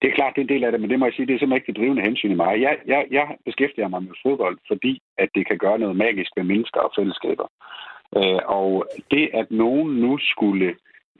Det 0.00 0.10
er 0.10 0.18
klart, 0.18 0.32
det 0.34 0.40
er 0.40 0.48
en 0.48 0.54
del 0.54 0.64
af 0.64 0.72
det, 0.72 0.80
men 0.80 0.90
det 0.90 0.98
må 0.98 1.06
jeg 1.06 1.14
sige, 1.14 1.26
det 1.26 1.34
er 1.34 1.38
simpelthen 1.38 1.60
ikke 1.60 1.72
det 1.72 1.80
drivende 1.80 2.06
hensyn 2.08 2.32
i 2.32 2.42
mig. 2.44 2.52
Jeg, 2.66 2.74
jeg, 2.86 3.06
jeg 3.10 3.26
beskæftiger 3.44 3.88
mig 3.88 4.02
med 4.02 4.14
fodbold, 4.24 4.58
fordi 4.70 5.02
at 5.18 5.28
det 5.34 5.46
kan 5.46 5.58
gøre 5.58 5.78
noget 5.78 5.96
magisk 5.96 6.30
med 6.36 6.44
mennesker 6.44 6.80
og 6.80 6.92
fællesskaber. 6.98 7.48
Øh, 8.18 8.40
og 8.60 8.70
det, 9.10 9.24
at 9.40 9.46
nogen 9.50 9.90
nu 10.04 10.18
skulle 10.32 10.68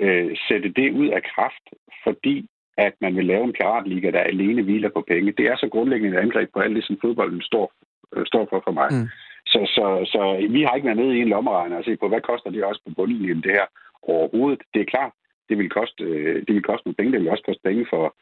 øh, 0.00 0.30
sætte 0.48 0.68
det 0.78 0.88
ud 1.00 1.08
af 1.08 1.22
kraft, 1.34 1.66
fordi 2.04 2.36
at 2.76 2.94
man 3.00 3.16
vil 3.16 3.24
lave 3.24 3.44
en 3.44 3.52
piratliga, 3.52 4.10
der 4.10 4.20
alene 4.20 4.62
hviler 4.62 4.88
på 4.88 5.04
penge. 5.08 5.32
Det 5.32 5.46
er 5.46 5.56
så 5.56 5.68
grundlæggende 5.68 6.18
et 6.18 6.22
angreb 6.22 6.48
på 6.52 6.60
alt 6.60 6.76
det, 6.76 6.84
som 6.84 6.98
fodbolden 7.00 7.42
står, 7.42 7.72
øh, 8.16 8.26
står 8.26 8.46
for 8.50 8.60
for 8.64 8.72
mig. 8.72 8.88
Mm. 8.90 9.08
Så, 9.46 9.60
så, 9.76 9.84
så 10.12 10.46
vi 10.50 10.62
har 10.62 10.74
ikke 10.74 10.86
været 10.86 11.02
nede 11.02 11.16
i 11.16 11.20
en 11.20 11.28
lommeregner 11.28 11.76
og 11.76 11.84
se 11.84 11.96
på, 11.96 12.08
hvad 12.08 12.20
koster 12.20 12.50
det 12.50 12.64
også 12.64 12.80
på 12.86 12.92
bundlinjen 12.96 13.42
det 13.42 13.52
her 13.58 13.66
overhovedet. 14.02 14.62
Det 14.74 14.80
er 14.80 14.92
klart, 14.94 15.12
det 15.48 15.58
vil 15.58 15.70
koste, 15.70 16.04
øh, 16.04 16.36
det 16.46 16.54
vil 16.54 16.62
koste 16.62 16.86
nogle 16.86 16.96
penge. 16.96 17.12
Det 17.12 17.20
vil 17.20 17.30
også 17.30 17.44
koste 17.46 17.66
penge 17.68 17.86
for, 17.90 18.14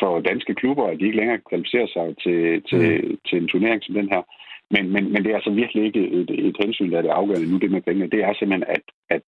for 0.00 0.20
danske 0.20 0.54
klubber, 0.54 0.86
at 0.86 0.98
de 0.98 1.04
ikke 1.04 1.16
længere 1.16 1.40
kvalificerer 1.48 1.86
sig 1.86 2.06
til, 2.24 2.62
til, 2.70 3.04
mm. 3.04 3.18
til 3.28 3.38
en 3.42 3.48
turnering 3.48 3.82
som 3.84 3.94
den 3.94 4.08
her. 4.14 4.22
Men, 4.70 4.92
men, 4.92 5.12
men 5.12 5.24
det 5.24 5.30
er 5.30 5.34
altså 5.34 5.50
virkelig 5.50 5.84
ikke 5.84 6.08
et, 6.08 6.30
et 6.30 6.56
hensyn, 6.60 6.90
der 6.90 6.98
er 6.98 7.02
det 7.02 7.18
afgørende 7.18 7.50
nu, 7.52 7.58
det 7.58 7.70
med 7.70 7.82
penge. 7.82 8.10
Det 8.10 8.20
er 8.24 8.34
simpelthen, 8.34 8.64
at, 8.76 8.84
at, 9.10 9.22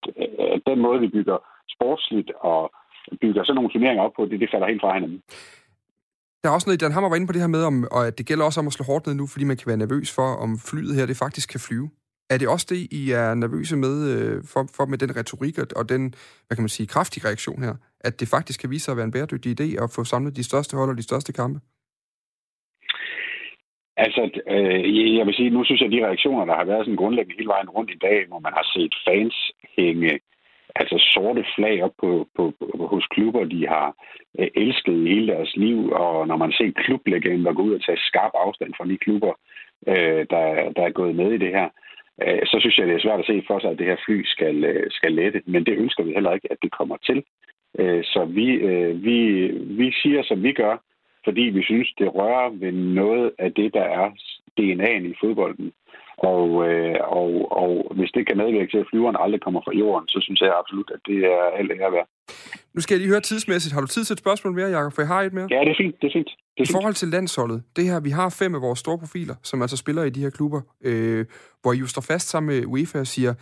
at 0.55 0.61
den 0.67 0.79
måde, 0.79 1.01
vi 1.01 1.09
bygger 1.09 1.39
sportsligt 1.75 2.31
og 2.41 2.73
bygger 3.23 3.43
sådan 3.45 3.55
nogle 3.55 3.71
turneringer 3.73 4.03
op 4.07 4.13
på, 4.17 4.23
det, 4.31 4.41
det 4.41 4.49
falder 4.53 4.69
helt 4.69 4.81
fra 4.81 4.95
hinanden. 4.95 5.23
Der 6.43 6.49
er 6.49 6.55
også 6.55 6.69
noget, 6.69 6.81
Dan 6.81 6.93
Hammer 6.93 7.09
var 7.09 7.17
inde 7.17 7.27
på 7.27 7.33
det 7.33 7.41
her 7.41 7.57
med, 7.57 7.63
om, 7.71 7.75
og 7.97 8.07
at 8.07 8.19
det 8.19 8.27
gælder 8.27 8.45
også 8.45 8.61
om 8.61 8.67
at 8.67 8.73
slå 8.73 8.85
hårdt 8.85 9.07
ned 9.07 9.15
nu, 9.15 9.27
fordi 9.27 9.45
man 9.45 9.57
kan 9.57 9.69
være 9.71 9.83
nervøs 9.85 10.15
for, 10.15 10.29
om 10.45 10.51
flyet 10.71 10.95
her 10.97 11.07
det 11.07 11.17
faktisk 11.25 11.49
kan 11.55 11.61
flyve. 11.69 11.89
Er 12.31 12.39
det 12.39 12.49
også 12.49 12.67
det, 12.71 12.81
I 13.01 13.03
er 13.11 13.35
nervøse 13.35 13.77
med, 13.77 13.95
øh, 14.13 14.37
for, 14.53 14.63
for 14.77 14.85
med 14.87 14.99
den 14.99 15.17
retorik 15.17 15.59
og 15.81 15.89
den, 15.89 16.03
hvad 16.47 16.55
kan 16.57 16.65
man 16.67 16.77
sige, 16.77 16.87
kraftige 16.87 17.27
reaktion 17.29 17.63
her? 17.63 17.75
At 18.01 18.21
det 18.21 18.29
faktisk 18.29 18.61
kan 18.61 18.71
vise 18.71 18.85
sig 18.85 18.93
at 18.93 18.97
være 18.97 19.09
en 19.11 19.17
bæredygtig 19.17 19.51
idé 19.61 19.67
at 19.85 19.91
få 19.97 20.05
samlet 20.05 20.37
de 20.37 20.45
største 20.51 20.77
hold 20.77 20.91
og 20.91 20.97
de 20.97 21.09
største 21.11 21.33
kampe? 21.33 21.61
Altså, 24.05 24.23
øh, 24.55 25.17
jeg 25.19 25.27
vil 25.27 25.35
sige, 25.35 25.51
nu 25.51 25.65
synes 25.65 25.81
jeg, 25.81 25.87
at 25.91 25.97
de 25.97 26.07
reaktioner, 26.07 26.45
der 26.45 26.57
har 26.61 26.65
været 26.65 26.85
sådan 26.85 27.01
grundlæggende 27.03 27.39
hele 27.39 27.53
vejen 27.55 27.71
rundt 27.77 27.91
i 27.91 28.03
dag, 28.07 28.19
hvor 28.29 28.41
man 28.47 28.53
har 28.59 28.67
set 28.75 28.95
fans 29.07 29.37
hænge 29.77 30.21
altså 30.81 30.97
sorte 31.15 31.45
flag 31.57 31.83
op 31.83 31.95
på, 32.01 32.29
på, 32.37 32.53
på, 32.59 32.87
hos 32.87 33.07
klubber, 33.07 33.45
de 33.45 33.69
har 33.69 33.89
øh, 34.39 34.49
elsket 34.55 34.97
i 35.07 35.09
hele 35.15 35.27
deres 35.33 35.57
liv, 35.57 35.79
og 35.91 36.27
når 36.29 36.37
man 36.37 36.53
ser 36.53 36.71
klublegender 36.71 37.53
gå 37.53 37.63
ud 37.63 37.75
og 37.75 37.85
tage 37.85 37.99
skarp 37.99 38.33
afstand 38.35 38.75
fra 38.77 38.87
de 38.87 38.99
klubber, 38.99 39.33
øh, 39.89 40.27
der, 40.33 40.73
der 40.77 40.83
er 40.87 40.99
gået 41.01 41.15
med 41.15 41.33
i 41.33 41.43
det 41.45 41.49
her, 41.49 41.69
øh, 42.23 42.41
så 42.45 42.57
synes 42.61 42.79
jeg, 42.79 42.87
det 42.87 42.95
er 42.95 43.07
svært 43.07 43.21
at 43.21 43.27
se 43.27 43.43
for 43.47 43.59
sig, 43.59 43.71
at 43.71 43.79
det 43.79 43.87
her 43.87 43.97
fly 44.07 44.25
skal, 44.25 44.65
øh, 44.65 44.87
skal 44.91 45.13
lette, 45.13 45.43
men 45.47 45.67
det 45.67 45.79
ønsker 45.79 46.05
vi 46.05 46.13
heller 46.13 46.33
ikke, 46.33 46.53
at 46.53 46.59
det 46.63 46.73
kommer 46.73 46.97
til. 46.97 47.25
Øh, 47.79 48.05
så 48.05 48.25
vi, 48.25 48.49
øh, 48.51 49.05
vi, 49.05 49.19
vi 49.81 49.93
siger, 50.03 50.23
som 50.23 50.43
vi 50.43 50.53
gør, 50.53 50.77
fordi 51.25 51.41
vi 51.41 51.63
synes, 51.63 51.93
det 51.99 52.15
rører 52.15 52.49
ved 52.51 52.73
noget 52.73 53.33
af 53.39 53.55
det, 53.55 53.75
der 53.75 53.83
er 53.83 54.11
DNA'en 54.61 55.07
i 55.13 55.15
fodbolden. 55.21 55.73
Og, 56.19 56.69
øh, 56.69 56.97
og, 57.21 57.33
og 57.63 57.93
hvis 57.97 58.11
det 58.15 58.27
kan 58.27 58.37
medvirke 58.37 58.71
til, 58.71 58.79
at 58.79 58.87
flyveren 58.91 59.17
aldrig 59.21 59.41
kommer 59.41 59.61
fra 59.67 59.75
jorden, 59.83 60.09
så 60.09 60.19
synes 60.23 60.41
jeg 60.41 60.59
absolut, 60.61 60.91
at 60.95 61.01
det 61.07 61.19
er 61.35 61.43
alt 61.59 61.71
ære 61.73 61.93
værd. 61.93 62.09
Nu 62.75 62.81
skal 62.81 62.95
jeg 62.95 63.01
lige 63.01 63.13
høre 63.15 63.21
tidsmæssigt. 63.21 63.75
Har 63.75 63.81
du 63.81 63.87
tid 63.87 64.05
til 64.05 64.13
et 64.13 64.19
spørgsmål 64.19 64.53
mere, 64.55 64.69
Jacob? 64.69 64.93
For 64.93 65.03
jeg 65.03 65.09
har 65.09 65.23
et 65.23 65.33
mere. 65.33 65.49
Ja, 65.51 65.61
det 65.67 65.71
er 65.71 65.81
fint. 65.83 65.97
Det 66.01 66.07
er 66.09 66.13
fint. 66.19 66.31
Det 66.57 66.63
er 66.63 66.71
I 66.71 66.73
forhold 66.77 66.95
til 66.95 67.09
landsholdet, 67.09 67.63
det 67.77 67.85
her, 67.85 68.01
vi 68.01 68.11
har 68.11 68.29
fem 68.29 68.55
af 68.55 68.61
vores 68.61 68.79
store 68.79 68.99
profiler, 68.99 69.35
som 69.43 69.63
altså 69.63 69.77
spiller 69.77 70.03
i 70.05 70.11
de 70.11 70.21
her 70.21 70.31
klubber, 70.31 70.61
øh, 70.85 71.27
hvor 71.63 71.73
I 71.73 71.77
jo 71.77 71.87
står 71.87 72.03
fast 72.03 72.29
sammen 72.29 72.47
med 72.55 72.67
UEFA 72.67 72.99
og 73.01 73.07
siger, 73.07 73.35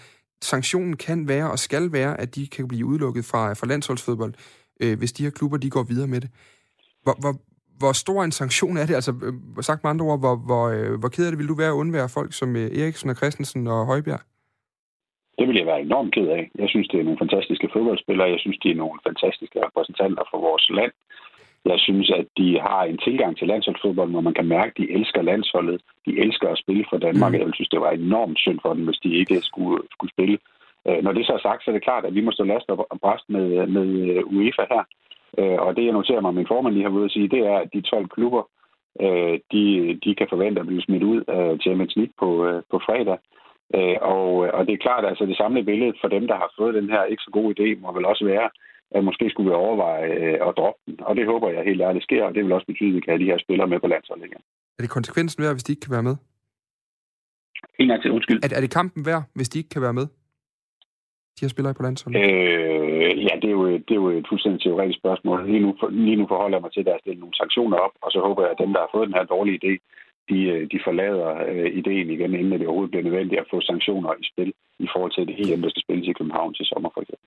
sanktionen 0.42 0.96
kan 0.96 1.28
være 1.28 1.50
og 1.50 1.58
skal 1.58 1.92
være, 1.92 2.20
at 2.20 2.34
de 2.34 2.46
kan 2.46 2.68
blive 2.68 2.86
udelukket 2.86 3.24
fra, 3.24 3.52
fra 3.52 3.66
landsholdsfodbold, 3.66 4.34
øh, 4.82 4.98
hvis 4.98 5.12
de 5.12 5.22
her 5.24 5.30
klubber 5.30 5.56
de 5.56 5.70
går 5.70 5.82
videre 5.82 6.08
med 6.08 6.20
det. 6.20 6.30
Hvor, 7.02 7.16
hvor, 7.20 7.34
hvor 7.78 7.92
stor 7.92 8.20
en 8.24 8.32
sanktion 8.32 8.76
er 8.76 8.86
det? 8.86 8.94
Altså, 8.94 9.12
øh, 9.26 9.62
sagt 9.68 9.84
med 9.84 9.90
andre 9.90 10.06
ord, 10.10 10.20
hvor, 10.24 10.36
hvor, 10.48 10.64
øh, 10.76 10.92
hvor 11.00 11.08
ked 11.08 11.24
af 11.26 11.30
det 11.32 11.38
vil 11.40 11.52
du 11.52 11.58
være 11.62 11.74
at 11.74 11.80
undvære 11.82 12.14
folk 12.18 12.32
som 12.32 12.56
øh, 12.56 12.80
Eriksen 12.80 13.10
og 13.10 13.16
Christensen 13.16 13.66
og 13.66 13.86
Højbjerg? 13.86 14.22
Det 15.38 15.48
vil 15.48 15.56
jeg 15.60 15.66
være 15.66 15.80
enormt 15.80 16.14
ked 16.14 16.28
af. 16.38 16.50
Jeg 16.62 16.68
synes, 16.68 16.88
det 16.88 17.00
er 17.00 17.04
nogle 17.04 17.22
fantastiske 17.24 17.68
fodboldspillere. 17.72 18.34
Jeg 18.34 18.40
synes, 18.40 18.58
de 18.62 18.70
er 18.70 18.82
nogle 18.82 18.98
fantastiske 19.08 19.58
repræsentanter 19.66 20.24
for 20.30 20.38
vores 20.48 20.66
land. 20.78 20.92
Jeg 21.70 21.78
synes, 21.86 22.10
at 22.20 22.26
de 22.38 22.48
har 22.66 22.82
en 22.84 22.98
tilgang 23.06 23.32
til 23.36 23.46
landsholdsfodbold, 23.48 24.10
hvor 24.10 24.26
man 24.28 24.34
kan 24.34 24.48
mærke, 24.56 24.72
at 24.72 24.78
de 24.80 24.92
elsker 24.98 25.22
landsholdet. 25.22 25.80
De 26.06 26.12
elsker 26.24 26.48
at 26.48 26.58
spille 26.58 26.84
for 26.90 26.98
Danmark. 27.06 27.32
Mm. 27.32 27.38
Jeg 27.38 27.54
synes, 27.54 27.68
det 27.68 27.80
var 27.80 27.90
enormt 27.90 28.38
synd 28.38 28.58
for 28.62 28.72
dem, 28.74 28.84
hvis 28.84 29.02
de 29.04 29.10
ikke 29.20 29.40
skulle, 29.40 29.78
skulle 29.94 30.12
spille. 30.16 30.38
Øh, 30.88 30.98
når 31.04 31.12
det 31.12 31.26
så 31.26 31.32
er 31.32 31.46
sagt, 31.48 31.64
så 31.64 31.70
er 31.70 31.74
det 31.76 31.88
klart, 31.88 32.04
at 32.04 32.14
vi 32.14 32.20
må 32.24 32.30
stå 32.32 32.44
last 32.44 32.68
og 32.68 33.00
bræst 33.04 33.26
med, 33.28 33.46
med 33.66 33.88
UEFA 34.36 34.64
her. 34.74 34.84
Øh, 35.40 35.58
og 35.64 35.76
det, 35.76 35.84
jeg 35.84 35.92
noterer 35.92 36.20
mig, 36.20 36.34
min 36.34 36.50
formand 36.52 36.74
lige 36.74 36.86
har 36.88 36.94
været 36.96 37.10
at 37.10 37.16
sige, 37.16 37.28
det 37.28 37.42
er, 37.52 37.56
at 37.58 37.68
de 37.74 37.80
12 37.80 38.08
klubber, 38.08 38.42
øh, 39.04 39.34
de, 39.52 39.64
de 40.04 40.14
kan 40.18 40.28
forvente 40.30 40.60
at 40.60 40.66
blive 40.66 40.82
smidt 40.82 41.02
ud 41.02 41.20
af 41.28 41.58
Champions 41.64 41.96
League 41.96 42.14
på, 42.22 42.28
på 42.70 42.76
fredag. 42.86 43.18
Og, 44.14 44.28
og 44.56 44.66
det 44.66 44.72
er 44.74 44.84
klart, 44.86 45.04
at 45.04 45.10
altså, 45.10 45.26
det 45.26 45.36
samlede 45.36 45.64
billede 45.64 45.94
for 46.00 46.08
dem, 46.08 46.26
der 46.26 46.36
har 46.42 46.50
fået 46.58 46.74
den 46.74 46.88
her 46.90 47.02
ikke 47.04 47.22
så 47.26 47.30
gode 47.38 47.52
idé, 47.54 47.80
må 47.80 47.92
vel 47.92 48.04
også 48.04 48.24
være, 48.24 48.48
at 48.96 49.04
måske 49.04 49.30
skulle 49.30 49.48
vi 49.50 49.54
overveje 49.54 50.08
at 50.48 50.52
droppe 50.58 50.80
den. 50.86 50.96
Og 51.08 51.16
det 51.16 51.26
håber 51.26 51.48
jeg 51.48 51.64
helt 51.64 51.80
ærligt 51.80 52.04
sker, 52.04 52.24
og 52.24 52.34
det 52.34 52.44
vil 52.44 52.52
også 52.52 52.66
betyde, 52.66 52.88
at 52.88 52.94
vi 52.94 53.00
kan 53.00 53.12
have 53.12 53.22
de 53.24 53.30
her 53.32 53.38
spillere 53.38 53.68
med 53.68 53.80
på 53.80 53.86
landsholdet 53.86 54.24
igen. 54.24 54.42
Er 54.78 54.82
det 54.82 54.90
konsekvensen 54.90 55.42
værd, 55.42 55.54
hvis 55.54 55.64
de 55.64 55.72
ikke 55.72 55.84
kan 55.86 55.92
være 55.96 56.02
med? 56.02 56.16
En 57.78 57.88
gang 57.88 58.02
til, 58.02 58.10
undskyld. 58.10 58.38
Er, 58.44 58.48
er 58.56 58.60
det 58.60 58.70
kampen 58.70 59.06
værd, 59.06 59.22
hvis 59.34 59.48
de 59.48 59.58
ikke 59.58 59.68
kan 59.68 59.82
være 59.82 59.92
med? 59.92 60.06
De 61.36 61.44
her 61.44 61.54
spillere 61.54 61.74
på 61.74 61.82
landsholdet? 61.86 62.20
Øh, 62.22 63.12
ja, 63.26 63.34
det 63.42 63.48
er, 63.52 63.56
jo, 63.58 63.64
det 63.86 63.92
er 63.96 64.02
jo 64.04 64.08
et 64.10 64.26
fuldstændig 64.30 64.60
teoretisk 64.62 64.98
spørgsmål. 64.98 65.38
Lige 65.50 65.64
nu, 65.66 65.70
lige 65.90 66.20
nu 66.20 66.26
forholder 66.28 66.56
jeg 66.56 66.64
mig 66.64 66.72
til, 66.72 66.80
at 66.82 66.86
der 66.86 66.94
er 66.94 67.02
stillet 67.02 67.22
nogle 67.24 67.40
sanktioner 67.42 67.76
op, 67.86 67.94
og 68.04 68.10
så 68.14 68.18
håber 68.26 68.42
jeg, 68.42 68.50
at 68.52 68.62
dem, 68.62 68.72
der 68.72 68.80
har 68.80 68.90
fået 68.94 69.08
den 69.08 69.18
her 69.18 69.32
dårlige 69.34 69.58
idé, 69.60 69.72
de, 70.30 70.38
de 70.72 70.78
forlader 70.86 71.30
øh, 71.50 71.68
ideen 71.80 72.08
igen, 72.10 72.34
inden 72.34 72.52
det 72.60 72.68
overhovedet 72.68 72.92
bliver 72.92 73.06
nødvendigt 73.08 73.40
at 73.40 73.50
få 73.52 73.58
sanktioner 73.60 74.10
i 74.22 74.24
spil 74.32 74.50
i 74.84 74.88
forhold 74.92 75.12
til 75.14 75.24
det 75.28 75.34
EM, 75.42 75.62
der 75.62 75.70
skal 75.70 75.82
spilles 75.86 76.08
i 76.08 76.18
København 76.18 76.54
til 76.54 76.66
sommer, 76.72 76.90
for 76.94 77.00
eksempel. 77.04 77.26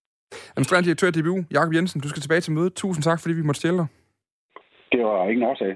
Administrerende 0.55 0.87
direktør 0.87 1.09
i 1.11 1.15
DBU, 1.17 1.37
Jakob 1.57 1.73
Jensen, 1.75 2.01
du 2.01 2.09
skal 2.09 2.21
tilbage 2.21 2.43
til 2.43 2.53
mødet. 2.53 2.73
Tusind 2.73 3.03
tak, 3.03 3.19
fordi 3.21 3.33
vi 3.39 3.47
måtte 3.47 3.61
stille 3.61 3.77
dig. 3.81 3.87
Det 4.91 5.01
var 5.07 5.29
ingen 5.31 5.45
årsag. 5.51 5.73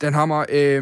Dan 0.00 0.14
Hammer, 0.14 0.44
øh, 0.48 0.74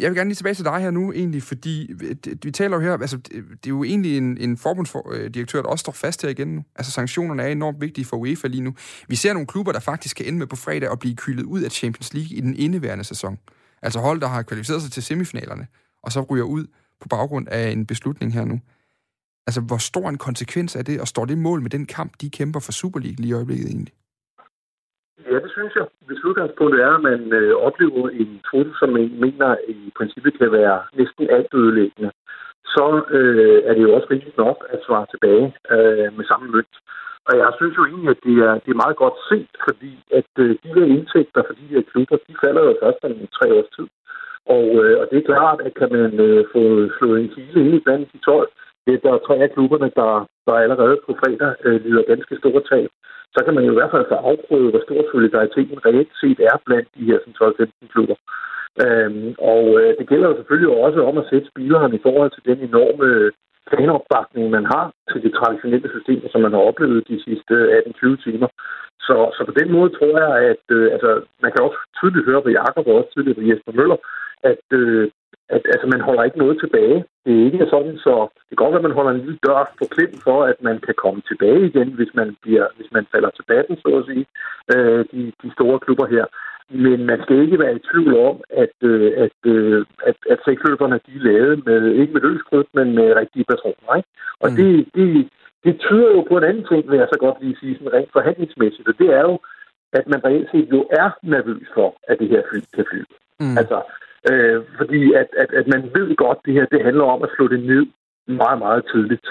jeg 0.00 0.10
vil 0.10 0.16
gerne 0.16 0.30
lige 0.30 0.34
tilbage 0.34 0.54
til 0.54 0.64
dig 0.64 0.80
her 0.80 0.90
nu, 0.90 1.12
egentlig, 1.12 1.42
fordi 1.42 1.92
øh, 1.92 2.16
vi 2.42 2.50
taler 2.50 2.76
jo 2.76 2.82
her, 2.82 2.92
altså 2.92 3.18
øh, 3.30 3.44
det 3.50 3.66
er 3.66 3.70
jo 3.70 3.84
egentlig 3.84 4.16
en, 4.16 4.38
en 4.38 4.56
forbundsdirektør, 4.56 5.58
øh, 5.58 5.64
der 5.64 5.70
også 5.70 5.82
står 5.82 5.92
fast 5.92 6.22
her 6.22 6.28
igen 6.28 6.48
nu. 6.48 6.64
Altså 6.76 6.92
sanktionerne 6.92 7.42
er 7.42 7.46
enormt 7.46 7.80
vigtige 7.80 8.04
for 8.04 8.16
UEFA 8.16 8.48
lige 8.48 8.62
nu. 8.62 8.74
Vi 9.08 9.16
ser 9.16 9.32
nogle 9.32 9.46
klubber, 9.46 9.72
der 9.72 9.80
faktisk 9.80 10.16
kan 10.16 10.26
ende 10.26 10.38
med 10.38 10.46
på 10.46 10.56
fredag 10.56 10.92
at 10.92 10.98
blive 10.98 11.16
kyldet 11.16 11.44
ud 11.44 11.60
af 11.60 11.70
Champions 11.70 12.14
League 12.14 12.36
i 12.36 12.40
den 12.40 12.54
indeværende 12.54 13.04
sæson. 13.04 13.38
Altså 13.82 14.00
hold, 14.00 14.20
der 14.20 14.26
har 14.26 14.42
kvalificeret 14.42 14.82
sig 14.82 14.92
til 14.92 15.02
semifinalerne, 15.02 15.66
og 16.02 16.12
så 16.12 16.20
ryger 16.20 16.44
ud 16.44 16.66
på 17.00 17.08
baggrund 17.08 17.48
af 17.48 17.70
en 17.70 17.86
beslutning 17.86 18.32
her 18.32 18.44
nu. 18.44 18.60
Altså, 19.46 19.60
hvor 19.60 19.78
stor 19.78 20.08
en 20.08 20.18
konsekvens 20.18 20.76
er 20.76 20.82
det, 20.82 21.00
og 21.00 21.08
står 21.08 21.24
det 21.24 21.38
mål 21.38 21.62
med 21.62 21.70
den 21.70 21.86
kamp, 21.86 22.12
de 22.20 22.30
kæmper 22.30 22.60
for 22.60 22.72
Super 22.72 23.00
League 23.00 23.16
lige 23.16 23.28
i 23.28 23.32
øjeblikket 23.32 23.66
egentlig? 23.66 23.94
Ja, 25.24 25.36
det 25.44 25.50
synes 25.50 25.74
jeg. 25.74 25.86
Hvis 26.06 26.24
udgangspunktet 26.24 26.80
er, 26.82 26.92
at 26.94 27.02
man 27.10 27.32
øh, 27.32 27.54
oplever 27.56 28.08
en 28.08 28.40
trussel, 28.48 28.74
som 28.80 28.88
man 28.88 29.10
mener 29.24 29.56
i 29.68 29.92
princippet 29.98 30.38
kan 30.38 30.52
være 30.52 30.78
næsten 30.98 31.30
alt 31.30 31.54
ødelæggende, 31.54 32.10
så 32.74 32.86
øh, 33.10 33.58
er 33.68 33.74
det 33.74 33.82
jo 33.82 33.94
også 33.94 34.08
rigtigt 34.10 34.36
nok 34.36 34.58
at 34.68 34.84
svare 34.86 35.06
tilbage 35.10 35.46
øh, 35.74 36.08
med 36.16 36.24
samme 36.24 36.46
mønt. 36.54 36.74
Og 37.28 37.32
jeg 37.42 37.50
synes 37.58 37.76
jo 37.78 37.84
egentlig, 37.84 38.10
at 38.10 38.24
det 38.26 38.36
er, 38.48 38.54
det 38.64 38.70
er 38.72 38.82
meget 38.84 38.96
godt 39.04 39.18
set, 39.30 39.52
fordi 39.68 39.92
at 40.18 40.32
øh, 40.38 40.50
de 40.62 40.74
der 40.76 40.86
indtægter 40.96 41.42
for 41.46 41.54
de 41.60 41.66
her 41.72 41.82
klubber, 41.90 42.16
de 42.28 42.34
falder 42.44 42.62
jo 42.68 42.72
først 42.82 43.00
om 43.04 43.12
tre 43.38 43.46
års 43.58 43.70
tid. 43.76 43.88
Og, 44.56 44.66
øh, 44.82 44.94
og 45.00 45.04
det 45.10 45.16
er 45.18 45.30
klart, 45.32 45.60
at 45.66 45.72
kan 45.80 45.90
man 45.98 46.12
øh, 46.26 46.44
få 46.52 46.62
slået 46.96 47.20
en 47.20 47.32
kile 47.34 47.60
ind 47.64 47.74
i 47.74 47.84
blandt 47.86 48.12
de 48.12 48.18
12, 48.18 48.48
det, 48.86 49.02
der 49.04 49.12
er 49.12 49.24
tre 49.26 49.36
af 49.46 49.50
klubberne, 49.54 49.90
der, 50.00 50.10
der 50.46 50.54
allerede 50.64 50.96
på 51.06 51.12
fredag 51.20 51.52
øh, 51.64 51.84
lider 51.84 52.10
ganske 52.12 52.34
store 52.40 52.62
tab, 52.70 52.90
så 53.34 53.40
kan 53.44 53.54
man 53.54 53.64
jo 53.64 53.72
i 53.72 53.78
hvert 53.78 53.94
fald 53.94 54.06
få 54.08 54.16
afprøvet, 54.30 54.70
hvor 54.72 54.82
stor 54.86 55.00
solidariteten 55.12 55.78
reelt 55.86 56.12
set 56.20 56.40
er 56.50 56.56
blandt 56.66 56.88
de 56.96 57.08
her 57.10 57.18
12-15 57.18 57.92
klubber. 57.92 58.16
Øhm, 58.84 59.34
og 59.52 59.64
øh, 59.80 59.90
det 59.98 60.08
gælder 60.10 60.28
jo 60.28 60.36
selvfølgelig 60.36 60.70
også 60.84 61.00
om 61.10 61.18
at 61.18 61.28
sætte 61.30 61.46
spilleren 61.52 61.92
i 61.94 62.02
forhold 62.06 62.30
til 62.32 62.42
den 62.50 62.58
enorme 62.68 63.04
øh, 63.12 63.32
fanopbakning, 63.70 64.44
man 64.50 64.64
har 64.74 64.84
til 65.12 65.20
de 65.24 65.30
traditionelle 65.38 65.88
systemer, 65.94 66.28
som 66.30 66.40
man 66.40 66.52
har 66.52 66.62
oplevet 66.70 67.08
de 67.08 67.18
sidste 67.26 67.54
øh, 67.54 67.82
18-20 67.86 68.24
timer. 68.26 68.48
Så, 69.06 69.16
så 69.36 69.40
på 69.48 69.54
den 69.60 69.68
måde 69.76 69.90
tror 69.98 70.14
jeg, 70.24 70.32
at 70.52 70.64
øh, 70.76 70.86
altså, 70.94 71.10
man 71.42 71.52
kan 71.52 71.64
også 71.66 71.78
tydeligt 71.98 72.26
høre 72.28 72.42
på 72.42 72.50
Jakob 72.60 72.86
og 72.86 72.94
også 72.94 73.10
tydeligt 73.12 73.38
på 73.38 73.46
Jesper 73.48 73.72
Møller, 73.78 73.98
at, 74.50 74.64
øh, 74.80 75.10
at 75.48 75.62
altså, 75.74 75.86
man 75.94 76.00
holder 76.00 76.22
ikke 76.24 76.38
noget 76.38 76.56
tilbage. 76.60 77.04
Det 77.24 77.32
er 77.34 77.44
ikke 77.44 77.66
sådan, 77.70 77.96
så 78.06 78.14
det 78.46 78.52
kan 78.52 78.62
godt 78.62 78.72
være, 78.72 78.82
at 78.84 78.88
man 78.88 78.98
holder 78.98 79.12
en 79.12 79.24
lille 79.24 79.38
dør 79.46 79.74
på 79.78 79.84
klem 79.94 80.12
for, 80.26 80.38
at 80.44 80.58
man 80.68 80.78
kan 80.86 80.94
komme 81.04 81.20
tilbage 81.30 81.66
igen, 81.70 81.88
hvis 81.98 82.12
man, 82.14 82.36
bliver, 82.42 82.66
hvis 82.76 82.90
man 82.92 83.06
falder 83.12 83.30
til 83.30 83.44
batten, 83.52 83.76
så 83.76 83.88
at 84.00 84.06
sige, 84.10 84.26
øh, 84.74 85.04
de, 85.12 85.32
de 85.42 85.48
store 85.56 85.78
klubber 85.78 86.06
her. 86.06 86.24
Men 86.70 87.06
man 87.06 87.18
skal 87.22 87.36
ikke 87.44 87.58
være 87.58 87.76
i 87.76 87.84
tvivl 87.90 88.12
om, 88.28 88.36
at, 88.50 88.76
øh, 88.82 89.12
at, 89.24 89.38
øh, 89.52 89.84
at, 90.08 90.16
at 90.30 90.38
seksløberne 90.44 91.00
de 91.06 91.12
er 91.16 91.26
lavet 91.30 91.66
med, 91.66 91.82
ikke 92.00 92.12
med 92.12 92.20
løskrydt, 92.20 92.70
men 92.74 92.94
med 92.94 93.16
rigtige 93.16 93.48
patroner. 93.50 93.94
Ikke? 93.96 94.08
Og 94.40 94.48
mm. 94.50 94.56
det, 94.56 94.70
det, 94.94 95.28
det 95.64 95.80
tyder 95.80 96.10
jo 96.16 96.20
på 96.28 96.36
en 96.38 96.44
anden 96.44 96.66
ting, 96.70 96.90
vil 96.90 96.98
jeg 96.98 97.08
så 97.12 97.18
godt 97.18 97.38
lige 97.40 97.56
sige, 97.60 97.74
sådan 97.74 97.92
rent 97.92 98.12
forhandlingsmæssigt, 98.12 98.88
og 98.88 98.94
det 98.98 99.08
er 99.18 99.20
jo, 99.30 99.38
at 99.92 100.06
man 100.12 100.24
reelt 100.24 100.48
set 100.50 100.68
jo 100.72 100.80
er 100.90 101.10
nervøs 101.22 101.66
for, 101.74 101.88
at 102.08 102.18
det 102.18 102.28
her 102.28 102.42
fly 102.50 102.58
kan 102.74 102.84
flyve. 102.90 103.12
Mm. 103.40 103.58
Altså, 103.60 103.78
Øh, 104.30 104.62
fordi 104.78 105.12
at, 105.12 105.28
at, 105.42 105.50
at 105.60 105.66
man 105.74 105.82
ved 105.94 106.16
godt, 106.16 106.38
at 106.38 106.44
det 106.46 106.54
her 106.54 106.66
det 106.66 106.84
handler 106.84 107.04
om 107.04 107.22
at 107.22 107.32
slå 107.36 107.48
det 107.48 107.60
ned 107.60 107.86
meget, 108.26 108.58
meget 108.58 108.82
tidligt. 108.92 109.26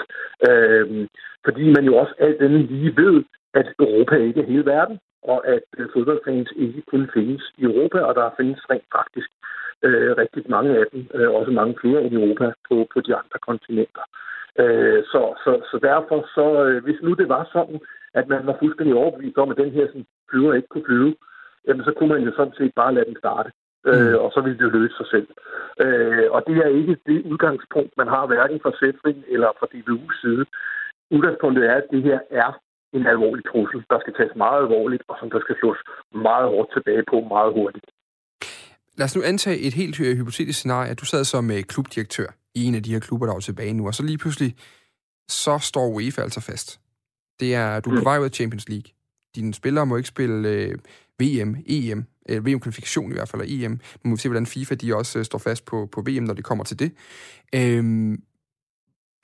Øh, 0.48 1.06
fordi 1.44 1.64
man 1.76 1.84
jo 1.84 1.96
også 1.96 2.14
alt 2.18 2.42
andet 2.42 2.70
lige 2.70 2.96
ved, 2.96 3.24
at 3.54 3.66
Europa 3.78 4.16
ikke 4.16 4.40
er 4.40 4.46
hele 4.46 4.66
verden, 4.66 4.98
og 5.22 5.48
at 5.48 5.68
øh, 5.78 5.86
fodboldfans 5.92 6.50
ikke 6.56 6.82
kun 6.90 7.10
findes 7.14 7.42
i 7.58 7.62
Europa, 7.64 7.98
og 7.98 8.14
der 8.14 8.36
findes 8.36 8.70
rent 8.70 8.88
faktisk 8.98 9.30
øh, 9.82 10.16
rigtig 10.16 10.42
mange 10.48 10.70
af 10.80 10.84
dem, 10.92 11.08
øh, 11.14 11.30
også 11.30 11.50
mange 11.50 11.74
flere 11.80 12.02
end 12.02 12.12
i 12.12 12.22
Europa 12.22 12.52
på, 12.68 12.86
på 12.92 13.00
de 13.00 13.14
andre 13.14 13.38
kontinenter. 13.48 14.04
Øh, 14.58 15.04
så, 15.12 15.20
så, 15.44 15.52
så 15.70 15.76
derfor, 15.82 16.18
så, 16.36 16.46
øh, 16.64 16.84
hvis 16.84 17.00
nu 17.02 17.14
det 17.14 17.28
var 17.28 17.48
sådan, 17.52 17.80
at 18.14 18.28
man 18.28 18.46
var 18.46 18.56
fuldstændig 18.58 18.94
overbevist 18.94 19.38
om, 19.38 19.50
at 19.50 19.56
den 19.56 19.70
her 19.70 19.86
sådan, 19.86 20.06
flyver 20.30 20.54
ikke 20.54 20.68
kunne 20.68 20.88
flyve, 20.88 21.14
jamen 21.66 21.84
så 21.84 21.92
kunne 21.96 22.12
man 22.14 22.22
jo 22.22 22.32
sådan 22.36 22.56
set 22.58 22.72
bare 22.76 22.94
lade 22.94 23.04
den 23.04 23.16
starte 23.18 23.50
øh, 23.90 24.12
mm. 24.12 24.24
og 24.24 24.28
så 24.34 24.40
vil 24.44 24.58
det 24.62 24.68
løse 24.76 24.96
sig 25.00 25.08
selv. 25.14 25.28
Øh, 25.84 26.26
og 26.34 26.40
det 26.46 26.56
er 26.64 26.70
ikke 26.80 26.96
det 27.08 27.18
udgangspunkt, 27.30 27.92
man 28.02 28.08
har 28.14 28.24
hverken 28.26 28.58
fra 28.62 28.72
Sætring 28.80 29.18
eller 29.34 29.50
fra 29.58 29.66
DBU's 29.72 30.14
side. 30.22 30.44
Udgangspunktet 31.16 31.62
er, 31.70 31.74
at 31.82 31.88
det 31.94 32.02
her 32.02 32.18
er 32.42 32.50
en 32.96 33.06
alvorlig 33.06 33.44
trussel, 33.50 33.80
der 33.90 33.98
skal 34.00 34.14
tages 34.18 34.34
meget 34.36 34.58
alvorligt, 34.64 35.02
og 35.08 35.16
som 35.20 35.30
der 35.30 35.40
skal 35.40 35.56
slås 35.60 35.80
meget 36.28 36.46
hårdt 36.52 36.70
tilbage 36.76 37.04
på 37.10 37.16
meget 37.34 37.52
hurtigt. 37.58 37.86
Lad 38.98 39.04
os 39.08 39.16
nu 39.16 39.22
antage 39.32 39.58
et 39.66 39.74
helt 39.74 39.96
hypotetisk 40.20 40.58
scenarie, 40.58 40.90
at 40.90 41.00
du 41.00 41.04
sad 41.04 41.24
som 41.24 41.50
øh, 41.50 41.62
klubdirektør 41.72 42.28
i 42.54 42.64
en 42.64 42.74
af 42.74 42.82
de 42.82 42.92
her 42.92 43.00
klubber, 43.00 43.26
der 43.26 43.34
er 43.34 43.40
tilbage 43.40 43.72
nu, 43.72 43.86
og 43.86 43.94
så 43.94 44.02
lige 44.02 44.18
pludselig, 44.18 44.50
så 45.28 45.58
står 45.58 45.86
UEFA 45.94 46.22
altså 46.22 46.40
fast. 46.40 46.80
Det 47.40 47.54
er, 47.54 47.80
du 47.80 47.90
er 47.90 47.94
på 47.94 48.00
mm. 48.00 48.04
vej 48.04 48.18
ud 48.18 48.24
af 48.24 48.30
Champions 48.30 48.68
League. 48.68 48.90
Dine 49.36 49.54
spillere 49.54 49.86
må 49.86 49.96
ikke 49.96 50.08
spille 50.08 50.48
øh, 50.48 50.74
VM, 51.20 51.56
EM, 51.66 52.04
øh, 52.28 52.46
VM-kvalifikation 52.46 53.10
i 53.10 53.14
hvert 53.14 53.28
fald, 53.28 53.42
og 53.42 53.48
EM. 53.48 53.80
Nu 54.04 54.08
må 54.08 54.14
vi 54.14 54.20
se, 54.20 54.28
hvordan 54.28 54.46
FIFA 54.46 54.74
de 54.74 54.96
også 54.96 55.18
øh, 55.18 55.24
står 55.24 55.38
fast 55.38 55.64
på, 55.64 55.88
på 55.92 56.00
VM, 56.00 56.24
når 56.24 56.34
det 56.34 56.44
kommer 56.44 56.64
til 56.64 56.78
det. 56.78 56.90
Øh, 57.54 57.84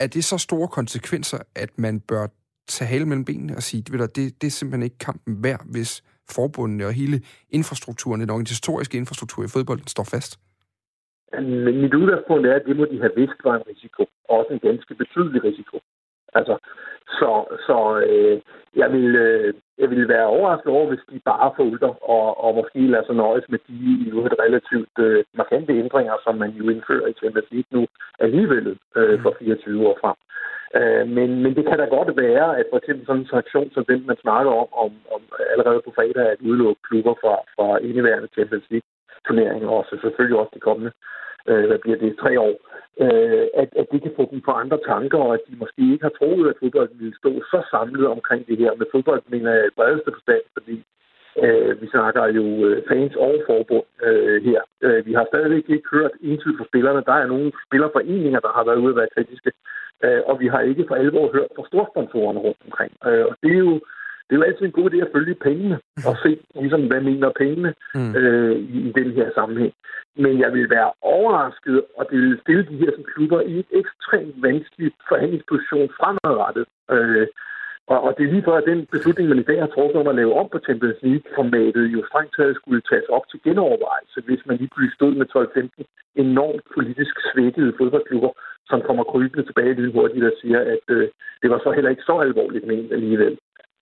er 0.01 0.07
det 0.07 0.25
så 0.25 0.39
store 0.39 0.69
konsekvenser, 0.69 1.39
at 1.57 1.71
man 1.79 2.01
bør 2.01 2.27
tage 2.69 2.89
hale 2.89 3.07
mellem 3.07 3.25
benene 3.25 3.57
og 3.57 3.63
sige, 3.63 3.83
det, 3.83 4.17
det, 4.17 4.25
det 4.41 4.47
er 4.47 4.51
simpelthen 4.51 4.83
ikke 4.83 4.99
kampen 4.99 5.45
værd, 5.45 5.63
hvis 5.75 6.03
forbundene 6.37 6.87
og 6.87 6.93
hele 6.93 7.21
infrastrukturen, 7.51 8.21
den 8.21 8.31
organisatoriske 8.31 8.99
infrastruktur 8.99 9.45
i 9.45 9.53
fodbolden 9.55 9.87
står 9.87 10.07
fast? 10.15 10.33
Men 11.33 11.75
mit 11.83 11.95
udgangspunkt 11.95 12.47
er, 12.47 12.55
at 12.55 12.65
det 12.69 12.77
må 12.77 12.85
de 12.93 12.99
have 13.05 13.15
vidst 13.17 13.39
var 13.45 13.55
en 13.57 13.67
risiko. 13.73 14.03
Også 14.29 14.51
en 14.55 14.63
ganske 14.69 14.95
betydelig 14.95 15.45
risiko. 15.45 15.77
Altså, 16.35 16.55
så, 17.19 17.31
så 17.67 17.77
øh, 18.09 18.41
jeg, 18.77 18.93
vil, 18.93 19.17
øh, 19.17 19.55
jeg 19.79 19.91
vil 19.91 20.09
være 20.09 20.27
overrasket 20.27 20.73
over, 20.73 20.89
hvis 20.89 21.05
de 21.11 21.21
bare 21.25 21.53
fulgte 21.57 21.85
og, 22.17 22.45
og 22.45 22.55
måske 22.55 22.81
lader 22.81 23.05
sig 23.07 23.15
nøjes 23.15 23.45
med 23.49 23.59
de 23.69 24.11
jo 24.11 24.27
et 24.27 24.35
relativt 24.45 24.97
øh, 24.99 25.25
markante 25.35 25.73
ændringer, 25.73 26.15
som 26.25 26.35
man 26.35 26.51
jo 26.51 26.65
indfører 26.71 27.07
i 27.07 27.19
Champions 27.21 27.51
League 27.51 27.71
nu 27.77 27.87
alligevel 28.19 28.79
øh, 28.97 29.23
for 29.23 29.37
24 29.39 29.89
år 29.89 29.99
frem. 30.03 30.19
Øh, 30.79 31.09
men, 31.17 31.43
men 31.43 31.55
det 31.57 31.65
kan 31.67 31.79
da 31.79 31.85
godt 31.85 32.11
være, 32.25 32.59
at 32.59 32.67
for 32.71 32.79
eksempel 32.79 33.07
sådan 33.07 33.21
en 33.21 33.29
transaktion 33.29 33.71
som 33.75 33.85
den, 33.85 34.07
man 34.07 34.19
snakker 34.25 34.53
om, 34.63 34.69
om, 34.85 34.91
om 35.15 35.23
allerede 35.53 35.81
på 35.85 35.93
fredag, 35.97 36.27
at 36.33 36.45
udelukke 36.49 36.83
klubber 36.89 37.15
fra, 37.23 37.35
fra 37.57 37.69
indeværende 37.89 38.29
Champions 38.37 38.67
League 38.71 38.89
turnering, 39.27 39.63
og 39.75 39.85
så 39.89 39.95
selvfølgelig 40.03 40.39
også 40.39 40.53
de 40.55 40.67
kommende, 40.69 40.93
øh, 41.49 41.65
hvad 41.69 41.79
bliver 41.79 41.99
det, 41.99 42.19
tre 42.23 42.41
år, 42.41 42.55
øh, 43.05 43.47
at, 43.63 43.69
at 43.81 43.87
det 43.93 44.03
kan 44.03 44.13
få 44.17 44.29
dem 44.31 44.41
på 44.41 44.53
andre 44.63 44.79
tanker, 44.87 45.19
og 45.19 45.35
at 45.35 45.45
de 45.49 45.55
måske 45.63 45.83
ikke 45.93 46.07
har 46.09 46.15
troet, 46.19 46.49
at 46.51 46.59
fodbolden 46.61 46.99
ville 47.01 47.17
stå 47.23 47.31
så 47.53 47.59
samlet 47.71 48.07
omkring 48.07 48.47
det 48.47 48.59
her. 48.59 48.73
Med 48.75 48.87
fodbold 48.93 49.23
mener 49.29 49.51
jeg 49.55 49.67
i 49.67 49.77
bredeste 49.77 50.11
forstand, 50.17 50.45
fordi 50.57 50.77
øh, 51.45 51.83
vi 51.83 51.87
snakker 51.95 52.25
jo 52.39 52.45
øh, 52.67 52.83
fans 52.89 53.15
og 53.17 53.35
forbund 53.47 53.89
øh, 54.07 54.45
her. 54.45 54.61
Øh, 54.83 55.07
vi 55.07 55.13
har 55.13 55.27
stadigvæk 55.29 55.65
ikke 55.69 55.89
hørt 55.93 56.15
entydigt 56.21 56.59
fra 56.59 56.71
spillerne. 56.71 57.03
Der 57.11 57.17
er 57.23 57.27
nogle 57.27 57.53
spillerforeninger, 57.67 58.41
der 58.41 58.53
har 58.57 58.65
været 58.65 58.83
ude 58.85 58.95
at 58.95 59.01
være 59.01 59.15
kritiske, 59.17 59.53
øh, 60.05 60.23
og 60.27 60.41
vi 60.41 60.47
har 60.47 60.61
ikke 60.61 60.85
for 60.89 60.95
alvor 60.95 61.33
hørt 61.33 61.53
fra 61.57 61.67
storsponsorerne 61.67 62.41
rundt 62.47 62.63
omkring. 62.67 62.93
Øh, 63.07 63.25
og 63.31 63.35
det 63.43 63.53
er 63.53 63.65
jo 63.71 63.81
det 64.33 64.39
er 64.39 64.43
jo 64.43 64.51
altid 64.51 64.67
en 64.67 64.79
god 64.79 64.91
idé 64.91 64.99
at 65.07 65.13
følge 65.17 65.35
pengene 65.35 65.77
og 66.09 66.15
se, 66.23 66.31
ligesom, 66.61 66.83
hvad 66.87 67.01
mener 67.01 67.41
pengene 67.43 67.75
mm. 67.95 68.15
øh, 68.17 68.57
i, 68.77 68.79
i 68.89 68.93
den 69.01 69.11
her 69.19 69.29
sammenhæng. 69.35 69.73
Men 70.17 70.41
jeg 70.41 70.53
vil 70.53 70.71
være 70.71 70.91
overrasket, 71.03 71.83
og 71.99 72.07
det 72.11 72.19
vil 72.19 72.41
stille 72.43 72.65
de 72.71 72.81
her 72.83 72.91
som 72.95 73.05
klubber 73.15 73.41
i 73.41 73.59
et 73.59 73.71
ekstremt 73.81 74.35
vanskeligt 74.43 74.97
forhandlingsposition 75.09 75.89
fremadrettet. 75.99 76.67
Øh, 76.95 77.27
og, 77.93 77.99
og 78.07 78.11
det 78.17 78.23
er 78.25 78.33
lige 78.33 78.49
for, 78.49 78.57
at 78.57 78.69
den 78.71 78.81
beslutning, 78.95 79.29
man 79.29 79.43
i 79.43 79.49
dag 79.51 79.59
har 79.61 79.71
truffet 79.75 80.01
om 80.01 80.13
at 80.13 80.19
lave 80.21 80.35
om 80.41 80.49
på 80.53 80.59
Champions 80.67 81.01
League-formatet, 81.07 81.85
jo 81.95 82.01
strengt 82.09 82.35
taget 82.37 82.57
skulle 82.57 82.83
tages 82.91 83.09
op 83.17 83.25
til 83.31 83.41
genovervejelse, 83.47 84.19
hvis 84.27 84.43
man 84.47 84.57
lige 84.57 84.73
pludselig 84.75 84.97
stod 84.99 85.13
med 85.21 85.27
12-15 85.37 86.25
enormt 86.25 86.65
politisk 86.75 87.15
svækkede 87.31 87.73
fodboldklubber, 87.79 88.33
som 88.71 88.81
kommer 88.87 89.05
krybende 89.05 89.47
tilbage 89.47 89.75
lidt 89.75 89.95
hurtigt 89.97 90.25
og 90.31 90.35
siger, 90.41 90.61
at 90.75 90.87
øh, 90.97 91.09
det 91.43 91.51
var 91.51 91.61
så 91.63 91.71
heller 91.77 91.91
ikke 91.91 92.09
så 92.11 92.15
alvorligt 92.27 92.67
ment 92.67 92.93
alligevel. 92.93 93.39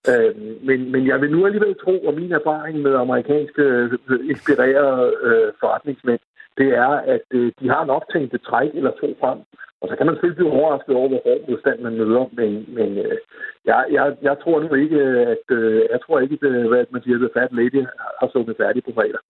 Øh, 0.09 0.37
men, 0.63 0.93
men 0.93 1.07
jeg 1.07 1.21
vil 1.21 1.31
nu 1.31 1.47
alligevel 1.47 1.75
tro, 1.85 1.99
og 2.07 2.15
min 2.15 2.33
erfaring 2.33 2.79
med 2.79 2.95
amerikanske 2.95 3.63
øh, 3.63 4.31
inspirerede 4.31 5.15
øh, 5.23 5.53
forretningsmænd, 5.61 6.21
det 6.59 6.69
er, 6.85 6.93
at 7.15 7.27
øh, 7.39 7.53
de 7.61 7.67
har 7.69 7.83
en 7.83 7.97
optænkt 7.99 8.35
træk 8.49 8.71
eller 8.75 8.93
to 9.01 9.09
frem. 9.21 9.39
Og 9.81 9.87
så 9.89 9.95
kan 9.97 10.07
man 10.07 10.15
selvfølgelig 10.15 10.41
blive 10.41 10.57
overrasket 10.59 10.95
over, 11.01 11.09
hvor 11.09 11.23
hård 11.27 11.43
modstand 11.49 11.79
man 11.87 11.95
møder, 12.01 12.25
men, 12.39 12.51
men 12.79 12.89
øh, 13.05 13.17
jeg, 13.71 13.81
jeg, 13.97 14.07
jeg 14.29 14.37
tror 14.43 14.57
nu 14.65 14.71
ikke, 14.83 14.99
at 15.35 15.47
øh, 15.59 15.81
jeg 15.93 16.01
tror 16.05 16.17
ikke, 16.25 16.39
at, 16.43 16.79
at 16.85 16.89
man 16.95 17.03
siger, 17.03 17.17
at 17.27 17.35
Fat 17.37 17.53
Lady 17.59 17.83
har 18.21 18.29
sunget 18.33 18.57
færdig 18.63 18.81
på 18.85 18.93
fredag. 18.99 19.21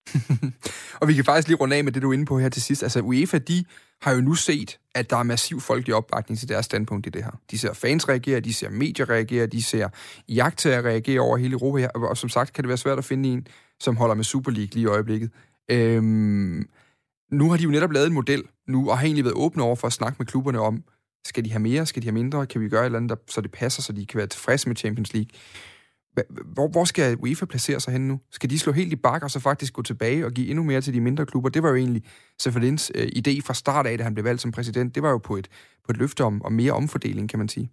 og 1.01 1.05
vi 1.09 1.15
kan 1.15 1.25
faktisk 1.29 1.49
lige 1.49 1.61
runde 1.63 1.77
af 1.77 1.85
med 1.85 1.93
det, 1.93 2.03
du 2.03 2.11
er 2.11 2.17
inde 2.17 2.31
på 2.31 2.39
her 2.39 2.49
til 2.49 2.63
sidst. 2.63 2.83
Altså 2.83 3.01
UEFA, 3.01 3.39
de 3.51 3.59
har 4.05 4.13
jo 4.17 4.21
nu 4.21 4.35
set, 4.35 4.71
at 4.95 5.11
der 5.11 5.17
er 5.17 5.23
massiv 5.35 5.61
folkelig 5.61 5.95
opbakning 5.95 6.39
til 6.39 6.49
deres 6.49 6.67
standpunkt 6.67 7.07
i 7.07 7.11
det 7.11 7.25
her. 7.25 7.35
De 7.51 7.59
ser 7.59 7.73
fans 7.75 8.09
reagere, 8.09 8.41
de 8.41 8.55
ser 8.55 8.71
medier 8.71 9.11
reagere, 9.11 9.47
de 9.47 9.63
ser 9.63 9.89
jagttager 10.29 10.83
reagere 10.85 11.21
over 11.21 11.37
hele 11.37 11.53
Europa 11.53 11.79
her, 11.79 11.91
og 11.95 12.17
som 12.17 12.29
sagt 12.29 12.53
kan 12.53 12.65
det 12.65 12.69
være 12.69 12.85
svært 12.85 12.99
at 12.99 13.05
finde 13.05 13.29
en, 13.29 13.47
som 13.81 13.97
holder 13.97 14.15
med 14.15 14.25
Super 14.25 14.51
League 14.51 14.75
lige 14.75 14.83
i 14.83 14.87
øjeblikket. 14.87 15.31
Øhm, 15.71 16.69
nu 17.31 17.51
har 17.51 17.57
de 17.57 17.63
jo 17.63 17.71
netop 17.71 17.93
lavet 17.93 18.07
en 18.07 18.15
model 18.15 18.43
nu, 18.69 18.91
og 18.91 18.99
har 18.99 19.05
egentlig 19.05 19.25
været 19.25 19.43
åbne 19.45 19.63
over 19.63 19.77
for 19.77 19.87
at 19.87 19.93
snakke 19.93 20.17
med 20.19 20.27
klubberne 20.27 20.61
om, 20.61 20.85
skal 21.25 21.45
de 21.45 21.51
have 21.51 21.63
mere, 21.63 21.87
skal 21.87 22.03
de 22.03 22.07
have 22.07 22.15
mindre, 22.15 22.47
kan 22.47 22.61
vi 22.61 22.69
gøre 22.69 22.81
et 22.81 22.87
eller 22.87 22.99
andet, 22.99 23.11
der, 23.11 23.17
så 23.27 23.41
det 23.41 23.51
passer, 23.51 23.83
så 23.83 23.93
de 23.93 24.07
kan 24.07 24.19
være 24.19 24.27
tilfredse 24.27 24.69
med 24.69 24.77
Champions 24.77 25.15
League. 25.15 25.31
Hvor, 26.55 26.69
hvor 26.75 26.85
skal 26.85 27.17
UEFA 27.23 27.47
placere 27.47 27.81
sig 27.81 27.93
hen 27.93 28.09
nu? 28.09 28.21
Skal 28.31 28.51
de 28.51 28.59
slå 28.59 28.73
helt 28.73 28.93
i 28.93 28.97
bakke 28.97 29.27
og 29.27 29.31
så 29.31 29.41
faktisk 29.41 29.73
gå 29.75 29.83
tilbage 29.83 30.27
og 30.27 30.33
give 30.33 30.49
endnu 30.51 30.65
mere 30.65 30.81
til 30.81 30.95
de 30.95 31.01
mindre 31.01 31.27
klubber? 31.27 31.51
Det 31.51 31.63
var 31.63 31.69
jo 31.69 31.77
egentlig 31.77 32.03
Seferins 32.39 32.93
øh, 32.99 33.07
idé 33.21 33.35
fra 33.47 33.55
start 33.55 33.87
af, 33.87 33.99
da 33.99 34.05
han 34.05 34.15
blev 34.15 34.25
valgt 34.25 34.41
som 34.41 34.53
præsident. 34.53 34.95
Det 34.95 35.03
var 35.03 35.11
jo 35.11 35.19
på 35.19 35.35
et, 35.37 35.49
på 35.85 35.89
et 35.93 35.99
løfte 35.99 36.23
om, 36.25 36.43
om 36.45 36.53
mere 36.53 36.73
omfordeling, 36.73 37.31
kan 37.31 37.39
man 37.39 37.49
sige. 37.49 37.69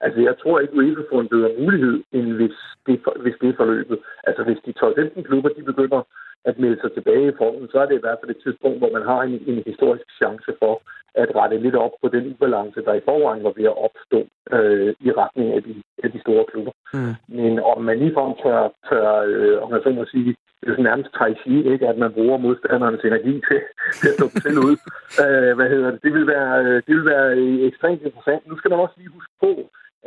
Altså, 0.00 0.20
jeg 0.28 0.34
tror 0.40 0.60
ikke, 0.60 0.74
UEFA 0.78 1.02
får 1.12 1.20
en 1.20 1.32
bedre 1.34 1.50
mulighed, 1.60 1.96
end 2.12 2.26
hvis 2.38 2.56
det, 2.86 2.94
hvis 3.24 3.36
det 3.40 3.48
er 3.48 3.56
forløbet. 3.56 3.98
Altså, 4.28 4.42
hvis 4.48 4.60
de 4.66 4.72
12-15 4.80 5.22
klubber, 5.28 5.50
de 5.56 5.62
begynder 5.62 6.00
at 6.44 6.58
melde 6.58 6.80
sig 6.80 6.92
tilbage 6.92 7.28
i 7.28 7.38
formen, 7.38 7.68
så 7.72 7.78
er 7.80 7.86
det 7.86 7.96
i 7.96 8.04
hvert 8.04 8.18
fald 8.20 8.30
et 8.30 8.42
tidspunkt, 8.44 8.78
hvor 8.78 8.92
man 8.96 9.04
har 9.10 9.20
en, 9.22 9.36
en 9.46 9.62
historisk 9.66 10.08
chance 10.20 10.50
for 10.62 10.74
at 11.14 11.28
rette 11.40 11.58
lidt 11.58 11.74
op 11.74 11.94
på 12.02 12.08
den 12.08 12.24
ubalance, 12.32 12.80
der 12.86 12.94
i 12.94 13.06
forvejen 13.08 13.44
var 13.44 13.52
ved 13.56 13.64
at 13.72 13.80
opstå 13.86 14.18
øh, 14.56 14.94
i 15.06 15.10
retning 15.22 15.48
af 15.56 15.62
de, 15.62 15.74
af 16.04 16.12
de 16.12 16.20
store 16.20 16.44
klubber. 16.50 16.72
Mm. 16.94 17.14
Men 17.38 17.52
om 17.72 17.82
man 17.88 17.98
ligefrem 17.98 18.32
tør, 18.42 18.60
tør 18.88 19.08
øh, 19.32 19.62
om 19.62 19.70
man 19.70 19.82
så 19.82 19.90
må 19.90 20.04
sige, 20.04 20.36
det 20.60 20.68
er 20.68 20.72
sådan 20.72 20.84
nærmest 20.90 21.10
chi, 21.42 21.54
ikke? 21.72 21.88
at 21.88 21.98
man 21.98 22.12
bruger 22.12 22.38
modstandernes 22.46 23.04
energi 23.04 23.34
til, 23.48 23.60
til 24.00 24.08
at 24.08 24.14
stå 24.18 24.26
selv 24.44 24.58
ud. 24.68 24.76
Øh, 25.24 25.52
hvad 25.56 25.68
hedder 25.72 25.90
det? 25.90 26.02
Det 26.02 26.12
vil, 26.16 26.26
være, 26.26 26.52
øh, 26.64 26.76
det 26.86 26.92
vil 26.96 27.06
være 27.14 27.26
ekstremt 27.70 28.02
interessant. 28.02 28.42
Nu 28.46 28.56
skal 28.58 28.70
man 28.70 28.80
også 28.80 28.94
lige 28.98 29.16
huske 29.16 29.32
på, 29.44 29.52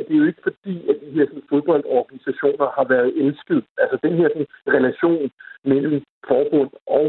at 0.02 0.08
det 0.08 0.16
er 0.16 0.22
jo 0.24 0.32
ikke 0.32 0.46
fordi, 0.50 0.74
at 0.90 0.96
de 1.02 1.12
her 1.18 1.26
sådan, 1.28 1.50
fodboldorganisationer 1.50 2.68
har 2.78 2.86
været 2.94 3.10
elsket. 3.24 3.64
Altså 3.78 3.98
den 4.06 4.14
her 4.20 4.28
sådan, 4.30 4.48
relation 4.78 5.32
mellem 5.72 6.04
forbund 6.28 6.72
og 6.88 7.08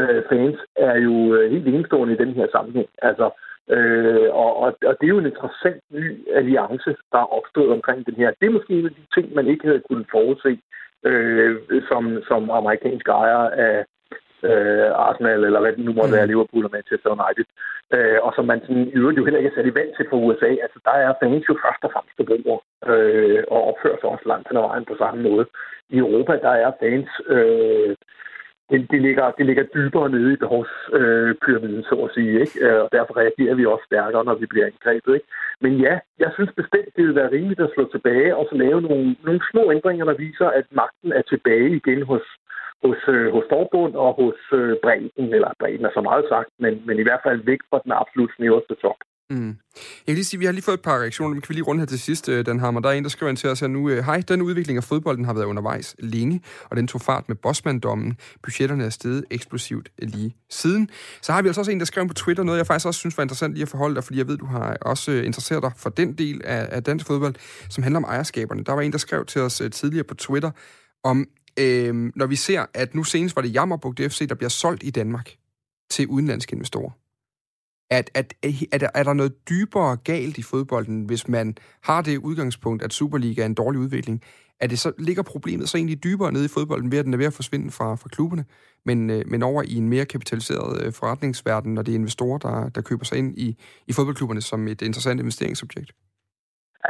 øh, 0.00 0.22
fans 0.30 0.58
er 0.76 0.96
jo 1.06 1.16
øh, 1.34 1.52
helt 1.52 1.68
enestående 1.68 2.14
i 2.14 2.22
den 2.24 2.32
her 2.38 2.46
sammenhæng. 2.52 2.88
Altså, 3.08 3.26
øh, 3.74 4.28
og, 4.42 4.50
og, 4.62 4.68
og 4.88 4.94
det 4.98 5.04
er 5.06 5.14
jo 5.14 5.18
en 5.18 5.32
interessant 5.32 5.82
ny 5.90 6.06
alliance, 6.40 6.90
der 7.12 7.18
er 7.18 7.32
opstået 7.38 7.70
omkring 7.76 8.06
den 8.06 8.14
her. 8.14 8.30
Det 8.40 8.46
er 8.46 8.56
måske 8.58 8.72
en 8.78 8.86
af 8.86 8.94
de 8.98 9.06
ting, 9.14 9.34
man 9.34 9.46
ikke 9.46 9.66
havde 9.66 9.82
kunnet 9.88 10.06
forudse 10.10 10.58
øh, 11.08 11.82
som, 11.88 12.22
som 12.28 12.50
amerikansk 12.50 13.08
ejer 13.08 13.44
af, 13.66 13.84
øh, 14.50 14.88
Arsenal, 15.06 15.44
eller 15.44 15.60
hvad 15.60 15.72
det 15.72 15.84
nu 15.84 15.92
måtte 15.92 16.12
mm. 16.12 16.16
være, 16.16 16.30
Liverpool 16.30 16.64
og 16.68 16.74
Manchester 16.76 17.10
United. 17.16 17.46
Øh, 17.94 18.18
og 18.26 18.30
som 18.36 18.44
man 18.50 18.60
sådan, 18.60 18.88
i 18.92 18.96
øvrigt 19.00 19.18
jo 19.18 19.24
heller 19.24 19.40
ikke 19.40 19.52
er 19.52 19.56
sat 19.56 19.70
i 19.70 19.78
vand 19.78 19.90
til 19.96 20.06
fra 20.08 20.22
USA. 20.24 20.50
Altså, 20.64 20.78
der 20.88 20.94
er 21.04 21.18
fans 21.20 21.44
jo 21.48 21.54
først 21.64 21.82
og 21.86 21.90
fremmest 21.92 22.16
forbrugere, 22.20 22.60
øh, 22.90 23.42
og 23.54 23.60
opfører 23.70 23.98
sig 23.98 24.08
også 24.14 24.26
langt 24.32 24.48
hen 24.48 24.60
ad 24.60 24.66
vejen 24.68 24.84
på 24.90 24.96
samme 25.02 25.20
måde. 25.28 25.44
I 25.94 25.96
Europa, 26.04 26.32
der 26.46 26.54
er 26.64 26.70
fans... 26.82 27.10
Øh, 27.34 27.94
det, 28.70 28.90
det, 28.90 29.00
ligger, 29.02 29.30
det 29.38 29.46
ligger 29.46 29.72
dybere 29.74 30.08
nede 30.10 30.32
i 30.32 30.42
behovspyramiden, 30.44 31.82
øh, 31.84 31.88
så 31.90 31.94
at 32.06 32.14
sige. 32.14 32.40
Ikke? 32.40 32.56
Øh, 32.64 32.80
og 32.84 32.88
derfor 32.92 33.16
reagerer 33.22 33.54
vi 33.54 33.66
også 33.66 33.84
stærkere, 33.86 34.24
når 34.24 34.34
vi 34.34 34.46
bliver 34.46 34.66
angrebet. 34.66 35.14
Ikke? 35.14 35.26
Men 35.60 35.72
ja, 35.86 35.94
jeg 36.18 36.30
synes 36.34 36.52
bestemt, 36.60 36.96
det 36.96 37.04
vil 37.04 37.14
være 37.14 37.32
rimeligt 37.32 37.60
at 37.60 37.72
slå 37.74 37.84
tilbage 37.90 38.36
og 38.36 38.46
så 38.50 38.54
lave 38.56 38.80
nogle, 38.80 39.16
nogle 39.26 39.40
små 39.50 39.62
ændringer, 39.72 40.04
der 40.04 40.22
viser, 40.26 40.48
at 40.58 40.66
magten 40.70 41.12
er 41.12 41.22
tilbage 41.22 41.70
igen 41.80 42.02
hos, 42.02 42.24
hos, 42.84 43.00
øh, 43.14 43.26
hos 43.34 43.46
forbund 43.54 43.92
og 44.04 44.10
hos 44.20 44.40
øh, 44.58 44.72
bredden, 44.84 45.26
eller 45.36 45.50
bredden 45.60 45.84
er 45.88 45.94
så 45.98 46.02
meget 46.10 46.24
sagt, 46.32 46.50
men, 46.64 46.72
men 46.86 46.96
i 46.98 47.06
hvert 47.06 47.22
fald 47.26 47.40
væk 47.50 47.60
fra 47.70 47.78
den 47.84 47.92
absolut 48.02 48.30
snæverste 48.36 48.74
top. 48.84 49.00
Mm. 49.30 49.52
Jeg 49.76 50.10
kan 50.12 50.14
lige 50.14 50.24
sige, 50.24 50.38
at 50.38 50.40
vi 50.40 50.44
har 50.44 50.52
lige 50.52 50.68
fået 50.68 50.80
et 50.80 50.82
par 50.82 50.98
reaktioner, 51.00 51.34
men 51.34 51.40
kan 51.40 51.48
vi 51.48 51.54
lige 51.54 51.64
runde 51.64 51.80
her 51.80 51.86
til 51.86 52.00
sidst, 52.00 52.28
øh, 52.28 52.46
Dan 52.46 52.60
Hammer. 52.60 52.80
Der 52.80 52.88
er 52.88 52.92
en, 52.92 53.02
der 53.02 53.08
skriver 53.08 53.30
ind 53.30 53.36
til 53.36 53.50
os 53.50 53.60
her 53.60 53.68
nu, 53.68 53.90
øh, 53.90 54.04
hej, 54.04 54.22
den 54.28 54.42
udvikling 54.42 54.76
af 54.76 54.84
fodbolden 54.84 55.24
har 55.24 55.34
været 55.34 55.44
undervejs 55.44 55.96
længe, 55.98 56.40
og 56.70 56.76
den 56.76 56.86
tog 56.86 57.00
fart 57.00 57.28
med 57.28 57.36
bossmanddommen. 57.36 58.18
Budgetterne 58.42 58.84
er 58.84 58.88
steget 58.90 59.24
eksplosivt 59.30 59.88
lige 59.98 60.36
siden. 60.50 60.88
Så 61.22 61.32
har 61.32 61.42
vi 61.42 61.48
altså 61.48 61.60
også 61.60 61.72
en, 61.72 61.78
der 61.78 61.86
skrev 61.86 62.08
på 62.08 62.14
Twitter 62.14 62.42
noget, 62.42 62.58
jeg 62.58 62.66
faktisk 62.66 62.86
også 62.86 63.00
synes 63.00 63.18
var 63.18 63.22
interessant 63.22 63.54
lige 63.54 63.62
at 63.62 63.68
forholde 63.68 63.94
dig, 63.94 64.04
fordi 64.04 64.18
jeg 64.18 64.28
ved, 64.28 64.36
du 64.36 64.46
har 64.46 64.76
også 64.80 65.12
øh, 65.12 65.26
interesseret 65.26 65.62
dig 65.62 65.72
for 65.76 65.90
den 65.90 66.12
del 66.12 66.40
af, 66.44 66.68
af 66.70 66.82
dansk 66.82 67.06
fodbold, 67.06 67.34
som 67.70 67.82
handler 67.82 67.98
om 67.98 68.04
ejerskaberne. 68.04 68.64
Der 68.64 68.72
var 68.72 68.82
en, 68.82 68.92
der 68.92 68.98
skrev 68.98 69.24
til 69.24 69.40
os 69.40 69.62
tidligere 69.72 70.04
på 70.04 70.14
Twitter, 70.14 70.50
om 71.04 71.26
øh, 71.58 72.12
når 72.16 72.26
vi 72.26 72.36
ser, 72.36 72.66
at 72.74 72.94
nu 72.94 73.04
senest 73.04 73.36
var 73.36 73.42
det 73.42 73.54
Jammerbugt 73.54 74.00
FC, 74.00 74.28
der 74.28 74.34
bliver 74.34 74.48
solgt 74.48 74.82
i 74.82 74.90
Danmark 74.90 75.36
til 75.90 76.06
udenlandske 76.06 76.52
investorer. 76.52 76.90
At, 77.90 78.10
at, 78.14 78.34
at, 78.72 78.90
er 78.94 79.02
der 79.02 79.12
noget 79.12 79.48
dybere 79.48 79.96
galt 79.96 80.38
i 80.38 80.42
fodbolden, 80.42 81.04
hvis 81.04 81.28
man 81.28 81.56
har 81.82 82.02
det 82.02 82.18
udgangspunkt, 82.18 82.82
at 82.82 82.92
Superliga 82.92 83.42
er 83.42 83.46
en 83.46 83.54
dårlig 83.54 83.80
udvikling? 83.80 84.22
Er 84.60 84.66
det 84.66 84.78
så, 84.78 84.92
ligger 84.98 85.22
problemet 85.22 85.68
så 85.68 85.76
egentlig 85.76 86.04
dybere 86.04 86.32
nede 86.32 86.44
i 86.44 86.48
fodbolden, 86.48 86.90
ved 86.90 86.98
at 86.98 87.04
den 87.04 87.14
er 87.14 87.18
ved 87.18 87.26
at 87.26 87.32
forsvinde 87.32 87.70
fra, 87.70 87.94
fra 87.94 88.08
klubberne, 88.08 88.44
men, 88.84 89.10
øh, 89.10 89.24
men 89.26 89.42
over 89.42 89.62
i 89.62 89.74
en 89.74 89.88
mere 89.88 90.04
kapitaliseret 90.04 90.82
øh, 90.82 90.92
forretningsverden, 90.92 91.74
når 91.74 91.82
det 91.82 91.92
er 91.92 91.96
investorer, 91.96 92.38
der, 92.38 92.68
der 92.68 92.80
køber 92.80 93.04
sig 93.04 93.18
ind 93.18 93.38
i, 93.38 93.56
i 93.86 93.92
fodboldklubberne 93.92 94.40
som 94.40 94.68
et 94.68 94.82
interessant 94.82 95.20
investeringsobjekt? 95.20 95.92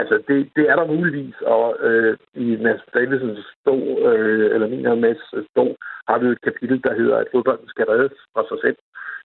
Altså, 0.00 0.14
det, 0.28 0.50
det 0.56 0.64
er 0.70 0.76
der 0.76 0.86
muligvis, 0.86 1.34
og 1.46 1.76
øh, 1.80 2.16
i 2.34 2.56
Mads 2.64 2.82
Davidsens 2.94 3.44
stå, 3.60 3.76
øh, 4.08 4.54
eller 4.54 4.68
min 4.68 4.86
og 4.86 4.98
Mads 4.98 5.24
stå, 5.50 5.76
har 6.08 6.18
vi 6.18 6.26
et 6.26 6.40
kapitel, 6.40 6.82
der 6.82 6.94
hedder, 6.94 7.16
at 7.16 7.28
fodbolden 7.32 7.68
skal 7.68 7.86
reddes 7.86 8.18
fra 8.34 8.42
sig 8.50 8.58
selv. 8.64 8.78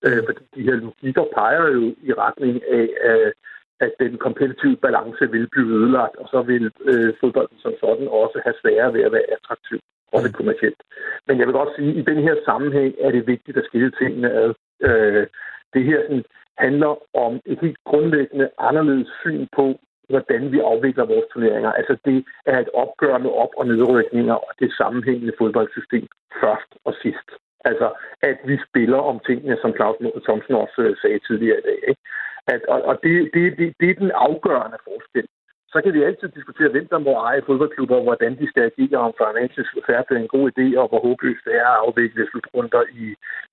Øh, 0.05 0.22
fordi 0.28 0.43
de 0.55 0.67
her 0.67 0.76
logikker 0.76 1.26
peger 1.36 1.67
jo 1.67 1.82
i 2.09 2.13
retning 2.13 2.55
af, 2.80 2.88
øh, 3.09 3.32
at 3.80 3.91
den 3.99 4.17
kompetitive 4.17 4.78
balance 4.78 5.32
vil 5.32 5.47
blive 5.53 5.74
ødelagt, 5.80 6.15
og 6.15 6.28
så 6.34 6.41
vil 6.41 6.72
øh, 6.91 7.13
fodbolden 7.20 7.57
som 7.59 7.74
sådan 7.80 8.07
også 8.07 8.41
have 8.43 8.55
sværere 8.61 8.93
ved 8.93 9.01
at 9.01 9.11
være 9.11 9.32
attraktiv, 9.36 9.80
også 10.11 10.32
kommercielt. 10.32 10.82
Men 11.28 11.39
jeg 11.39 11.47
vil 11.47 11.59
godt 11.59 11.76
sige, 11.76 11.91
at 11.91 11.97
i 11.97 12.01
den 12.11 12.20
her 12.28 12.36
sammenhæng 12.45 12.95
er 12.99 13.11
det 13.11 13.28
vigtigt 13.28 13.57
at 13.57 13.65
skille 13.65 13.91
tingene 13.91 14.32
ad. 14.32 14.53
Øh, 14.88 15.28
det 15.74 15.84
her 15.84 16.01
sådan, 16.01 16.26
handler 16.57 16.93
om 17.26 17.39
et 17.45 17.59
helt 17.61 17.80
grundlæggende 17.86 18.49
anderledes 18.59 19.09
syn 19.22 19.47
på, 19.55 19.65
hvordan 20.10 20.51
vi 20.51 20.60
afvikler 20.60 21.05
vores 21.05 21.28
turneringer. 21.34 21.72
Altså 21.72 21.97
det 22.05 22.26
er 22.45 22.60
et 22.60 22.70
opgør 22.74 23.18
med 23.18 23.32
op- 23.43 23.57
og 23.60 23.68
nedrykninger 23.68 24.34
og 24.34 24.51
det 24.60 24.70
sammenhængende 24.74 25.34
fodboldsystem 25.38 26.07
først 26.41 26.72
og 26.86 26.93
sidst. 27.01 27.30
Altså 27.66 27.88
at 28.22 28.38
vi 28.45 28.55
spiller 28.68 28.99
om 29.12 29.20
tingene, 29.28 29.57
som 29.62 29.74
Claus 29.78 29.97
Thomsen 30.28 30.55
også 30.55 30.82
øh, 30.82 30.95
sagde 31.01 31.20
tidligere 31.20 31.60
i 31.60 31.66
dag. 31.70 31.80
Ikke? 31.89 32.01
At, 32.53 32.62
og 32.74 32.82
og 32.89 32.95
det, 33.03 33.30
det, 33.34 33.57
det, 33.57 33.74
det 33.80 33.89
er 33.89 34.01
den 34.03 34.12
afgørende 34.28 34.80
forskel. 34.88 35.28
Så 35.74 35.82
kan 35.84 35.93
vi 35.93 36.03
altid 36.03 36.28
diskutere, 36.30 36.70
hvem 36.70 36.88
der 36.88 36.99
må 36.99 37.12
eje 37.12 37.41
fodboldklubber, 37.45 37.95
og 37.95 38.03
hvordan 38.03 38.34
de 38.39 38.49
skal 38.49 38.64
agere, 38.64 38.99
om 39.07 39.14
financial 39.24 39.66
fair 39.86 40.01
er 40.10 40.16
en 40.16 40.34
god 40.36 40.45
idé, 40.51 40.68
og 40.82 40.88
hvor 40.89 41.01
håbløst 41.07 41.45
det 41.45 41.55
er 41.55 41.70
at 41.72 41.82
afvikle 41.86 42.28
slutrunder 42.30 42.84
i, 43.03 43.05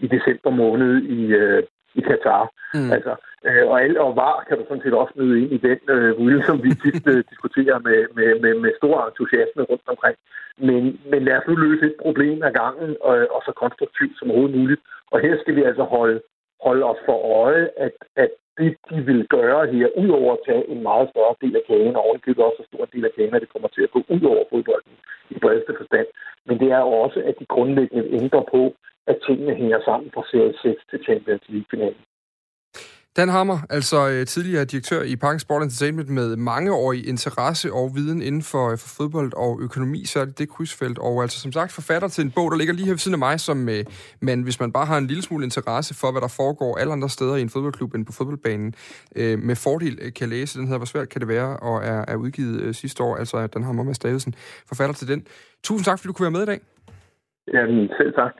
i 0.04 0.06
december 0.14 0.50
måned 0.50 0.92
i, 1.18 1.20
øh, 1.40 1.62
i 1.98 2.00
Katar. 2.08 2.44
Mm. 2.74 2.90
Altså, 2.96 3.12
øh, 3.46 3.64
og, 3.70 3.76
al, 3.84 3.98
og 3.98 4.16
VAR 4.16 4.44
kan 4.48 4.58
du 4.58 4.64
sådan 4.64 4.82
set 4.82 4.94
også 5.02 5.14
møde 5.16 5.36
ind 5.42 5.52
i 5.52 5.60
den 5.68 5.80
øh, 5.96 6.10
rulde, 6.18 6.40
som 6.48 6.56
vi 6.64 6.70
tit 6.84 7.06
øh, 7.12 7.24
diskuterer 7.32 7.78
med, 7.86 7.98
med, 8.16 8.30
med, 8.42 8.52
med 8.64 8.72
stor 8.80 8.96
entusiasme 9.08 9.62
rundt 9.70 9.88
omkring. 9.94 10.16
Men, 10.58 10.82
men 11.10 11.20
lad 11.24 11.36
os 11.38 11.48
nu 11.48 11.54
løse 11.54 11.86
et 11.86 11.96
problem 12.04 12.42
ad 12.42 12.52
gangen, 12.62 12.96
og, 13.08 13.14
og 13.34 13.40
så 13.46 13.52
konstruktivt 13.62 14.14
som 14.18 14.30
overhovedet 14.30 14.58
muligt. 14.60 14.82
Og 15.12 15.20
her 15.20 15.34
skal 15.42 15.56
vi 15.56 15.62
altså 15.62 15.82
holde, 15.82 16.20
holde 16.66 16.84
os 16.92 17.00
for 17.06 17.18
øje, 17.42 17.64
at, 17.86 17.94
at 18.16 18.30
det, 18.58 18.76
de 18.90 18.96
vil 19.08 19.26
gøre 19.36 19.66
her, 19.72 19.86
udover 20.02 20.32
at 20.32 20.44
tage 20.46 20.64
en 20.72 20.82
meget 20.82 21.06
større 21.12 21.34
del 21.42 21.56
af 21.56 21.64
kagen, 21.68 21.96
og 21.96 22.02
ovenkøbet 22.06 22.44
også 22.44 22.60
en 22.62 22.70
stor 22.72 22.84
del 22.84 23.04
af 23.04 23.12
kagen, 23.16 23.34
at 23.34 23.42
det 23.44 23.52
kommer 23.52 23.68
til 23.68 23.82
at 23.82 23.90
gå 23.90 24.00
ud 24.14 24.22
over 24.32 24.44
fodbolden 24.50 24.94
i 25.30 25.38
bredeste 25.42 25.72
forstand. 25.80 26.06
Men 26.46 26.58
det 26.60 26.68
er 26.78 26.84
også, 27.04 27.18
at 27.28 27.34
de 27.40 27.46
grundlæggende 27.54 28.04
ændrer 28.20 28.44
på, 28.54 28.62
at 29.06 29.16
tingene 29.26 29.54
hænger 29.54 29.80
sammen 29.84 30.10
fra 30.14 30.22
Serie 30.30 30.54
6 30.62 30.80
til 30.90 30.98
Champions 31.06 31.44
League-finalen. 31.48 32.02
Dan 33.16 33.28
Hammer, 33.28 33.58
altså 33.70 33.96
øh, 34.12 34.26
tidligere 34.26 34.64
direktør 34.64 35.02
i 35.02 35.16
Parken 35.16 35.40
Sport 35.40 35.62
Entertainment 35.62 36.10
med 36.10 36.36
mangeårig 36.36 37.08
interesse 37.08 37.68
og 37.72 37.86
viden 37.96 38.22
inden 38.22 38.44
for, 38.52 38.64
for 38.82 38.90
fodbold 38.98 39.32
og 39.44 39.52
økonomi, 39.66 40.00
så 40.04 40.16
er 40.20 40.24
det 40.38 40.48
krydsfelt. 40.54 40.98
Og 40.98 41.14
altså 41.22 41.38
som 41.40 41.52
sagt 41.52 41.72
forfatter 41.78 42.08
til 42.08 42.24
en 42.24 42.32
bog, 42.36 42.50
der 42.50 42.58
ligger 42.58 42.74
lige 42.74 42.86
her 42.86 42.92
ved 42.92 43.04
siden 43.04 43.18
af 43.18 43.24
mig, 43.28 43.40
som 43.40 43.58
øh, 43.68 43.82
man, 44.28 44.38
hvis 44.46 44.60
man 44.62 44.72
bare 44.72 44.86
har 44.86 44.98
en 44.98 45.06
lille 45.06 45.22
smule 45.22 45.44
interesse 45.44 45.92
for, 46.00 46.08
hvad 46.12 46.22
der 46.26 46.32
foregår 46.40 46.78
alle 46.80 46.92
andre 46.96 47.08
steder 47.08 47.36
i 47.36 47.42
en 47.46 47.52
fodboldklub 47.54 47.94
end 47.94 48.06
på 48.06 48.12
fodboldbanen, 48.18 48.70
øh, 49.20 49.36
med 49.48 49.56
fordel 49.66 49.94
øh, 50.04 50.10
kan 50.18 50.28
læse. 50.34 50.58
Den 50.58 50.66
hedder 50.66 50.82
Hvor 50.82 50.92
svært 50.94 51.08
kan 51.12 51.20
det 51.22 51.28
være, 51.36 51.50
og 51.68 51.76
er, 51.92 52.00
er 52.12 52.16
udgivet 52.24 52.56
øh, 52.64 52.74
sidste 52.82 53.02
år. 53.06 53.16
Altså 53.16 53.36
Dan 53.46 53.64
Hammer 53.66 53.84
med 53.90 53.94
Stavesen, 53.94 54.32
forfatter 54.70 54.94
til 54.94 55.08
den. 55.12 55.20
Tusind 55.66 55.84
tak, 55.84 55.98
fordi 55.98 56.08
du 56.08 56.14
kunne 56.16 56.28
være 56.28 56.38
med 56.38 56.44
i 56.46 56.50
dag. 56.52 56.60
Jamen, 57.54 57.88
selv 57.98 58.12
tak. 58.20 58.34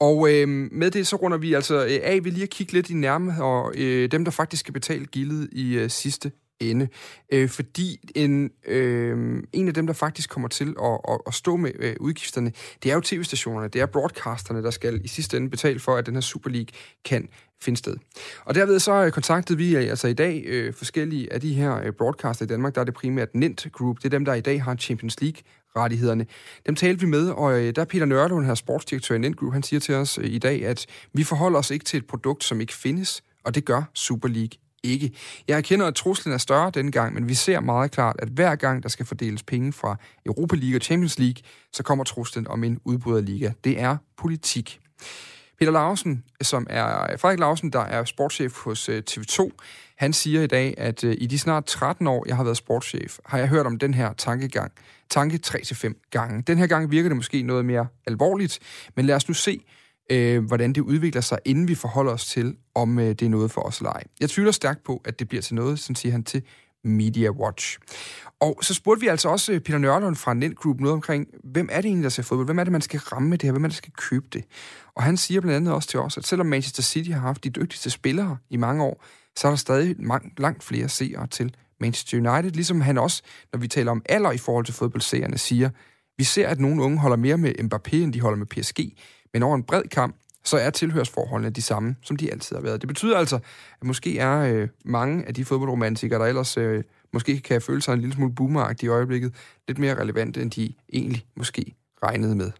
Og 0.00 0.32
øh, 0.32 0.48
med 0.72 0.90
det, 0.90 1.06
så 1.06 1.16
runder 1.16 1.38
vi 1.38 1.54
altså 1.54 1.84
øh, 1.84 2.00
af 2.02 2.24
ved 2.24 2.32
lige 2.32 2.42
at 2.42 2.50
kigge 2.50 2.72
lidt 2.72 2.90
i 2.90 2.94
nærme, 2.94 3.44
og 3.44 3.72
øh, 3.76 4.10
dem, 4.10 4.24
der 4.24 4.30
faktisk 4.30 4.60
skal 4.60 4.72
betale 4.72 5.06
gildet 5.06 5.48
i 5.52 5.74
øh, 5.74 5.90
sidste 5.90 6.32
ende. 6.60 6.88
Øh, 7.32 7.48
fordi 7.48 8.10
en, 8.14 8.50
øh, 8.66 9.42
en 9.52 9.68
af 9.68 9.74
dem, 9.74 9.86
der 9.86 9.94
faktisk 9.94 10.30
kommer 10.30 10.48
til 10.48 10.74
at, 10.82 10.98
at, 11.08 11.18
at 11.26 11.34
stå 11.34 11.56
med 11.56 11.70
øh, 11.78 11.96
udgifterne, 12.00 12.52
det 12.82 12.90
er 12.90 12.94
jo 12.94 13.00
tv-stationerne, 13.00 13.68
det 13.68 13.80
er 13.80 13.86
broadcasterne, 13.86 14.62
der 14.62 14.70
skal 14.70 15.00
i 15.04 15.08
sidste 15.08 15.36
ende 15.36 15.50
betale 15.50 15.78
for, 15.78 15.96
at 15.96 16.06
den 16.06 16.14
her 16.14 16.20
Super 16.20 16.50
League 16.50 16.68
kan 17.04 17.28
finde 17.62 17.76
sted. 17.76 17.96
Og 18.44 18.54
derved 18.54 18.78
så 18.78 19.04
øh, 19.04 19.12
kontaktede 19.12 19.58
vi 19.58 19.76
øh, 19.76 19.90
altså 19.90 20.08
i 20.08 20.12
dag 20.12 20.42
øh, 20.46 20.74
forskellige 20.74 21.32
af 21.32 21.40
de 21.40 21.54
her 21.54 21.80
øh, 21.84 21.92
broadcaster 21.92 22.44
i 22.44 22.48
Danmark, 22.48 22.74
der 22.74 22.80
er 22.80 22.84
det 22.84 22.94
primært 22.94 23.34
Nint 23.34 23.66
Group, 23.72 23.96
det 23.96 24.04
er 24.04 24.10
dem, 24.10 24.24
der 24.24 24.34
i 24.34 24.40
dag 24.40 24.62
har 24.62 24.74
Champions 24.74 25.20
League 25.20 25.42
rettighederne. 25.76 26.26
Dem 26.66 26.74
talte 26.74 27.00
vi 27.00 27.06
med, 27.06 27.30
og 27.30 27.60
øh, 27.60 27.74
der 27.76 27.82
er 27.82 27.86
Peter 27.86 28.06
Nørlund, 28.06 28.46
her 28.46 28.54
sportsdirektør 28.54 29.14
i 29.14 29.18
Nint 29.18 29.36
Group, 29.36 29.52
han 29.52 29.62
siger 29.62 29.80
til 29.80 29.94
os 29.94 30.18
øh, 30.18 30.24
i 30.24 30.38
dag, 30.38 30.66
at 30.66 30.86
vi 31.12 31.24
forholder 31.24 31.58
os 31.58 31.70
ikke 31.70 31.84
til 31.84 31.98
et 31.98 32.06
produkt, 32.06 32.44
som 32.44 32.60
ikke 32.60 32.72
findes, 32.72 33.22
og 33.44 33.54
det 33.54 33.64
gør 33.64 33.82
Super 33.94 34.28
League 34.28 34.58
ikke. 34.82 35.12
Jeg 35.48 35.56
erkender, 35.56 35.86
at 35.86 35.94
truslen 35.94 36.34
er 36.34 36.38
større 36.38 36.70
denne 36.70 36.92
gang, 36.92 37.14
men 37.14 37.28
vi 37.28 37.34
ser 37.34 37.60
meget 37.60 37.90
klart, 37.90 38.16
at 38.18 38.28
hver 38.28 38.54
gang 38.54 38.82
der 38.82 38.88
skal 38.88 39.06
fordeles 39.06 39.42
penge 39.42 39.72
fra 39.72 39.96
Europa 40.26 40.56
League 40.56 40.76
og 40.76 40.80
Champions 40.80 41.18
League, 41.18 41.42
så 41.72 41.82
kommer 41.82 42.04
truslen 42.04 42.48
om 42.48 42.64
en 42.64 42.80
udbryderliga. 42.84 43.52
Det 43.64 43.80
er 43.80 43.96
politik. 44.18 44.80
Peter 45.58 45.72
Larsen, 45.72 46.24
som 46.42 46.66
er 46.70 47.12
øh, 47.12 47.18
Frederik 47.18 47.38
Larsen, 47.38 47.72
der 47.72 47.80
er 47.80 48.04
sportschef 48.04 48.56
hos 48.56 48.88
øh, 48.88 49.02
TV2, 49.10 49.50
han 49.96 50.12
siger 50.12 50.42
i 50.42 50.46
dag, 50.46 50.74
at 50.78 51.04
øh, 51.04 51.16
i 51.18 51.26
de 51.26 51.38
snart 51.38 51.64
13 51.64 52.06
år, 52.06 52.24
jeg 52.28 52.36
har 52.36 52.44
været 52.44 52.56
sportschef, 52.56 53.18
har 53.24 53.38
jeg 53.38 53.48
hørt 53.48 53.66
om 53.66 53.78
den 53.78 53.94
her 53.94 54.12
tankegang. 54.12 54.72
Tanke 55.10 55.40
3-5 55.46 56.08
gange. 56.10 56.42
Den 56.42 56.58
her 56.58 56.66
gang 56.66 56.90
virker 56.90 57.08
det 57.08 57.16
måske 57.16 57.42
noget 57.42 57.64
mere 57.64 57.86
alvorligt, 58.06 58.58
men 58.96 59.06
lad 59.06 59.14
os 59.14 59.28
nu 59.28 59.34
se, 59.34 59.60
øh, 60.10 60.44
hvordan 60.44 60.72
det 60.72 60.80
udvikler 60.80 61.20
sig, 61.20 61.38
inden 61.44 61.68
vi 61.68 61.74
forholder 61.74 62.12
os 62.12 62.26
til, 62.26 62.56
om 62.74 62.98
øh, 62.98 63.08
det 63.08 63.22
er 63.22 63.28
noget 63.28 63.50
for 63.50 63.60
os 63.60 63.78
eller 63.78 63.90
ej. 63.90 64.02
Jeg 64.20 64.30
tvivler 64.30 64.52
stærkt 64.52 64.84
på, 64.84 65.02
at 65.04 65.18
det 65.18 65.28
bliver 65.28 65.42
til 65.42 65.54
noget, 65.54 65.78
som 65.78 65.94
siger 65.94 66.12
han 66.12 66.24
til 66.24 66.42
Media 66.86 67.30
Watch. 67.30 67.78
Og 68.40 68.58
så 68.62 68.74
spurgte 68.74 69.00
vi 69.00 69.06
altså 69.06 69.28
også 69.28 69.52
øh, 69.52 69.60
Peter 69.60 69.78
Nørlund 69.78 70.16
fra 70.16 70.34
Net 70.34 70.56
Group 70.56 70.80
noget 70.80 70.92
omkring, 70.92 71.26
hvem 71.44 71.68
er 71.72 71.76
det 71.80 71.84
egentlig, 71.84 72.04
der 72.04 72.10
ser 72.10 72.22
fodbold? 72.22 72.46
Hvem 72.46 72.58
er 72.58 72.64
det, 72.64 72.72
man 72.72 72.80
skal 72.80 73.00
ramme 73.00 73.28
med 73.28 73.38
det 73.38 73.46
her? 73.46 73.52
Hvem 73.52 73.64
er 73.64 73.68
det, 73.68 73.74
der 73.74 73.76
skal 73.76 73.92
købe 73.92 74.26
det? 74.32 74.44
Og 74.94 75.02
han 75.02 75.16
siger 75.16 75.40
blandt 75.40 75.56
andet 75.56 75.74
også 75.74 75.88
til 75.88 76.00
os, 76.00 76.16
at 76.16 76.26
selvom 76.26 76.46
Manchester 76.46 76.82
City 76.82 77.10
har 77.10 77.20
haft 77.20 77.44
de 77.44 77.50
dygtigste 77.50 77.90
spillere 77.90 78.36
i 78.50 78.56
mange 78.56 78.84
år, 78.84 79.04
så 79.36 79.48
er 79.48 79.52
der 79.52 79.56
stadig 79.56 79.96
langt 80.38 80.64
flere 80.64 80.88
seere 80.88 81.26
til 81.26 81.56
Manchester 81.80 82.32
United, 82.32 82.50
ligesom 82.50 82.80
han 82.80 82.98
også, 82.98 83.22
når 83.52 83.60
vi 83.60 83.68
taler 83.68 83.90
om 83.90 84.02
alder 84.08 84.32
i 84.32 84.38
forhold 84.38 84.64
til 84.64 84.74
fodboldseerne, 84.74 85.38
siger, 85.38 85.70
vi 86.18 86.24
ser, 86.24 86.48
at 86.48 86.60
nogle 86.60 86.82
unge 86.82 86.98
holder 86.98 87.16
mere 87.16 87.38
med 87.38 87.52
Mbappé, 87.60 87.96
end 87.96 88.12
de 88.12 88.20
holder 88.20 88.38
med 88.38 88.46
PSG, 88.46 88.78
men 89.32 89.42
over 89.42 89.56
en 89.56 89.62
bred 89.62 89.82
kamp, 89.82 90.16
så 90.46 90.58
er 90.58 90.70
tilhørsforholdene 90.70 91.50
de 91.50 91.62
samme, 91.62 91.96
som 92.02 92.16
de 92.16 92.32
altid 92.32 92.56
har 92.56 92.62
været. 92.62 92.80
Det 92.80 92.88
betyder 92.88 93.18
altså, 93.18 93.36
at 93.80 93.86
måske 93.86 94.18
er 94.18 94.38
øh, 94.38 94.68
mange 94.84 95.24
af 95.28 95.34
de 95.34 95.44
fodboldromantikere, 95.44 96.18
der 96.18 96.26
ellers 96.26 96.56
øh, 96.56 96.84
måske 97.12 97.40
kan 97.40 97.62
føle 97.62 97.82
sig 97.82 97.92
en 97.92 98.00
lille 98.00 98.14
smule 98.14 98.34
boomeragt 98.34 98.82
i 98.82 98.88
øjeblikket, 98.88 99.34
lidt 99.68 99.78
mere 99.78 100.00
relevante, 100.00 100.42
end 100.42 100.50
de 100.50 100.72
egentlig 100.92 101.24
måske 101.36 101.74
regnede 102.02 102.36
med. 102.36 102.50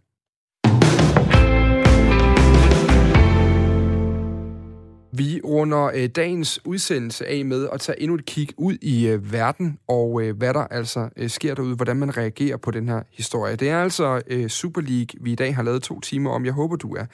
Vi 5.19 5.41
runder 5.45 5.91
øh, 5.95 6.09
dagens 6.09 6.61
udsendelse 6.65 7.27
af 7.27 7.45
med 7.45 7.69
at 7.73 7.81
tage 7.81 8.01
endnu 8.01 8.15
et 8.15 8.25
kig 8.25 8.49
ud 8.57 8.75
i 8.83 9.09
øh, 9.09 9.33
verden, 9.33 9.79
og 9.89 10.23
øh, 10.23 10.37
hvad 10.37 10.55
der 10.55 10.61
altså 10.61 11.09
øh, 11.17 11.31
sker 11.31 11.55
derude, 11.55 11.77
hvordan 11.77 11.97
man 11.97 12.17
reagerer 12.17 12.57
på 12.57 12.71
den 12.71 12.89
her 12.89 13.03
historie. 13.13 13.57
Det 13.57 13.71
er 13.71 13.83
altså 13.83 14.23
øh, 14.27 14.49
Super 14.49 14.81
League, 14.81 15.07
vi 15.21 15.33
i 15.33 15.35
dag 15.35 15.57
har 15.57 15.63
lavet 15.63 15.83
to 15.83 16.01
timer 16.01 16.31
om. 16.31 16.45
Jeg 16.45 16.53
håber, 16.53 16.77
du 16.77 16.95
er 16.95 17.07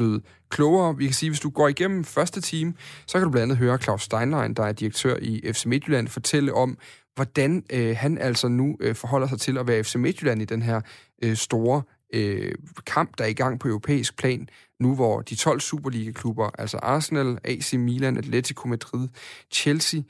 blevet 0.00 0.22
klogere. 0.48 0.96
Vi 0.96 1.04
kan 1.04 1.14
sige, 1.14 1.30
hvis 1.30 1.40
du 1.40 1.50
går 1.50 1.68
igennem 1.68 2.04
første 2.04 2.40
time, 2.40 2.74
så 3.06 3.18
kan 3.18 3.24
du 3.24 3.30
blandt 3.30 3.42
andet 3.42 3.56
høre 3.56 3.78
Claus 3.78 4.02
Steinlein, 4.02 4.54
der 4.54 4.62
er 4.62 4.72
direktør 4.72 5.16
i 5.22 5.52
FC 5.52 5.64
Midtjylland, 5.64 6.08
fortælle 6.08 6.54
om, 6.54 6.78
hvordan 7.14 7.64
øh, 7.72 7.96
han 7.96 8.18
altså 8.18 8.48
nu 8.48 8.76
øh, 8.80 8.94
forholder 8.94 9.28
sig 9.28 9.40
til 9.40 9.58
at 9.58 9.66
være 9.66 9.84
FC 9.84 9.94
Midtjylland 9.94 10.42
i 10.42 10.44
den 10.44 10.62
her 10.62 10.80
øh, 11.22 11.36
store 11.36 11.82
øh, 12.14 12.54
kamp, 12.86 13.18
der 13.18 13.24
er 13.24 13.28
i 13.28 13.32
gang 13.32 13.60
på 13.60 13.68
europæisk 13.68 14.16
plan, 14.18 14.48
nu 14.80 14.94
hvor 14.94 15.20
de 15.20 15.34
12 15.34 15.60
Superliga-klubber, 15.60 16.50
altså 16.58 16.76
Arsenal, 16.76 17.38
AC 17.44 17.72
Milan, 17.72 18.16
Atletico 18.16 18.68
Madrid, 18.68 19.08
Chelsea, 19.52 20.00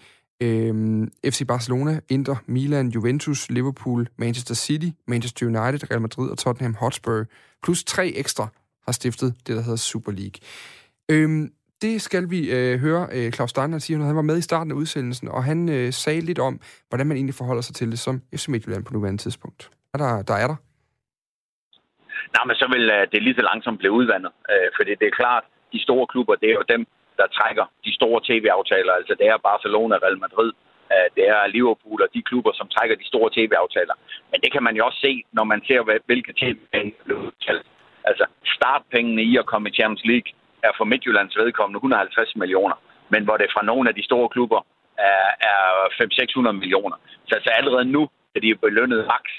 øh, 0.42 1.06
FC 1.24 1.46
Barcelona, 1.46 2.00
Inter, 2.08 2.36
Milan, 2.46 2.88
Juventus, 2.88 3.50
Liverpool, 3.50 4.08
Manchester 4.16 4.54
City, 4.54 4.90
Manchester 5.08 5.46
United, 5.46 5.90
Real 5.90 6.00
Madrid 6.00 6.30
og 6.30 6.38
Tottenham 6.38 6.74
Hotspur, 6.74 7.24
plus 7.62 7.84
tre 7.84 8.12
ekstra 8.16 8.48
har 8.86 8.92
stiftet 8.92 9.34
det, 9.46 9.56
der 9.56 9.62
hedder 9.62 9.76
Super 9.90 10.12
League. 10.12 10.38
Øhm, 11.12 11.52
det 11.82 12.02
skal 12.02 12.30
vi 12.30 12.40
øh, 12.56 12.80
høre 12.80 13.02
øh, 13.16 13.32
Claus 13.32 13.50
Steiner 13.50 13.78
sige, 13.78 13.98
når 13.98 14.06
han 14.06 14.16
var 14.16 14.22
med 14.30 14.38
i 14.38 14.48
starten 14.50 14.70
af 14.72 14.76
udsendelsen, 14.76 15.28
og 15.28 15.44
han 15.44 15.68
øh, 15.68 15.92
sagde 15.92 16.20
lidt 16.20 16.38
om, 16.38 16.60
hvordan 16.88 17.06
man 17.06 17.16
egentlig 17.16 17.34
forholder 17.34 17.62
sig 17.62 17.74
til 17.74 17.90
det 17.90 17.98
som 17.98 18.14
FC 18.36 18.48
Midtjylland 18.48 18.84
på 18.84 18.92
nuværende 18.92 19.22
tidspunkt. 19.22 19.70
Er 19.94 19.98
der, 19.98 20.22
der 20.22 20.34
er 20.34 20.48
der? 20.52 20.58
Nej, 22.36 22.44
men 22.48 22.56
så 22.60 22.66
vil 22.74 22.84
øh, 22.96 23.02
det 23.12 23.22
lige 23.22 23.38
så 23.38 23.44
langsomt 23.50 23.78
blive 23.78 23.96
udvandet. 24.00 24.32
øh, 24.52 24.68
fordi 24.76 24.92
det 25.00 25.06
er 25.08 25.20
klart, 25.22 25.44
de 25.72 25.80
store 25.86 26.06
klubber, 26.12 26.34
det 26.42 26.48
er 26.50 26.56
jo 26.60 26.64
dem, 26.74 26.82
der 27.20 27.26
trækker 27.38 27.66
de 27.86 27.92
store 27.98 28.20
tv-aftaler. 28.28 28.92
Altså 29.00 29.14
det 29.20 29.26
er 29.32 29.46
Barcelona, 29.50 29.94
Real 30.04 30.18
Madrid, 30.24 30.50
øh, 30.94 31.08
det 31.16 31.24
er 31.34 31.40
Liverpool 31.56 32.00
og 32.04 32.10
de 32.14 32.22
klubber, 32.28 32.52
som 32.60 32.68
trækker 32.74 32.96
de 33.00 33.06
store 33.12 33.30
tv-aftaler. 33.36 33.94
Men 34.30 34.38
det 34.42 34.50
kan 34.52 34.62
man 34.66 34.74
jo 34.76 34.82
også 34.88 35.00
se, 35.06 35.12
når 35.36 35.44
man 35.52 35.60
ser, 35.68 35.80
hvilke 36.08 36.32
tv-aftaler 36.40 36.98
bliver 37.04 37.20
udtalt. 37.26 37.66
Altså 38.04 38.24
startpengene 38.56 39.22
i 39.22 39.36
at 39.36 39.46
komme 39.46 39.68
i 39.68 39.72
Champions 39.72 40.04
League 40.04 40.30
er 40.62 40.72
for 40.76 40.84
Midtjyllands 40.84 41.36
vedkommende 41.36 41.76
150 41.76 42.36
millioner. 42.36 42.76
Men 43.08 43.24
hvor 43.24 43.36
det 43.36 43.52
fra 43.54 43.64
nogle 43.64 43.88
af 43.88 43.94
de 43.94 44.04
store 44.04 44.28
klubber 44.28 44.60
er, 44.98 45.26
er 45.50 45.60
500-600 46.48 46.52
millioner. 46.52 46.96
Så 47.26 47.34
altså 47.34 47.50
allerede 47.50 47.84
nu 47.84 48.02
er 48.34 48.40
de 48.40 48.54
belønnet 48.54 49.06
maks 49.06 49.32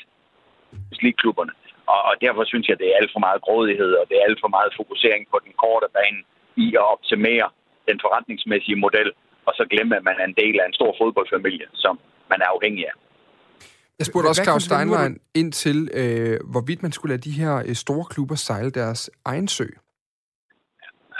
klubberne. 1.21 1.53
Og, 1.93 2.01
og 2.09 2.13
derfor 2.21 2.43
synes 2.51 2.67
jeg, 2.67 2.77
det 2.79 2.87
er 2.87 2.99
alt 3.01 3.11
for 3.13 3.19
meget 3.27 3.41
grådighed, 3.41 3.91
og 3.93 4.05
det 4.09 4.15
er 4.17 4.27
alt 4.27 4.39
for 4.43 4.51
meget 4.57 4.71
fokusering 4.79 5.21
på 5.31 5.37
den 5.45 5.53
korte 5.63 5.87
bane 5.97 6.21
i 6.65 6.67
at 6.81 6.85
optimere 6.95 7.47
den 7.89 7.97
forretningsmæssige 8.05 8.81
model, 8.85 9.09
og 9.47 9.53
så 9.57 9.63
glemme, 9.71 9.95
at 9.95 10.03
man 10.03 10.19
er 10.19 10.25
en 10.25 10.39
del 10.43 10.55
af 10.59 10.65
en 10.67 10.77
stor 10.79 10.95
fodboldfamilie, 11.01 11.67
som 11.73 11.99
man 12.29 12.39
er 12.41 12.49
afhængig 12.55 12.83
af. 12.89 12.95
Jeg 13.99 14.05
spurgte 14.05 14.27
også 14.27 14.43
Claus 14.43 14.63
Steinlein 14.63 15.19
ind 15.33 15.51
til, 15.51 15.77
øh, 15.93 16.39
hvorvidt 16.51 16.83
man 16.83 16.91
skulle 16.91 17.11
lade 17.13 17.29
de 17.29 17.39
her 17.41 17.55
øh, 17.67 17.75
store 17.75 18.05
klubber 18.13 18.35
sejle 18.35 18.71
deres 18.71 19.11
egen 19.25 19.47
sø. 19.47 19.67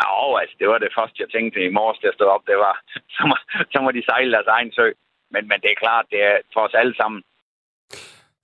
Ja, 0.02 0.40
altså, 0.42 0.56
det 0.60 0.68
var 0.68 0.78
det 0.78 0.92
første, 1.00 1.18
jeg 1.24 1.30
tænkte 1.36 1.60
i 1.68 1.70
morges, 1.78 2.00
da 2.00 2.08
jeg 2.08 2.14
stod 2.18 2.28
op. 2.36 2.44
Det 2.52 2.58
var, 2.66 2.76
så 3.16 3.22
må, 3.30 3.36
så 3.74 3.78
må 3.84 3.90
de 3.92 4.04
sejle 4.06 4.32
deres 4.32 4.50
egen 4.58 4.72
sø. 4.78 4.88
Men, 5.34 5.48
men 5.50 5.58
det 5.64 5.70
er 5.72 5.84
klart, 5.86 6.06
det 6.14 6.22
er 6.30 6.38
for 6.54 6.62
os 6.68 6.76
alle 6.82 6.96
sammen 7.02 7.24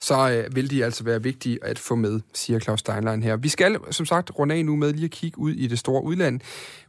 så 0.01 0.31
øh, 0.31 0.55
vil 0.55 0.69
de 0.69 0.85
altså 0.85 1.03
være 1.03 1.23
vigtige 1.23 1.59
at 1.61 1.79
få 1.79 1.95
med, 1.95 2.19
siger 2.33 2.59
Claus 2.59 2.79
Steinlein 2.79 3.23
her. 3.23 3.37
Vi 3.37 3.49
skal 3.49 3.77
som 3.91 4.05
sagt 4.05 4.31
runde 4.39 4.55
af 4.55 4.65
nu 4.65 4.75
med 4.75 4.93
lige 4.93 5.05
at 5.05 5.11
kigge 5.11 5.39
ud 5.39 5.51
i 5.51 5.67
det 5.67 5.79
store 5.79 6.03
udland, 6.03 6.39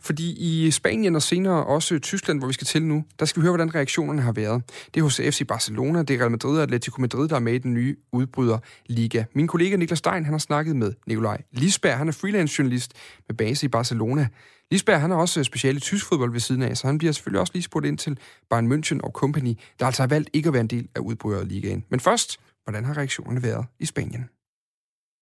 fordi 0.00 0.36
i 0.38 0.70
Spanien 0.70 1.16
og 1.16 1.22
senere 1.22 1.64
også 1.64 1.98
Tyskland, 1.98 2.38
hvor 2.38 2.46
vi 2.46 2.52
skal 2.52 2.66
til 2.66 2.82
nu, 2.82 3.04
der 3.18 3.24
skal 3.26 3.40
vi 3.40 3.44
høre, 3.44 3.56
hvordan 3.56 3.74
reaktionerne 3.74 4.22
har 4.22 4.32
været. 4.32 4.62
Det 4.94 5.00
er 5.00 5.04
hos 5.04 5.16
FC 5.16 5.46
Barcelona, 5.46 6.02
det 6.02 6.16
er 6.16 6.20
Real 6.20 6.30
Madrid 6.30 6.56
og 6.56 6.62
Atletico 6.62 7.00
Madrid, 7.00 7.28
der 7.28 7.36
er 7.36 7.40
med 7.40 7.52
i 7.52 7.59
den 7.59 7.74
nye 7.74 7.96
udbryderliga. 8.12 9.24
Min 9.34 9.46
kollega 9.46 9.76
Niklas 9.76 9.98
Stein, 9.98 10.24
han 10.24 10.34
har 10.34 10.38
snakket 10.38 10.76
med 10.76 10.92
Nikolaj 11.06 11.42
Lisberg, 11.52 11.98
han 11.98 12.09
er 12.09 12.12
freelance 12.12 12.54
journalist 12.59 12.92
med 13.28 13.36
base 13.36 13.66
i 13.66 13.68
Barcelona. 13.68 14.28
Lisberg, 14.70 15.00
han 15.00 15.11
er 15.11 15.16
også 15.16 15.44
special 15.44 15.76
i 15.76 15.80
tysk 15.80 16.06
fodbold 16.06 16.32
ved 16.32 16.40
siden 16.40 16.62
af, 16.62 16.76
så 16.76 16.86
han 16.86 16.98
bliver 16.98 17.12
selvfølgelig 17.12 17.40
også 17.40 17.52
lige 17.52 17.62
spurgt 17.62 17.86
ind 17.86 17.98
til 17.98 18.18
Bayern 18.50 18.72
München 18.72 19.00
og 19.02 19.11
Company, 19.11 19.54
der 19.80 19.86
altså 19.86 20.02
har 20.02 20.06
valgt 20.06 20.30
ikke 20.32 20.46
at 20.46 20.52
være 20.52 20.61
en 20.61 20.66
del 20.66 20.88
af 20.94 21.00
udbryderligaen. 21.00 21.84
Men 21.88 22.00
først, 22.00 22.40
Hvordan 22.68 22.84
har 22.84 22.98
reaktionerne 22.98 23.42
været 23.42 23.64
i 23.80 23.86
Spanien? 23.86 24.24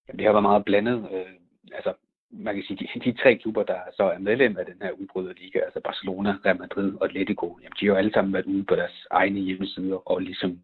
Jamen, 0.06 0.18
det 0.18 0.26
har 0.26 0.32
været 0.32 0.50
meget 0.50 0.64
blandet. 0.64 0.98
Øh, 1.12 1.32
altså, 1.72 1.92
man 2.30 2.54
kan 2.54 2.64
sige, 2.64 2.78
de, 2.80 3.00
de 3.04 3.18
tre 3.22 3.36
klubber, 3.36 3.62
der 3.62 3.80
så 3.96 4.04
er 4.14 4.18
medlem 4.18 4.56
af 4.56 4.66
den 4.66 4.78
her 4.82 4.90
udbryderliga, 4.90 5.58
altså 5.58 5.80
Barcelona, 5.80 6.30
Real 6.44 6.58
Madrid 6.58 6.94
og 7.00 7.04
Atletico, 7.04 7.58
jamen, 7.62 7.76
de 7.80 7.86
har 7.86 7.92
jo 7.92 7.98
alle 7.98 8.12
sammen 8.12 8.32
været 8.34 8.44
ude 8.44 8.64
på 8.64 8.76
deres 8.76 9.06
egne 9.10 9.40
hjemmesider 9.40 10.10
og 10.10 10.20
ligesom 10.20 10.60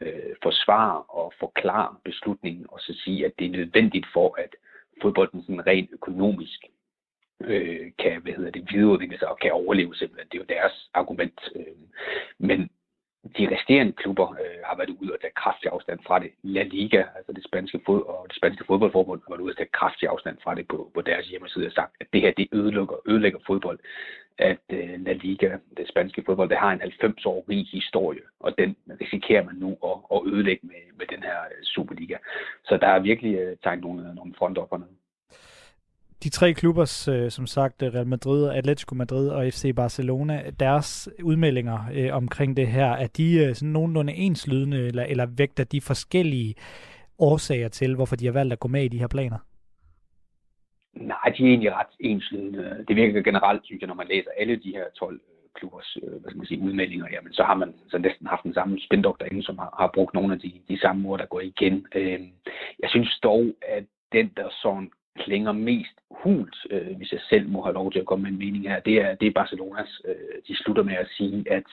øh, 0.00 0.34
forsvare 0.42 1.02
og 1.02 1.32
forklare 1.40 1.94
beslutningen 2.04 2.66
og 2.68 2.80
så 2.80 2.92
sige, 3.04 3.26
at 3.26 3.32
det 3.38 3.46
er 3.46 3.56
nødvendigt 3.58 4.06
for, 4.12 4.34
at 4.38 4.52
fodbolden 5.02 5.42
sådan 5.42 5.66
rent 5.66 5.90
økonomisk 5.92 6.60
øh, 7.40 7.92
kan 7.98 8.22
hvad 8.22 8.32
hedder 8.32 8.50
det, 8.50 8.68
videreudvikle 8.72 9.18
sig 9.18 9.28
og 9.28 9.38
kan 9.38 9.52
overleve 9.52 9.94
simpelthen. 9.94 10.28
Det 10.28 10.34
er 10.38 10.44
jo 10.44 10.54
deres 10.58 10.90
argument. 10.94 11.40
Øh. 11.56 11.76
Men 12.38 12.70
de 13.38 13.54
resterende 13.54 13.92
klubber 13.92 14.28
øh, 14.30 14.60
har 14.64 14.76
været 14.76 14.96
ude 15.00 15.12
og 15.12 15.20
tage 15.20 15.38
kraftig 15.42 15.70
afstand 15.72 16.00
fra 16.06 16.18
det. 16.18 16.30
La 16.42 16.62
Liga, 16.62 17.02
altså 17.16 17.32
det 17.32 17.44
spanske, 17.44 17.80
fod 17.86 18.02
og 18.02 18.26
det 18.28 18.36
spanske 18.36 18.64
fodboldforbund, 18.66 19.20
har 19.24 19.30
været 19.34 19.40
ude 19.40 19.52
og 19.52 19.56
tage 19.56 19.76
kraftig 19.78 20.08
afstand 20.08 20.36
fra 20.44 20.54
det 20.54 20.68
på, 20.68 20.90
på 20.94 21.00
deres 21.00 21.26
hjemmeside 21.28 21.66
og 21.66 21.72
sagt, 21.72 21.92
at 22.00 22.06
det 22.12 22.20
her 22.20 22.32
det 22.36 22.48
ødelægger, 22.52 22.96
ødelægger 23.06 23.38
fodbold. 23.46 23.78
At 24.38 24.64
øh, 24.72 25.00
La 25.06 25.12
Liga, 25.12 25.58
det 25.76 25.88
spanske 25.88 26.22
fodbold, 26.26 26.48
det 26.48 26.58
har 26.58 26.72
en 26.72 26.80
90 26.80 27.26
år 27.26 27.44
rig 27.48 27.66
historie, 27.72 28.20
og 28.40 28.58
den 28.58 28.76
risikerer 29.00 29.44
man 29.44 29.54
nu 29.54 29.70
at, 29.84 29.98
at 30.14 30.32
ødelægge 30.32 30.66
med, 30.66 30.82
med 30.98 31.06
den 31.06 31.22
her 31.22 31.40
øh, 31.50 31.62
Superliga. 31.62 32.16
Så 32.64 32.76
der 32.76 32.86
er 32.86 32.98
virkelig 32.98 33.34
øh, 33.38 33.56
tegnet 33.62 33.84
nogle, 33.84 34.14
nogle 34.14 34.34
fronter 34.38 34.62
op 34.62 34.72
og 34.72 34.80
ned 34.80 34.88
de 36.24 36.28
tre 36.30 36.54
klubber, 36.54 37.06
øh, 37.12 37.30
som 37.30 37.46
sagt 37.46 37.82
øh, 37.82 37.94
Real 37.94 38.06
Madrid, 38.06 38.48
Atletico 38.48 38.94
Madrid 38.94 39.28
og 39.28 39.46
FC 39.52 39.74
Barcelona, 39.76 40.50
deres 40.60 41.08
udmeldinger 41.22 41.78
øh, 41.94 42.16
omkring 42.16 42.56
det 42.56 42.66
her, 42.68 42.90
er 42.92 43.06
de 43.06 43.44
øh, 43.44 43.54
sådan 43.54 43.72
nogenlunde 43.72 44.14
enslydende, 44.14 44.86
eller, 44.86 45.04
eller 45.04 45.26
vægter 45.36 45.64
de 45.64 45.80
forskellige 45.80 46.54
årsager 47.18 47.68
til, 47.68 47.94
hvorfor 47.94 48.16
de 48.16 48.26
har 48.26 48.32
valgt 48.32 48.52
at 48.52 48.60
gå 48.60 48.68
med 48.68 48.84
i 48.84 48.88
de 48.88 48.98
her 48.98 49.08
planer? 49.08 49.38
Nej, 50.94 51.32
de 51.38 51.42
er 51.42 51.48
egentlig 51.48 51.72
ret 51.72 51.94
enslydende. 52.00 52.84
Det 52.88 52.96
virker 52.96 53.22
generelt, 53.22 53.64
synes 53.64 53.80
jeg, 53.80 53.88
når 53.88 53.94
man 53.94 54.08
læser 54.08 54.30
alle 54.38 54.56
de 54.56 54.70
her 54.70 54.84
12 54.98 55.14
øh, 55.14 55.20
klubbers 55.54 55.96
øh, 56.02 56.10
hvad 56.10 56.30
skal 56.30 56.36
man 56.36 56.46
sige, 56.46 56.60
udmeldinger, 56.60 57.06
jamen, 57.12 57.32
så 57.32 57.42
har 57.42 57.54
man 57.54 57.74
så 57.88 57.98
næsten 57.98 58.26
haft 58.26 58.42
den 58.42 58.54
samme 58.54 58.80
spindoktor 58.80 59.24
derinde, 59.24 59.42
som 59.42 59.58
har, 59.58 59.74
har 59.78 59.90
brugt 59.94 60.14
nogle 60.14 60.34
af 60.34 60.40
de, 60.40 60.52
de 60.68 60.80
samme 60.80 61.08
ord, 61.08 61.18
der 61.18 61.26
går 61.26 61.40
igen. 61.40 61.86
Øh, 61.94 62.20
jeg 62.82 62.90
synes 62.90 63.18
dog, 63.22 63.44
at 63.62 63.84
den, 64.12 64.30
der 64.36 64.48
sådan 64.62 64.90
klinger 65.24 65.52
mest 65.52 65.96
hult, 66.10 66.56
øh, 66.70 66.96
hvis 66.96 67.12
jeg 67.12 67.20
selv 67.28 67.48
må 67.48 67.62
have 67.62 67.74
lov 67.74 67.92
til 67.92 67.98
at 67.98 68.06
komme 68.06 68.22
med 68.22 68.30
en 68.30 68.38
mening 68.38 68.68
her, 68.68 68.80
det 68.80 68.94
er, 68.94 69.14
det 69.14 69.28
er 69.28 69.32
Barcelonas. 69.32 70.00
Øh, 70.04 70.36
de 70.48 70.56
slutter 70.56 70.82
med 70.82 70.94
at 70.94 71.08
sige, 71.16 71.44
at 71.50 71.64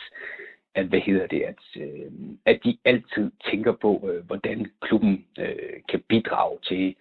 at, 0.76 0.86
hvad 0.86 1.00
hedder 1.00 1.28
det, 1.28 1.42
at, 1.42 1.82
øh, 1.82 2.12
at 2.46 2.60
de 2.64 2.78
altid 2.86 3.32
tænker 3.52 3.72
på, 3.72 4.10
øh, 4.10 4.26
hvordan 4.26 4.72
klubben 4.82 5.26
øh, 5.40 5.82
kan 5.90 6.04
bidrage 6.10 6.58
til 6.64 6.96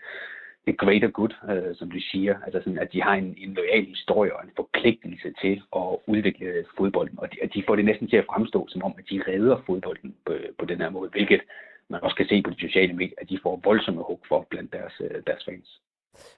et 0.67 0.79
greater 0.79 1.09
good, 1.09 1.35
øh, 1.51 1.77
som 1.77 1.91
du 1.91 2.01
siger. 2.01 2.35
Altså 2.45 2.61
sådan, 2.61 2.79
at 2.79 2.93
de 2.93 3.03
har 3.03 3.15
en, 3.15 3.35
en 3.39 3.55
lojal 3.55 3.85
historie 3.85 4.37
og 4.37 4.45
en 4.45 4.51
forpligtelse 4.57 5.35
til 5.43 5.63
at 5.77 5.97
udvikle 6.07 6.65
fodbolden. 6.79 7.19
Og 7.19 7.33
de, 7.33 7.37
at 7.43 7.55
de 7.55 7.65
får 7.67 7.77
det 7.77 7.85
næsten 7.85 8.09
til 8.09 8.17
at 8.17 8.27
fremstå, 8.31 8.67
som 8.69 8.83
om, 8.83 8.95
at 8.99 9.05
de 9.11 9.23
redder 9.29 9.63
fodbolden 9.67 10.15
på, 10.27 10.33
på 10.59 10.65
den 10.65 10.81
her 10.81 10.91
måde, 10.91 11.11
hvilket 11.11 11.41
man 11.89 12.01
også 12.03 12.17
kan 12.17 12.29
se 12.29 12.43
på 12.43 12.51
de 12.51 12.61
sociale 12.61 12.93
medier, 12.93 13.17
at 13.19 13.29
de 13.29 13.39
får 13.43 13.61
voldsomme 13.65 14.03
hug 14.03 14.21
for 14.29 14.47
blandt 14.51 14.73
deres, 14.73 15.01
øh, 15.01 15.23
deres 15.27 15.45
fans. 15.45 15.81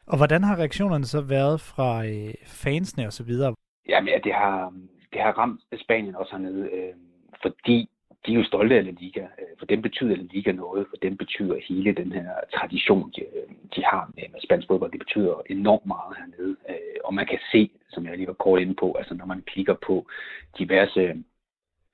Og 0.06 0.16
hvordan 0.16 0.42
har 0.44 0.58
reaktionerne 0.58 1.04
så 1.04 1.20
været 1.20 1.60
fra 1.60 2.06
øh, 2.06 2.34
fansene 2.46 3.06
og 3.06 3.12
så 3.12 3.24
videre? 3.24 3.54
Jamen 3.88 4.08
ja, 4.08 4.18
det 4.24 4.34
har, 4.34 4.72
det 5.12 5.20
har 5.20 5.32
ramt 5.32 5.60
Spanien 5.84 6.16
også 6.16 6.32
hernede, 6.32 6.70
øh, 6.72 6.94
fordi 7.42 7.88
de 8.26 8.32
er 8.32 8.36
jo 8.36 8.44
stolte 8.44 8.74
af 8.76 8.84
La 8.84 8.90
Liga. 8.90 9.20
Øh, 9.20 9.52
for 9.58 9.66
dem 9.66 9.82
betyder 9.82 10.16
La 10.16 10.22
Liga 10.30 10.52
noget. 10.52 10.86
For 10.90 10.96
dem 10.96 11.16
betyder 11.16 11.56
hele 11.68 11.92
den 11.92 12.12
her 12.12 12.30
tradition, 12.54 13.12
de, 13.16 13.20
øh, 13.20 13.48
de 13.76 13.84
har 13.84 14.10
med, 14.14 14.24
med 14.32 14.40
spansk 14.44 14.66
fodbold, 14.68 14.92
det 14.92 15.00
betyder 15.00 15.42
enormt 15.50 15.86
meget 15.86 16.16
hernede. 16.18 16.56
Øh, 16.68 16.98
og 17.04 17.14
man 17.14 17.26
kan 17.26 17.38
se, 17.52 17.70
som 17.90 18.06
jeg 18.06 18.16
lige 18.16 18.26
var 18.26 18.42
kort 18.44 18.60
inde 18.60 18.74
på, 18.74 18.92
altså 18.98 19.14
når 19.14 19.26
man 19.26 19.42
kigger 19.46 19.74
på 19.86 20.06
diverse 20.58 21.24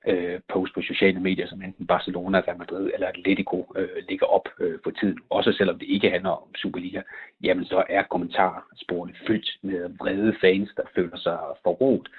øh, 0.07 0.39
post 0.53 0.73
på 0.73 0.81
sociale 0.81 1.19
medier, 1.19 1.47
som 1.47 1.61
enten 1.61 1.87
Barcelona, 1.87 2.39
Real 2.39 2.57
Madrid 2.57 2.91
eller 2.93 3.07
Atletico 3.07 3.73
øh, 3.75 3.89
ligger 4.09 4.25
op 4.25 4.49
øh, 4.59 4.79
for 4.83 4.91
tiden, 4.91 5.19
også 5.29 5.51
selvom 5.53 5.79
det 5.79 5.87
ikke 5.89 6.09
handler 6.09 6.29
om 6.29 6.55
Superliga, 6.55 7.01
jamen 7.43 7.65
så 7.65 7.83
er 7.89 8.03
kommentarsporene 8.03 9.13
fyldt 9.27 9.49
med 9.61 9.89
vrede 9.99 10.35
fans, 10.41 10.69
der 10.77 10.83
føler 10.95 11.17
sig 11.17 11.39
forrådt. 11.63 12.09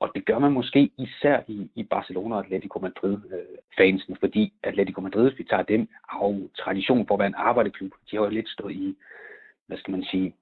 Og 0.00 0.10
det 0.14 0.26
gør 0.26 0.38
man 0.38 0.52
måske 0.52 0.90
især 0.98 1.40
i, 1.48 1.70
i 1.74 1.82
Barcelona 1.82 2.34
og 2.34 2.44
Atletico 2.44 2.78
Madrid 2.78 3.18
øh, 3.32 3.58
fansen, 3.78 4.16
fordi 4.20 4.52
Atletico 4.62 5.00
Madrid, 5.00 5.28
hvis 5.28 5.38
vi 5.38 5.44
tager 5.44 5.62
dem, 5.62 5.88
har 6.08 6.26
jo 6.26 6.48
tradition 6.58 7.06
for 7.06 7.14
at 7.14 7.18
være 7.18 7.28
en 7.28 7.44
arbejderklub. 7.50 7.92
De 8.10 8.16
har 8.16 8.24
jo 8.24 8.30
lidt 8.30 8.48
stået 8.48 8.72
i, 8.72 8.96
hvad 9.66 9.78
skal 9.78 9.92
man 9.92 10.04
sige, 10.04 10.34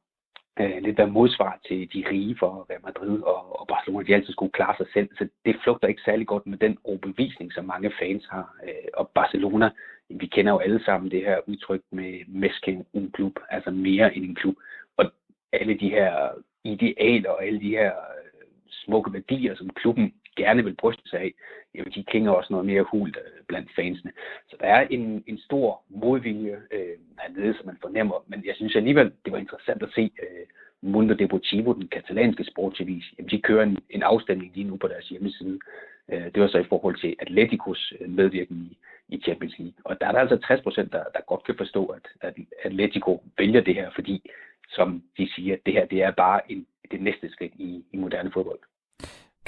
øh, 0.60 0.82
lidt 0.82 0.98
være 0.98 1.10
modsvar 1.10 1.58
til 1.68 1.88
de 1.94 2.04
rige 2.10 2.36
for 2.38 2.66
Real 2.70 2.80
Madrid 2.84 3.22
og, 3.22 3.60
og 3.60 3.66
Barcelona, 3.68 4.06
de 4.06 4.14
altid 4.14 4.32
skulle 4.32 4.52
klare 4.52 4.76
sig 4.76 4.86
selv. 4.92 5.08
Så 5.18 5.28
det 5.44 5.56
flugter 5.62 5.88
ikke 5.88 6.02
særlig 6.04 6.26
godt 6.26 6.46
med 6.46 6.58
den 6.58 6.78
overbevisning, 6.84 7.52
som 7.52 7.64
mange 7.64 7.92
fans 8.00 8.26
har. 8.30 8.54
Øh, 8.64 8.90
og 8.94 9.08
Barcelona, 9.08 9.70
vi 10.10 10.26
kender 10.26 10.52
jo 10.52 10.58
alle 10.58 10.84
sammen 10.84 11.10
det 11.10 11.20
her 11.20 11.38
udtryk 11.46 11.82
med 11.92 12.20
mesken 12.28 12.86
en 12.92 13.10
klub, 13.10 13.32
altså 13.50 13.70
mere 13.70 14.16
end 14.16 14.24
en 14.24 14.34
klub. 14.34 14.56
Og 14.96 15.04
alle 15.52 15.74
de 15.74 15.88
her 15.88 16.30
idealer 16.64 17.30
og 17.30 17.44
alle 17.44 17.60
de 17.60 17.70
her 17.70 17.92
øh, 17.92 18.40
smukke 18.70 19.12
værdier, 19.12 19.54
som 19.56 19.70
klubben 19.70 20.14
gerne 20.36 20.64
vil 20.64 20.74
bryste 20.74 21.08
sig 21.08 21.20
af, 21.20 21.32
jamen 21.74 21.92
de 21.92 22.04
klinger 22.04 22.32
også 22.32 22.52
noget 22.52 22.66
mere 22.66 22.82
hult 22.82 23.16
øh, 23.16 23.44
blandt 23.48 23.70
fansene. 23.76 24.12
Så 24.48 24.56
der 24.60 24.66
er 24.66 24.86
en, 24.90 25.24
en 25.26 25.38
stor 25.38 25.82
modvilje 25.88 26.56
øh, 26.70 26.96
hernede, 27.20 27.54
som 27.56 27.66
man 27.66 27.78
fornemmer. 27.80 28.24
Men 28.26 28.44
jeg 28.46 28.54
synes 28.56 28.76
alligevel, 28.76 29.12
det 29.24 29.32
var 29.32 29.38
interessant 29.38 29.82
at 29.82 29.92
se 29.94 30.10
øh, 30.22 30.46
Mundo 30.82 31.14
Deportivo, 31.14 31.72
den 31.72 31.88
katalanske 31.88 32.44
sportsavis, 32.44 33.04
jamen 33.18 33.30
de 33.30 33.42
kører 33.42 33.62
en, 33.62 33.78
en 33.90 34.02
afstemning 34.02 34.52
lige 34.54 34.68
nu 34.68 34.76
på 34.76 34.88
deres 34.88 35.08
hjemmeside. 35.08 35.58
Øh, 36.12 36.24
det 36.24 36.42
var 36.42 36.48
så 36.48 36.58
i 36.58 36.68
forhold 36.68 36.96
til 37.00 37.16
Atleticos 37.18 37.92
medvirkning 38.00 38.16
medvirken 38.16 38.56
i, 38.56 38.78
i 39.16 39.20
Champions 39.20 39.58
League. 39.58 39.74
Og 39.84 40.00
der 40.00 40.06
er 40.06 40.12
der 40.12 40.18
altså 40.18 40.36
60 40.36 40.62
procent, 40.62 40.92
der, 40.92 41.04
der 41.14 41.20
godt 41.26 41.44
kan 41.44 41.54
forstå, 41.56 41.86
at, 41.86 42.08
at 42.20 42.34
Atletico 42.64 43.22
vælger 43.38 43.60
det 43.60 43.74
her, 43.74 43.90
fordi, 43.94 44.30
som 44.68 45.02
de 45.18 45.28
siger, 45.34 45.56
det 45.66 45.74
her 45.74 45.86
det 45.86 46.02
er 46.02 46.10
bare 46.10 46.52
en, 46.52 46.66
det 46.90 47.00
næste 47.00 47.30
skridt 47.30 47.52
i, 47.54 47.84
i 47.92 47.96
moderne 47.96 48.30
fodbold. 48.32 48.58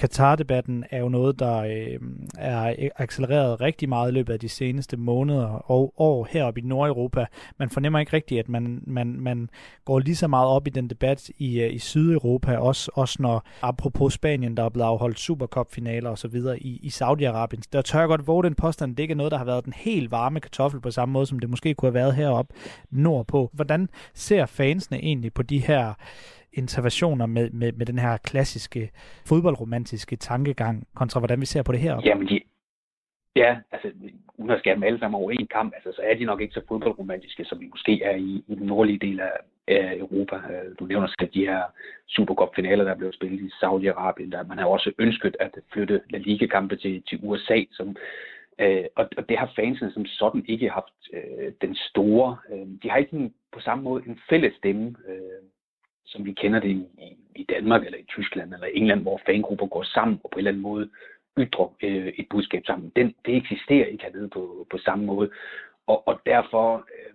Katar-debatten 0.03 0.85
er 0.91 0.99
jo 0.99 1.09
noget, 1.09 1.39
der 1.39 1.57
øh, 1.59 2.01
er 2.39 2.89
accelereret 2.97 3.61
rigtig 3.61 3.89
meget 3.89 4.11
i 4.11 4.15
løbet 4.15 4.33
af 4.33 4.41
de 4.41 4.49
seneste 4.49 4.97
måneder 4.97 5.47
og 5.47 5.95
år 5.97 6.29
heroppe 6.31 6.61
i 6.61 6.65
Nordeuropa. 6.65 7.27
Man 7.59 7.71
fornemmer 7.71 7.99
ikke 7.99 8.13
rigtigt, 8.13 8.39
at 8.39 8.49
man, 8.49 8.83
man, 8.87 9.21
man 9.21 9.49
går 9.85 9.99
lige 9.99 10.17
så 10.17 10.29
meget 10.29 10.49
op 10.49 10.67
i 10.67 10.71
den 10.71 10.91
debat 10.91 11.31
i, 11.39 11.61
øh, 11.61 11.75
i 11.75 11.79
Sydeuropa, 11.79 12.57
også, 12.57 12.91
også 12.95 13.17
når, 13.23 13.47
apropos 13.63 14.13
Spanien, 14.13 14.57
der 14.57 14.65
er 14.65 14.69
blevet 14.69 14.89
afholdt 14.89 15.19
Supercup-finaler 15.19 16.11
og 16.11 16.19
så 16.19 16.29
videre 16.29 16.59
i, 16.61 16.81
i 16.83 16.89
Saudi-Arabien. 16.89 17.63
Der 17.73 17.83
tør 17.83 17.99
jeg 17.99 18.09
godt 18.09 18.27
våge 18.27 18.45
den 18.45 18.55
påstand, 18.55 18.97
det 18.97 19.03
ikke 19.03 19.13
er 19.13 19.17
noget, 19.17 19.33
der 19.33 19.39
har 19.39 19.45
været 19.45 19.65
den 19.65 19.73
helt 19.77 20.11
varme 20.11 20.41
kartoffel 20.41 20.81
på 20.81 20.91
samme 20.91 21.13
måde, 21.13 21.27
som 21.27 21.39
det 21.39 21.51
måske 21.51 21.75
kunne 21.75 21.87
have 21.87 21.95
været 21.95 22.15
heroppe 22.15 22.55
nordpå. 22.91 23.51
Hvordan 23.53 23.89
ser 24.15 24.47
fansene 24.47 24.99
egentlig 24.99 25.33
på 25.33 25.43
de 25.43 25.59
her 25.59 25.95
interventioner 26.53 27.27
med, 27.27 27.51
med, 27.51 27.73
med 27.73 27.87
den 27.87 27.99
her 27.99 28.17
klassiske 28.17 28.91
fodboldromantiske 29.29 30.17
tankegang, 30.17 30.87
kontra 30.95 31.21
hvordan 31.21 31.41
vi 31.41 31.47
ser 31.47 31.63
på 31.63 31.73
det 31.73 31.81
her? 31.81 32.01
Jamen, 32.05 32.29
de, 32.29 32.41
ja, 33.37 33.57
altså, 33.73 33.91
uden 34.39 34.51
at 34.51 34.59
skære 34.59 34.75
dem 34.75 34.83
alle 34.83 34.99
sammen 34.99 35.21
over 35.21 35.31
en 35.31 35.47
kamp, 35.47 35.75
altså, 35.75 35.93
så 35.97 36.03
er 36.05 36.15
de 36.15 36.25
nok 36.25 36.41
ikke 36.41 36.55
så 36.55 36.63
fodboldromantiske, 36.69 37.45
som 37.45 37.61
vi 37.61 37.69
måske 37.69 38.03
er 38.03 38.17
i, 38.17 38.45
i 38.49 38.55
den 38.55 38.67
nordlige 38.67 38.99
del 38.99 39.21
af, 39.21 39.33
af 39.69 39.97
Europa. 39.99 40.37
Øh, 40.37 40.75
du 40.79 40.85
nævner 40.85 41.07
selv 41.07 41.31
de 41.35 41.47
her 41.47 41.63
Supercup-finaler, 42.09 42.85
der 42.85 42.95
blev 42.95 43.13
spillet 43.13 43.41
i 43.41 43.51
Saudi-Arabien, 43.63 44.31
der 44.31 44.45
man 44.49 44.59
har 44.59 44.67
også 44.67 44.93
ønsket 44.99 45.37
at 45.41 45.59
flytte 45.73 46.01
La 46.11 46.19
Liga-kampe 46.19 46.77
til, 46.77 47.03
til 47.09 47.21
USA, 47.23 47.59
som 47.71 47.97
Øh, 48.61 48.85
og, 48.97 49.09
og 49.17 49.29
det 49.29 49.39
har 49.39 49.53
fansene 49.57 49.93
som 49.93 50.07
sådan 50.07 50.45
ikke 50.49 50.71
haft 50.71 50.99
øh, 51.13 51.53
den 51.61 51.75
store. 51.75 52.37
Øh, 52.53 52.67
de 52.83 52.91
har 52.91 52.97
ikke 52.97 53.17
en, 53.17 53.35
på 53.53 53.61
samme 53.61 53.85
måde 53.85 54.03
en 54.07 54.21
fælles 54.31 54.55
stemme. 54.55 54.95
Øh, 55.09 55.43
som 56.13 56.25
vi 56.25 56.33
kender 56.33 56.61
det 56.61 56.71
i, 56.71 57.17
i 57.35 57.45
Danmark 57.45 57.85
eller 57.85 57.99
i 57.99 58.05
Tyskland 58.09 58.55
eller 58.55 58.67
England, 58.67 59.03
hvor 59.03 59.21
fangrupper 59.27 59.67
går 59.67 59.83
sammen 59.83 60.21
og 60.25 60.31
på 60.31 60.37
en 60.37 60.39
eller 60.39 60.51
anden 60.51 60.63
måde 60.63 60.91
ytrer 61.39 61.69
øh, 61.83 62.13
et 62.19 62.27
budskab 62.31 62.63
sammen. 62.67 62.93
Den, 62.97 63.15
det 63.27 63.37
eksisterer 63.37 63.87
ikke 63.87 64.05
hernede 64.05 64.29
på, 64.29 64.67
på 64.71 64.79
samme 64.79 65.05
måde. 65.05 65.31
Og, 65.87 66.09
og 66.09 66.21
derfor 66.27 66.77
øh, 66.77 67.15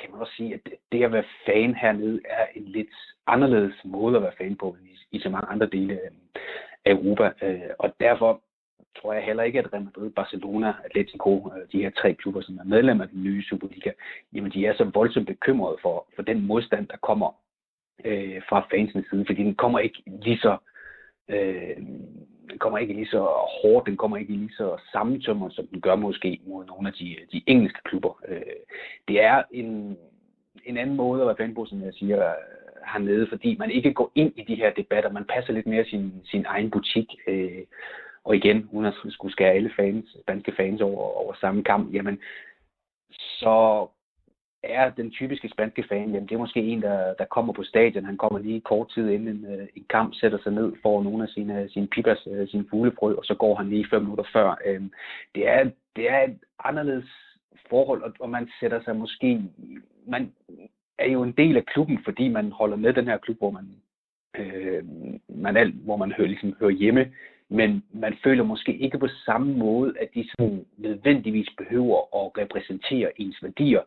kan 0.00 0.10
man 0.10 0.20
også 0.20 0.32
sige, 0.36 0.54
at 0.54 0.60
det 0.92 1.04
at 1.04 1.12
være 1.12 1.24
fan 1.46 1.74
hernede 1.74 2.20
er 2.24 2.46
en 2.54 2.64
lidt 2.64 2.94
anderledes 3.26 3.74
måde 3.84 4.16
at 4.16 4.22
være 4.22 4.38
fan 4.38 4.56
på 4.56 4.76
i, 4.82 5.16
i 5.16 5.20
så 5.20 5.28
mange 5.30 5.48
andre 5.48 5.66
dele 5.66 6.00
af 6.04 6.10
Europa. 6.86 7.32
Øh, 7.42 7.70
og 7.78 7.94
derfor 8.00 8.42
tror 8.98 9.12
jeg 9.12 9.24
heller 9.24 9.42
ikke, 9.42 9.58
at 9.58 9.72
Real 9.72 9.84
Madrid, 9.84 10.10
Barcelona, 10.10 10.74
Atletico, 10.84 11.52
øh, 11.56 11.72
de 11.72 11.82
her 11.82 11.90
tre 11.90 12.14
klubber, 12.14 12.40
som 12.40 12.58
er 12.58 12.64
medlemmer 12.64 13.04
af 13.04 13.10
den 13.10 13.22
nye 13.22 13.42
Superliga, 13.42 13.90
jamen 14.32 14.52
de 14.52 14.66
er 14.66 14.74
så 14.74 14.84
voldsomt 14.94 15.26
bekymrede 15.26 15.76
for, 15.82 16.06
for 16.16 16.22
den 16.22 16.46
modstand, 16.46 16.86
der 16.88 16.96
kommer 16.96 17.34
øh, 18.04 18.42
fra 18.48 18.66
fansens 18.70 19.06
side, 19.10 19.24
fordi 19.26 19.42
den 19.42 19.54
kommer 19.54 19.78
ikke 19.78 20.02
lige 20.06 20.38
så 20.38 20.56
øh, 21.28 21.76
den 22.50 22.58
kommer 22.58 22.78
ikke 22.78 22.94
lige 22.94 23.06
så 23.06 23.20
hårdt, 23.62 23.86
den 23.86 23.96
kommer 23.96 24.16
ikke 24.16 24.32
lige 24.32 24.52
så 24.56 24.80
sammentømret, 24.92 25.52
som 25.52 25.66
den 25.66 25.80
gør 25.80 25.94
måske 25.96 26.40
mod 26.46 26.64
nogle 26.64 26.88
af 26.88 26.94
de, 26.94 27.16
de 27.32 27.42
engelske 27.46 27.78
klubber. 27.84 28.20
Øh, 28.28 28.42
det 29.08 29.22
er 29.22 29.42
en, 29.50 29.98
en 30.64 30.76
anden 30.76 30.96
måde 30.96 31.20
at 31.20 31.26
være 31.26 31.36
fan 31.36 31.54
på, 31.54 31.66
som 31.66 31.82
jeg 31.82 31.94
siger, 31.94 32.34
hernede, 32.92 33.26
fordi 33.26 33.56
man 33.58 33.70
ikke 33.70 33.92
går 33.94 34.12
ind 34.14 34.32
i 34.36 34.42
de 34.42 34.54
her 34.54 34.70
debatter, 34.70 35.10
man 35.12 35.24
passer 35.24 35.52
lidt 35.52 35.66
mere 35.66 35.84
sin, 35.84 36.12
sin 36.24 36.44
egen 36.48 36.70
butik, 36.70 37.06
øh, 37.26 37.62
og 38.24 38.36
igen, 38.36 38.68
uden 38.72 38.86
at 38.86 38.94
skulle 39.08 39.32
skære 39.32 39.52
alle 39.52 39.70
fans, 39.76 40.16
danske 40.28 40.52
fans 40.56 40.80
over, 40.80 41.02
over 41.02 41.34
samme 41.40 41.64
kamp, 41.64 41.94
jamen, 41.94 42.18
så 43.10 43.86
er 44.62 44.90
den 44.90 45.10
typiske 45.10 45.48
spanske 45.48 45.84
fan, 45.88 46.10
jamen 46.10 46.28
det 46.28 46.34
er 46.34 46.38
måske 46.38 46.60
en, 46.60 46.82
der, 46.82 47.14
der 47.14 47.24
kommer 47.24 47.52
på 47.52 47.62
stadion, 47.62 48.04
han 48.04 48.16
kommer 48.16 48.38
lige 48.38 48.60
kort 48.60 48.90
tid 48.94 49.08
inden 49.08 49.28
en, 49.28 49.60
øh, 49.60 49.66
en 49.76 49.86
kamp, 49.90 50.14
sætter 50.14 50.38
sig 50.42 50.52
ned, 50.52 50.72
får 50.82 51.02
nogle 51.02 51.22
af 51.22 51.28
sine, 51.28 51.68
sine 51.68 51.86
pipas, 51.86 52.26
øh, 52.30 52.48
sine 52.48 52.66
fuglebrød, 52.70 53.14
og 53.14 53.24
så 53.24 53.34
går 53.34 53.54
han 53.54 53.68
lige 53.68 53.86
fem 53.90 54.02
minutter 54.02 54.24
før. 54.32 54.58
Øhm, 54.66 54.92
det, 55.34 55.48
er, 55.48 55.70
det 55.96 56.10
er 56.10 56.20
et 56.22 56.38
anderledes 56.64 57.10
forhold, 57.70 58.02
og, 58.02 58.12
og 58.20 58.30
man 58.30 58.50
sætter 58.60 58.82
sig 58.82 58.96
måske, 58.96 59.42
man 60.06 60.32
er 60.98 61.10
jo 61.10 61.22
en 61.22 61.32
del 61.32 61.56
af 61.56 61.66
klubben, 61.66 61.98
fordi 62.04 62.28
man 62.28 62.52
holder 62.52 62.76
med 62.76 62.92
den 62.92 63.06
her 63.06 63.18
klub, 63.18 63.38
hvor 63.38 63.50
man, 63.50 63.66
øh, 64.38 64.84
man 65.28 65.56
er, 65.56 65.70
hvor 65.84 65.96
man 65.96 66.12
hører, 66.12 66.28
ligesom, 66.28 66.56
hører 66.60 66.70
hjemme 66.70 67.12
men 67.50 67.82
man 67.92 68.16
føler 68.24 68.44
måske 68.44 68.76
ikke 68.76 68.98
på 68.98 69.08
samme 69.08 69.52
måde, 69.54 69.94
at 70.00 70.08
de 70.14 70.28
sådan 70.30 70.64
nødvendigvis 70.76 71.48
behøver 71.58 71.96
at 71.98 72.42
repræsentere 72.42 73.20
ens 73.20 73.42
værdier. 73.42 73.80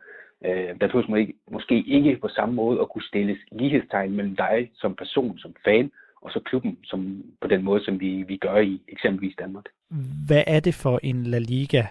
Øh, 0.45 0.79
der 0.81 0.87
behøver 0.87 1.05
måske, 1.09 1.33
måske 1.51 1.83
ikke 1.87 2.17
på 2.21 2.27
samme 2.27 2.55
måde 2.55 2.81
at 2.81 2.89
kunne 2.89 3.03
stilles 3.03 3.37
lighedstegn 3.51 4.11
mellem 4.11 4.35
dig 4.35 4.71
som 4.73 4.95
person, 4.95 5.37
som 5.37 5.55
fan, 5.65 5.91
og 6.21 6.31
så 6.31 6.39
klubben 6.39 6.77
som, 6.83 7.23
på 7.41 7.47
den 7.47 7.63
måde, 7.63 7.85
som 7.85 7.99
vi, 7.99 8.23
vi 8.27 8.37
gør 8.37 8.57
i 8.57 8.81
eksempelvis 8.87 9.35
Danmark. 9.39 9.65
Hvad 10.27 10.43
er 10.47 10.59
det 10.59 10.73
for 10.75 10.99
en 11.03 11.23
La 11.23 11.39
Liga, 11.39 11.83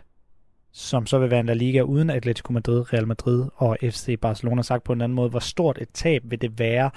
som 0.72 1.06
så 1.06 1.18
vil 1.18 1.30
være 1.30 1.40
en 1.40 1.46
La 1.46 1.54
Liga 1.54 1.82
uden 1.82 2.10
Atletico 2.10 2.52
Madrid, 2.52 2.92
Real 2.92 3.06
Madrid 3.06 3.44
og 3.56 3.76
FC 3.82 4.20
Barcelona 4.20 4.62
sagt 4.62 4.84
på 4.84 4.92
en 4.92 5.00
anden 5.00 5.16
måde? 5.16 5.30
Hvor 5.30 5.38
stort 5.38 5.78
et 5.80 5.88
tab 5.88 6.22
vil 6.24 6.42
det 6.42 6.58
være, 6.58 6.90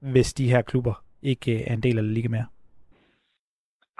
hvis 0.00 0.34
de 0.34 0.50
her 0.50 0.62
klubber 0.62 1.04
ikke 1.22 1.64
er 1.64 1.74
en 1.74 1.80
del 1.80 1.98
af 1.98 2.04
La 2.04 2.12
Liga 2.12 2.28
mere? 2.28 2.46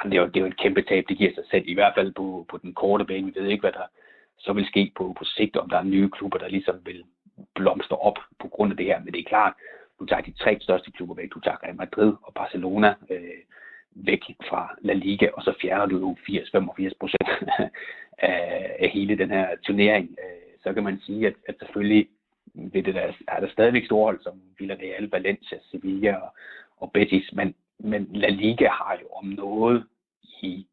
det 0.05 0.15
er, 0.15 0.21
jo, 0.21 0.27
det 0.27 0.37
er 0.37 0.41
jo 0.41 0.47
et 0.47 0.61
kæmpe 0.63 0.83
tab, 0.83 1.05
det 1.09 1.19
giver 1.19 1.35
sig 1.35 1.45
selv, 1.51 1.65
i 1.67 1.75
hvert 1.75 1.95
fald 1.97 2.13
på, 2.13 2.47
på 2.51 2.59
den 2.63 2.75
korte 2.75 3.05
bane. 3.05 3.27
Vi 3.27 3.41
ved 3.41 3.49
ikke, 3.49 3.61
hvad 3.61 3.73
der 3.73 3.87
så 4.45 4.53
vil 4.53 4.67
ske 4.67 4.93
på, 4.97 5.15
på 5.19 5.25
sigt, 5.25 5.57
om 5.57 5.69
der 5.69 5.79
er 5.79 5.93
nye 5.95 6.11
klubber, 6.11 6.39
der 6.39 6.49
ligesom 6.49 6.77
vil 6.85 7.05
blomstre 7.55 7.97
op 7.97 8.19
på 8.41 8.49
grund 8.49 8.71
af 8.73 8.77
det 8.77 8.87
her. 8.87 9.01
Men 9.01 9.13
det 9.13 9.21
er 9.21 9.33
klart, 9.35 9.53
du 9.99 10.07
tager 10.07 10.23
de 10.23 10.33
tre 10.33 10.59
største 10.61 10.91
klubber 10.91 11.15
væk. 11.15 11.31
Du 11.35 11.41
tager 11.41 11.63
Real 11.63 11.77
Madrid 11.77 12.13
og 12.23 12.35
Barcelona 12.35 12.95
øh, 13.11 13.41
væk 13.95 14.23
fra 14.49 14.77
La 14.81 14.93
Liga, 14.93 15.29
og 15.33 15.43
så 15.43 15.55
fjerner 15.61 15.87
du 15.87 15.99
jo 15.99 16.17
80-85 16.29 16.91
procent 17.01 17.29
af, 18.19 18.77
af 18.79 18.89
hele 18.89 19.19
den 19.19 19.31
her 19.31 19.57
turnering. 19.67 20.17
Øh, 20.25 20.59
så 20.63 20.73
kan 20.73 20.85
man 20.85 21.01
sige, 21.01 21.27
at, 21.27 21.35
at 21.49 21.55
selvfølgelig 21.59 22.09
vil 22.55 22.85
det 22.85 22.95
der, 22.95 23.13
er 23.29 23.41
der 23.41 23.49
stadigvæk 23.49 23.85
store 23.85 24.05
hold 24.05 24.21
som 24.23 24.41
Villarreal, 24.59 25.11
Valencia, 25.11 25.59
Sevilla 25.71 26.17
og, 26.17 26.35
og 26.77 26.93
Betis, 26.93 27.33
men 27.33 27.55
men 27.79 28.09
La 28.15 28.29
Liga 28.29 28.69
har 28.69 28.99
jo 29.03 29.09
om 29.09 29.25
noget 29.25 29.85
i 30.43 30.67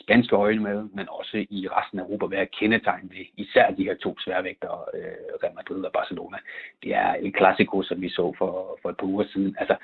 spanske 0.00 0.36
øjne 0.36 0.62
med, 0.62 0.88
men 0.94 1.08
også 1.08 1.46
i 1.50 1.68
resten 1.68 1.98
af 1.98 2.02
Europa 2.02 2.26
være 2.26 2.46
kendetegn 2.46 3.10
ved 3.10 3.24
især 3.36 3.70
de 3.70 3.84
her 3.84 3.94
to 3.94 4.18
sværvægtere, 4.18 4.84
øh, 4.94 5.02
Real 5.42 5.54
Madrid 5.54 5.84
og 5.84 5.92
Barcelona. 5.92 6.36
Det 6.82 6.94
er 6.94 7.14
en 7.14 7.32
klassiko, 7.32 7.82
som 7.82 8.00
vi 8.00 8.08
så 8.08 8.34
for, 8.38 8.78
for 8.82 8.90
et 8.90 8.96
par 8.96 9.06
uger 9.06 9.24
siden. 9.32 9.56
Altså, 9.58 9.76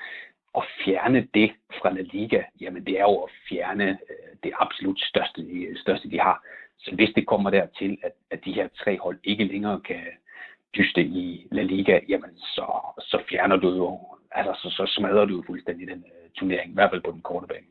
at 0.57 0.63
fjerne 0.85 1.27
det 1.33 1.51
fra 1.81 1.93
La 1.93 2.01
Liga, 2.01 2.41
jamen 2.61 2.85
det 2.85 2.99
er 2.99 3.01
jo 3.01 3.17
at 3.17 3.31
fjerne 3.49 3.89
øh, 3.89 4.29
det 4.43 4.51
absolut 4.59 4.99
største, 4.99 5.41
største, 5.75 6.09
de 6.09 6.19
har. 6.19 6.43
Så 6.77 6.95
hvis 6.95 7.09
det 7.15 7.27
kommer 7.27 7.49
dertil, 7.49 7.97
at, 8.03 8.11
at 8.31 8.45
de 8.45 8.53
her 8.53 8.67
tre 8.83 8.99
hold 8.99 9.19
ikke 9.23 9.43
længere 9.43 9.79
kan 9.79 10.03
dyste 10.77 11.01
i 11.01 11.47
La 11.51 11.61
Liga, 11.61 11.99
jamen 12.09 12.37
så, 12.37 12.67
så 12.99 13.23
fjerner 13.29 13.55
du 13.55 13.75
jo, 13.75 13.99
altså 14.31 14.53
så, 14.61 14.69
så 14.69 14.93
smadrer 14.95 15.25
du 15.25 15.35
jo 15.35 15.43
fuldstændig 15.47 15.87
den, 15.87 16.05
øh, 16.07 16.29
turnering, 16.35 16.71
i 16.71 16.73
hvert 16.73 16.89
fald 16.91 17.01
på 17.01 17.11
den 17.11 17.21
korte 17.21 17.47
bane. 17.47 17.65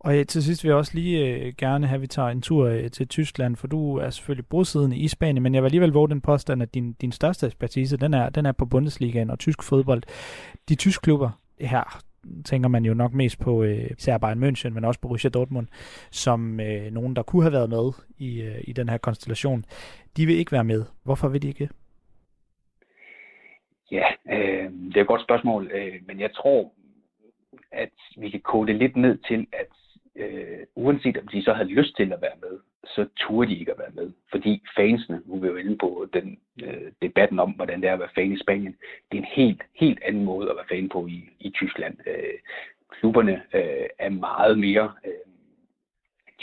Og 0.00 0.18
øh, 0.18 0.26
til 0.26 0.42
sidst 0.42 0.64
vil 0.64 0.68
jeg 0.68 0.76
også 0.76 0.94
lige 0.94 1.26
øh, 1.26 1.52
gerne 1.58 1.86
have, 1.86 1.94
at 1.94 2.02
vi 2.02 2.06
tager 2.06 2.28
en 2.28 2.42
tur 2.42 2.66
øh, 2.66 2.90
til 2.90 3.08
Tyskland, 3.08 3.56
for 3.56 3.66
du 3.66 3.96
er 3.96 4.10
selvfølgelig 4.10 4.46
bosiddende 4.46 4.96
i 4.96 5.08
Spanien, 5.08 5.42
men 5.42 5.54
jeg 5.54 5.62
vil 5.62 5.66
alligevel 5.66 5.92
våge 5.92 6.08
den 6.08 6.20
påstand, 6.20 6.62
at 6.62 6.74
din, 6.74 6.92
din 6.92 7.12
største 7.12 7.46
ekspertise, 7.46 7.96
den 7.96 8.14
er, 8.14 8.30
den 8.30 8.46
er 8.46 8.52
på 8.52 8.66
Bundesligaen 8.66 9.30
og 9.30 9.38
tysk 9.38 9.62
fodbold. 9.62 10.02
De 10.68 10.74
tyske 10.74 11.02
klubber 11.02 11.30
her, 11.60 12.02
tænker 12.44 12.68
man 12.68 12.84
jo 12.84 12.94
nok 12.94 13.12
mest 13.12 13.40
på 13.40 13.62
øh, 13.62 13.90
især 13.98 14.18
Bayern 14.18 14.44
München, 14.44 14.70
men 14.70 14.84
også 14.84 15.00
på 15.00 15.08
Borussia 15.08 15.30
Dortmund, 15.30 15.66
som 16.10 16.60
øh, 16.60 16.92
nogen, 16.92 17.16
der 17.16 17.22
kunne 17.22 17.42
have 17.42 17.52
været 17.52 17.70
med 17.70 17.92
i, 18.18 18.42
øh, 18.42 18.60
i 18.64 18.72
den 18.72 18.88
her 18.88 18.98
konstellation. 18.98 19.64
De 20.16 20.26
vil 20.26 20.36
ikke 20.36 20.52
være 20.52 20.64
med. 20.64 20.84
Hvorfor 21.04 21.28
vil 21.28 21.42
de 21.42 21.48
ikke? 21.48 21.68
Ja, 23.90 24.06
øh, 24.32 24.72
det 24.72 24.96
er 24.96 25.00
et 25.00 25.06
godt 25.06 25.22
spørgsmål, 25.22 25.70
øh, 25.74 25.94
men 26.06 26.20
jeg 26.20 26.34
tror, 26.34 26.72
at 27.72 27.96
vi 28.18 28.30
kan 28.30 28.40
kode 28.40 28.66
det 28.72 28.76
lidt 28.76 28.96
ned 28.96 29.18
til, 29.28 29.46
at 29.52 29.66
øh, 30.16 30.58
uanset 30.74 31.18
om 31.18 31.28
de 31.28 31.42
så 31.42 31.52
havde 31.52 31.68
lyst 31.68 31.96
til 31.96 32.12
at 32.12 32.22
være 32.22 32.38
med, 32.40 32.58
så 32.84 33.06
turde 33.16 33.50
de 33.50 33.58
ikke 33.58 33.72
at 33.72 33.78
være 33.78 33.92
med. 33.94 34.12
Fordi 34.30 34.62
fansene, 34.76 35.22
nu 35.26 35.34
er 35.34 35.40
vi 35.40 35.46
jo 35.46 35.56
inde 35.56 35.78
på 35.78 36.08
den 36.12 36.38
øh, 36.62 36.92
debatten 37.02 37.38
om, 37.38 37.50
hvordan 37.50 37.80
det 37.80 37.88
er 37.88 37.92
at 37.92 38.00
være 38.00 38.14
fan 38.14 38.32
i 38.32 38.38
Spanien, 38.38 38.76
det 39.12 39.18
er 39.18 39.22
en 39.22 39.34
helt, 39.34 39.62
helt 39.74 40.02
anden 40.02 40.24
måde 40.24 40.50
at 40.50 40.56
være 40.56 40.78
fan 40.78 40.88
på 40.88 41.06
i, 41.06 41.28
i 41.40 41.50
Tyskland. 41.50 41.96
Øh, 42.06 42.38
klubberne 42.90 43.42
øh, 43.54 43.86
er 43.98 44.10
meget 44.10 44.58
mere 44.58 44.92
øh, 45.06 45.12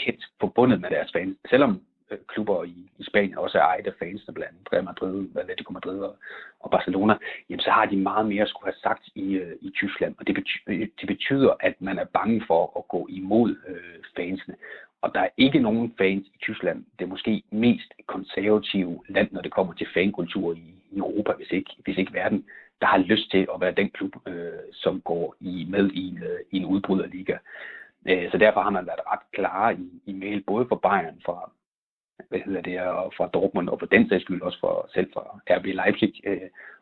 tæt 0.04 0.24
forbundet 0.40 0.80
med 0.80 0.90
deres 0.90 1.12
fans. 1.12 1.36
Selvom 1.50 1.82
Øh, 2.10 2.18
klubber 2.28 2.64
i, 2.64 2.90
i 2.98 3.04
Spanien 3.04 3.38
også 3.38 3.58
er 3.58 3.62
ejet 3.62 3.86
af 3.86 3.92
fansene, 3.98 4.34
blandt 4.34 4.52
andet 4.52 4.72
Real 4.72 4.84
Madrid, 4.84 5.28
Atletico 5.36 5.72
Madrid 5.72 6.00
og, 6.00 6.16
og 6.60 6.70
Barcelona, 6.70 7.14
jamen 7.48 7.60
så 7.60 7.70
har 7.70 7.86
de 7.86 7.96
meget 7.96 8.26
mere 8.26 8.42
at 8.42 8.48
skulle 8.48 8.72
have 8.72 8.82
sagt 8.82 9.08
i, 9.14 9.32
øh, 9.34 9.56
i 9.60 9.70
Tyskland. 9.70 10.14
Og 10.18 10.26
det 10.26 10.34
betyder, 10.34 10.62
øh, 10.66 10.88
det 11.00 11.06
betyder, 11.06 11.52
at 11.60 11.74
man 11.80 11.98
er 11.98 12.04
bange 12.04 12.42
for 12.46 12.78
at 12.78 12.88
gå 12.88 13.06
imod 13.10 13.56
øh, 13.68 14.02
fansene. 14.16 14.54
Og 15.02 15.14
der 15.14 15.20
er 15.20 15.28
ikke 15.36 15.58
nogen 15.58 15.94
fans 15.98 16.26
i 16.26 16.38
Tyskland. 16.42 16.84
Det 16.98 17.04
er 17.04 17.08
måske 17.08 17.42
mest 17.50 17.92
konservative 18.06 19.00
land, 19.08 19.28
når 19.32 19.40
det 19.40 19.52
kommer 19.52 19.72
til 19.74 19.86
fankultur 19.94 20.52
i, 20.52 20.74
i 20.90 20.98
Europa, 20.98 21.32
hvis 21.32 21.50
ikke, 21.50 21.70
hvis 21.84 21.98
ikke 21.98 22.14
verden, 22.14 22.44
der 22.80 22.86
har 22.86 22.98
lyst 22.98 23.30
til 23.30 23.46
at 23.54 23.60
være 23.60 23.72
den 23.72 23.90
klub, 23.90 24.12
øh, 24.26 24.52
som 24.72 25.00
går 25.00 25.36
i, 25.40 25.66
med 25.68 25.90
i 25.90 26.08
en, 26.08 26.18
øh, 26.18 26.40
i 26.50 26.56
en 26.56 26.64
udbryderliga. 26.64 27.36
Øh, 28.08 28.30
så 28.30 28.38
derfor 28.38 28.60
har 28.60 28.70
man 28.70 28.86
været 28.86 29.00
ret 29.12 29.32
klar 29.32 29.70
i, 29.70 30.02
i 30.06 30.12
mail, 30.12 30.42
både 30.42 30.66
for 30.68 30.76
Bayern, 30.76 31.20
fra, 31.26 31.50
hvad 32.28 32.40
hedder 32.40 32.60
det, 32.60 32.80
og 32.80 33.12
fra 33.16 33.26
Dortmund, 33.26 33.68
og 33.68 33.78
for 33.78 33.86
den 33.86 34.08
sags 34.08 34.22
skyld 34.22 34.42
også 34.42 34.60
for, 34.60 34.90
selv 34.94 35.12
fra 35.12 35.40
RB 35.50 35.66
Leipzig, 35.66 36.12
øh, 36.24 36.40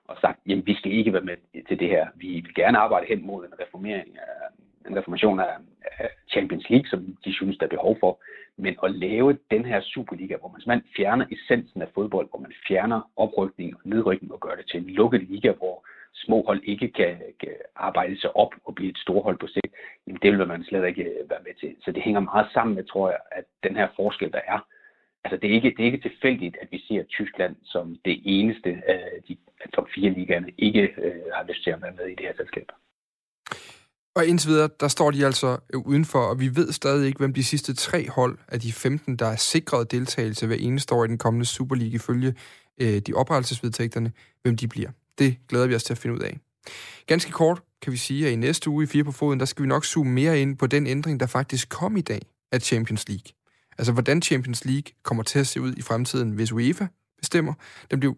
og 0.08 0.16
sagt, 0.20 0.40
jamen 0.46 0.66
vi 0.66 0.74
skal 0.74 0.92
ikke 0.92 1.12
være 1.12 1.28
med 1.30 1.36
til 1.68 1.78
det 1.80 1.88
her. 1.88 2.06
Vi 2.14 2.28
vil 2.28 2.54
gerne 2.54 2.78
arbejde 2.78 3.06
hen 3.06 3.26
mod 3.26 3.44
en 3.44 3.60
reformering 3.60 4.18
af, 4.18 4.90
en 4.90 4.96
reformation 4.96 5.40
af, 5.40 5.54
af 5.98 6.08
Champions 6.28 6.70
League, 6.70 6.88
som 6.88 7.16
de 7.24 7.32
synes, 7.32 7.58
der 7.58 7.66
er 7.66 7.76
behov 7.76 7.96
for. 8.00 8.20
Men 8.56 8.76
at 8.82 8.90
lave 8.90 9.38
den 9.50 9.64
her 9.64 9.80
Superliga, 9.80 10.36
hvor 10.36 10.54
man 10.66 10.82
fjerner 10.96 11.26
essensen 11.30 11.82
af 11.82 11.88
fodbold, 11.94 12.28
hvor 12.30 12.38
man 12.38 12.52
fjerner 12.68 13.10
oprykning 13.16 13.74
og 13.74 13.80
nedrykning 13.84 14.32
og 14.32 14.40
gør 14.40 14.54
det 14.54 14.66
til 14.68 14.80
en 14.80 14.90
lukket 14.90 15.22
liga, 15.22 15.52
hvor 15.52 15.86
små 16.14 16.44
hold 16.46 16.60
ikke 16.64 16.88
kan, 16.88 17.16
kan 17.40 17.52
arbejde 17.76 18.20
sig 18.20 18.36
op 18.36 18.54
og 18.64 18.74
blive 18.74 18.90
et 18.90 18.98
stort 18.98 19.22
hold 19.22 19.38
på 19.38 19.46
sigt, 19.46 19.72
jamen 20.06 20.20
det 20.22 20.38
vil 20.38 20.46
man 20.46 20.64
slet 20.64 20.86
ikke 20.86 21.02
øh, 21.02 21.30
være 21.30 21.42
med 21.44 21.54
til. 21.60 21.76
Så 21.84 21.92
det 21.92 22.02
hænger 22.02 22.20
meget 22.20 22.46
sammen 22.52 22.76
med, 22.76 22.84
tror 22.84 23.10
jeg, 23.10 23.18
at 23.30 23.44
den 23.62 23.76
her 23.76 23.88
forskel, 23.96 24.32
der 24.32 24.40
er 24.46 24.66
altså 25.26 25.38
det 25.42 25.50
er, 25.50 25.54
ikke, 25.54 25.70
det 25.76 25.82
er 25.82 25.90
ikke 25.92 26.08
tilfældigt, 26.08 26.56
at 26.62 26.68
vi 26.70 26.78
ser 26.88 27.02
Tyskland 27.16 27.54
som 27.64 27.96
det 28.04 28.16
eneste 28.24 28.70
af 28.94 29.00
de 29.28 29.36
top 29.74 29.88
4 29.94 30.10
ligaerne 30.10 30.50
ikke 30.58 30.84
øh, 31.06 31.22
har 31.36 31.44
lyst 31.48 31.62
til 31.64 31.70
at 31.70 31.82
være 31.82 31.96
med 31.98 32.06
i 32.06 32.14
det 32.18 32.26
her 32.28 32.36
selskab. 32.36 32.68
Og 34.16 34.26
indtil 34.26 34.48
videre, 34.50 34.68
der 34.80 34.88
står 34.88 35.10
de 35.10 35.26
altså 35.26 35.58
udenfor, 35.74 36.18
og 36.18 36.40
vi 36.40 36.48
ved 36.56 36.72
stadig 36.72 37.06
ikke, 37.06 37.18
hvem 37.18 37.34
de 37.34 37.44
sidste 37.44 37.74
tre 37.74 38.08
hold 38.08 38.38
af 38.48 38.60
de 38.60 38.72
15, 38.72 39.16
der 39.16 39.26
er 39.26 39.36
sikret 39.36 39.92
deltagelse 39.92 40.46
hver 40.46 40.56
eneste 40.56 40.94
år 40.94 41.04
i 41.04 41.08
den 41.08 41.18
kommende 41.18 41.46
Superliga 41.46 41.96
ifølge 41.96 42.34
øh, 42.80 42.98
de 43.06 43.14
oprettelsesvedtægterne, 43.14 44.12
hvem 44.42 44.56
de 44.56 44.68
bliver. 44.68 44.90
Det 45.18 45.36
glæder 45.48 45.66
vi 45.66 45.74
os 45.74 45.84
til 45.84 45.94
at 45.94 45.98
finde 45.98 46.16
ud 46.16 46.20
af. 46.20 46.38
Ganske 47.06 47.32
kort 47.32 47.62
kan 47.82 47.92
vi 47.92 47.96
sige, 47.96 48.26
at 48.26 48.32
i 48.32 48.36
næste 48.36 48.70
uge 48.70 48.84
i 48.84 48.86
Fire 48.86 49.04
på 49.04 49.12
Foden, 49.12 49.40
der 49.40 49.46
skal 49.46 49.62
vi 49.62 49.68
nok 49.68 49.84
zoome 49.84 50.12
mere 50.12 50.40
ind 50.40 50.58
på 50.58 50.66
den 50.66 50.86
ændring, 50.86 51.20
der 51.20 51.26
faktisk 51.26 51.68
kom 51.68 51.96
i 51.96 52.00
dag 52.00 52.20
af 52.52 52.60
Champions 52.60 53.08
League. 53.08 53.32
Altså, 53.78 53.92
hvordan 53.92 54.22
Champions 54.22 54.64
League 54.64 54.92
kommer 55.02 55.22
til 55.22 55.38
at 55.38 55.46
se 55.46 55.60
ud 55.60 55.74
i 55.76 55.82
fremtiden, 55.82 56.30
hvis 56.30 56.52
UEFA 56.52 56.86
bestemmer. 57.18 57.54
Den 57.90 58.00
blev 58.00 58.16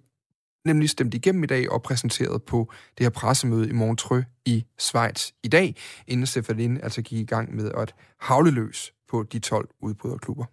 nemlig 0.64 0.90
stemt 0.90 1.14
igennem 1.14 1.42
i 1.42 1.46
dag 1.46 1.70
og 1.70 1.82
præsenteret 1.82 2.42
på 2.42 2.72
det 2.98 3.04
her 3.04 3.11
pressemøde 3.11 3.68
i 3.68 3.72
Montreux 3.72 4.24
i 4.46 4.64
Schweiz 4.78 5.30
i 5.42 5.48
dag, 5.48 5.76
inden 6.06 6.26
Stefan 6.26 6.80
altså 6.82 7.02
gik 7.02 7.18
i 7.18 7.24
gang 7.24 7.56
med 7.56 7.70
at 7.74 7.94
havle 8.20 8.50
løs 8.50 8.92
på 9.09 9.22
de 9.22 9.38
12 9.38 9.68
udbryderklubber. 9.80 10.44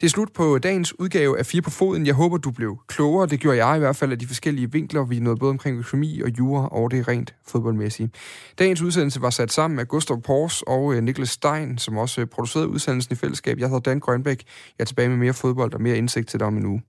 Det 0.00 0.06
er 0.06 0.10
slut 0.10 0.32
på 0.32 0.58
dagens 0.58 0.98
udgave 1.00 1.38
af 1.38 1.46
Fire 1.46 1.62
på 1.62 1.70
Foden. 1.70 2.06
Jeg 2.06 2.14
håber, 2.14 2.36
du 2.36 2.50
blev 2.50 2.78
klogere. 2.86 3.26
Det 3.26 3.40
gjorde 3.40 3.66
jeg 3.66 3.76
i 3.76 3.78
hvert 3.78 3.96
fald 3.96 4.12
af 4.12 4.18
de 4.18 4.26
forskellige 4.26 4.72
vinkler. 4.72 5.04
Vi 5.04 5.18
nåede 5.20 5.38
både 5.38 5.50
omkring 5.50 5.78
økonomi 5.78 6.20
og 6.20 6.30
jura 6.38 6.68
og 6.68 6.90
det 6.90 7.08
rent 7.08 7.34
fodboldmæssige. 7.46 8.10
Dagens 8.58 8.82
udsendelse 8.82 9.22
var 9.22 9.30
sat 9.30 9.52
sammen 9.52 9.78
af 9.78 9.88
Gustav 9.88 10.20
Pors 10.20 10.62
og 10.62 10.94
øh, 10.94 11.02
Niklas 11.02 11.30
Stein, 11.30 11.78
som 11.78 11.96
også 11.96 12.20
øh, 12.20 12.26
producerede 12.26 12.68
udsendelsen 12.68 13.12
i 13.12 13.16
fællesskab. 13.16 13.58
Jeg 13.58 13.68
hedder 13.68 13.80
Dan 13.80 14.00
Grønbæk. 14.00 14.44
Jeg 14.78 14.82
er 14.82 14.86
tilbage 14.86 15.08
med 15.08 15.16
mere 15.16 15.34
fodbold 15.34 15.74
og 15.74 15.82
mere 15.82 15.96
indsigt 15.96 16.28
til 16.28 16.40
dig 16.40 16.46
om 16.46 16.56
en 16.56 16.66
uge. 16.66 16.82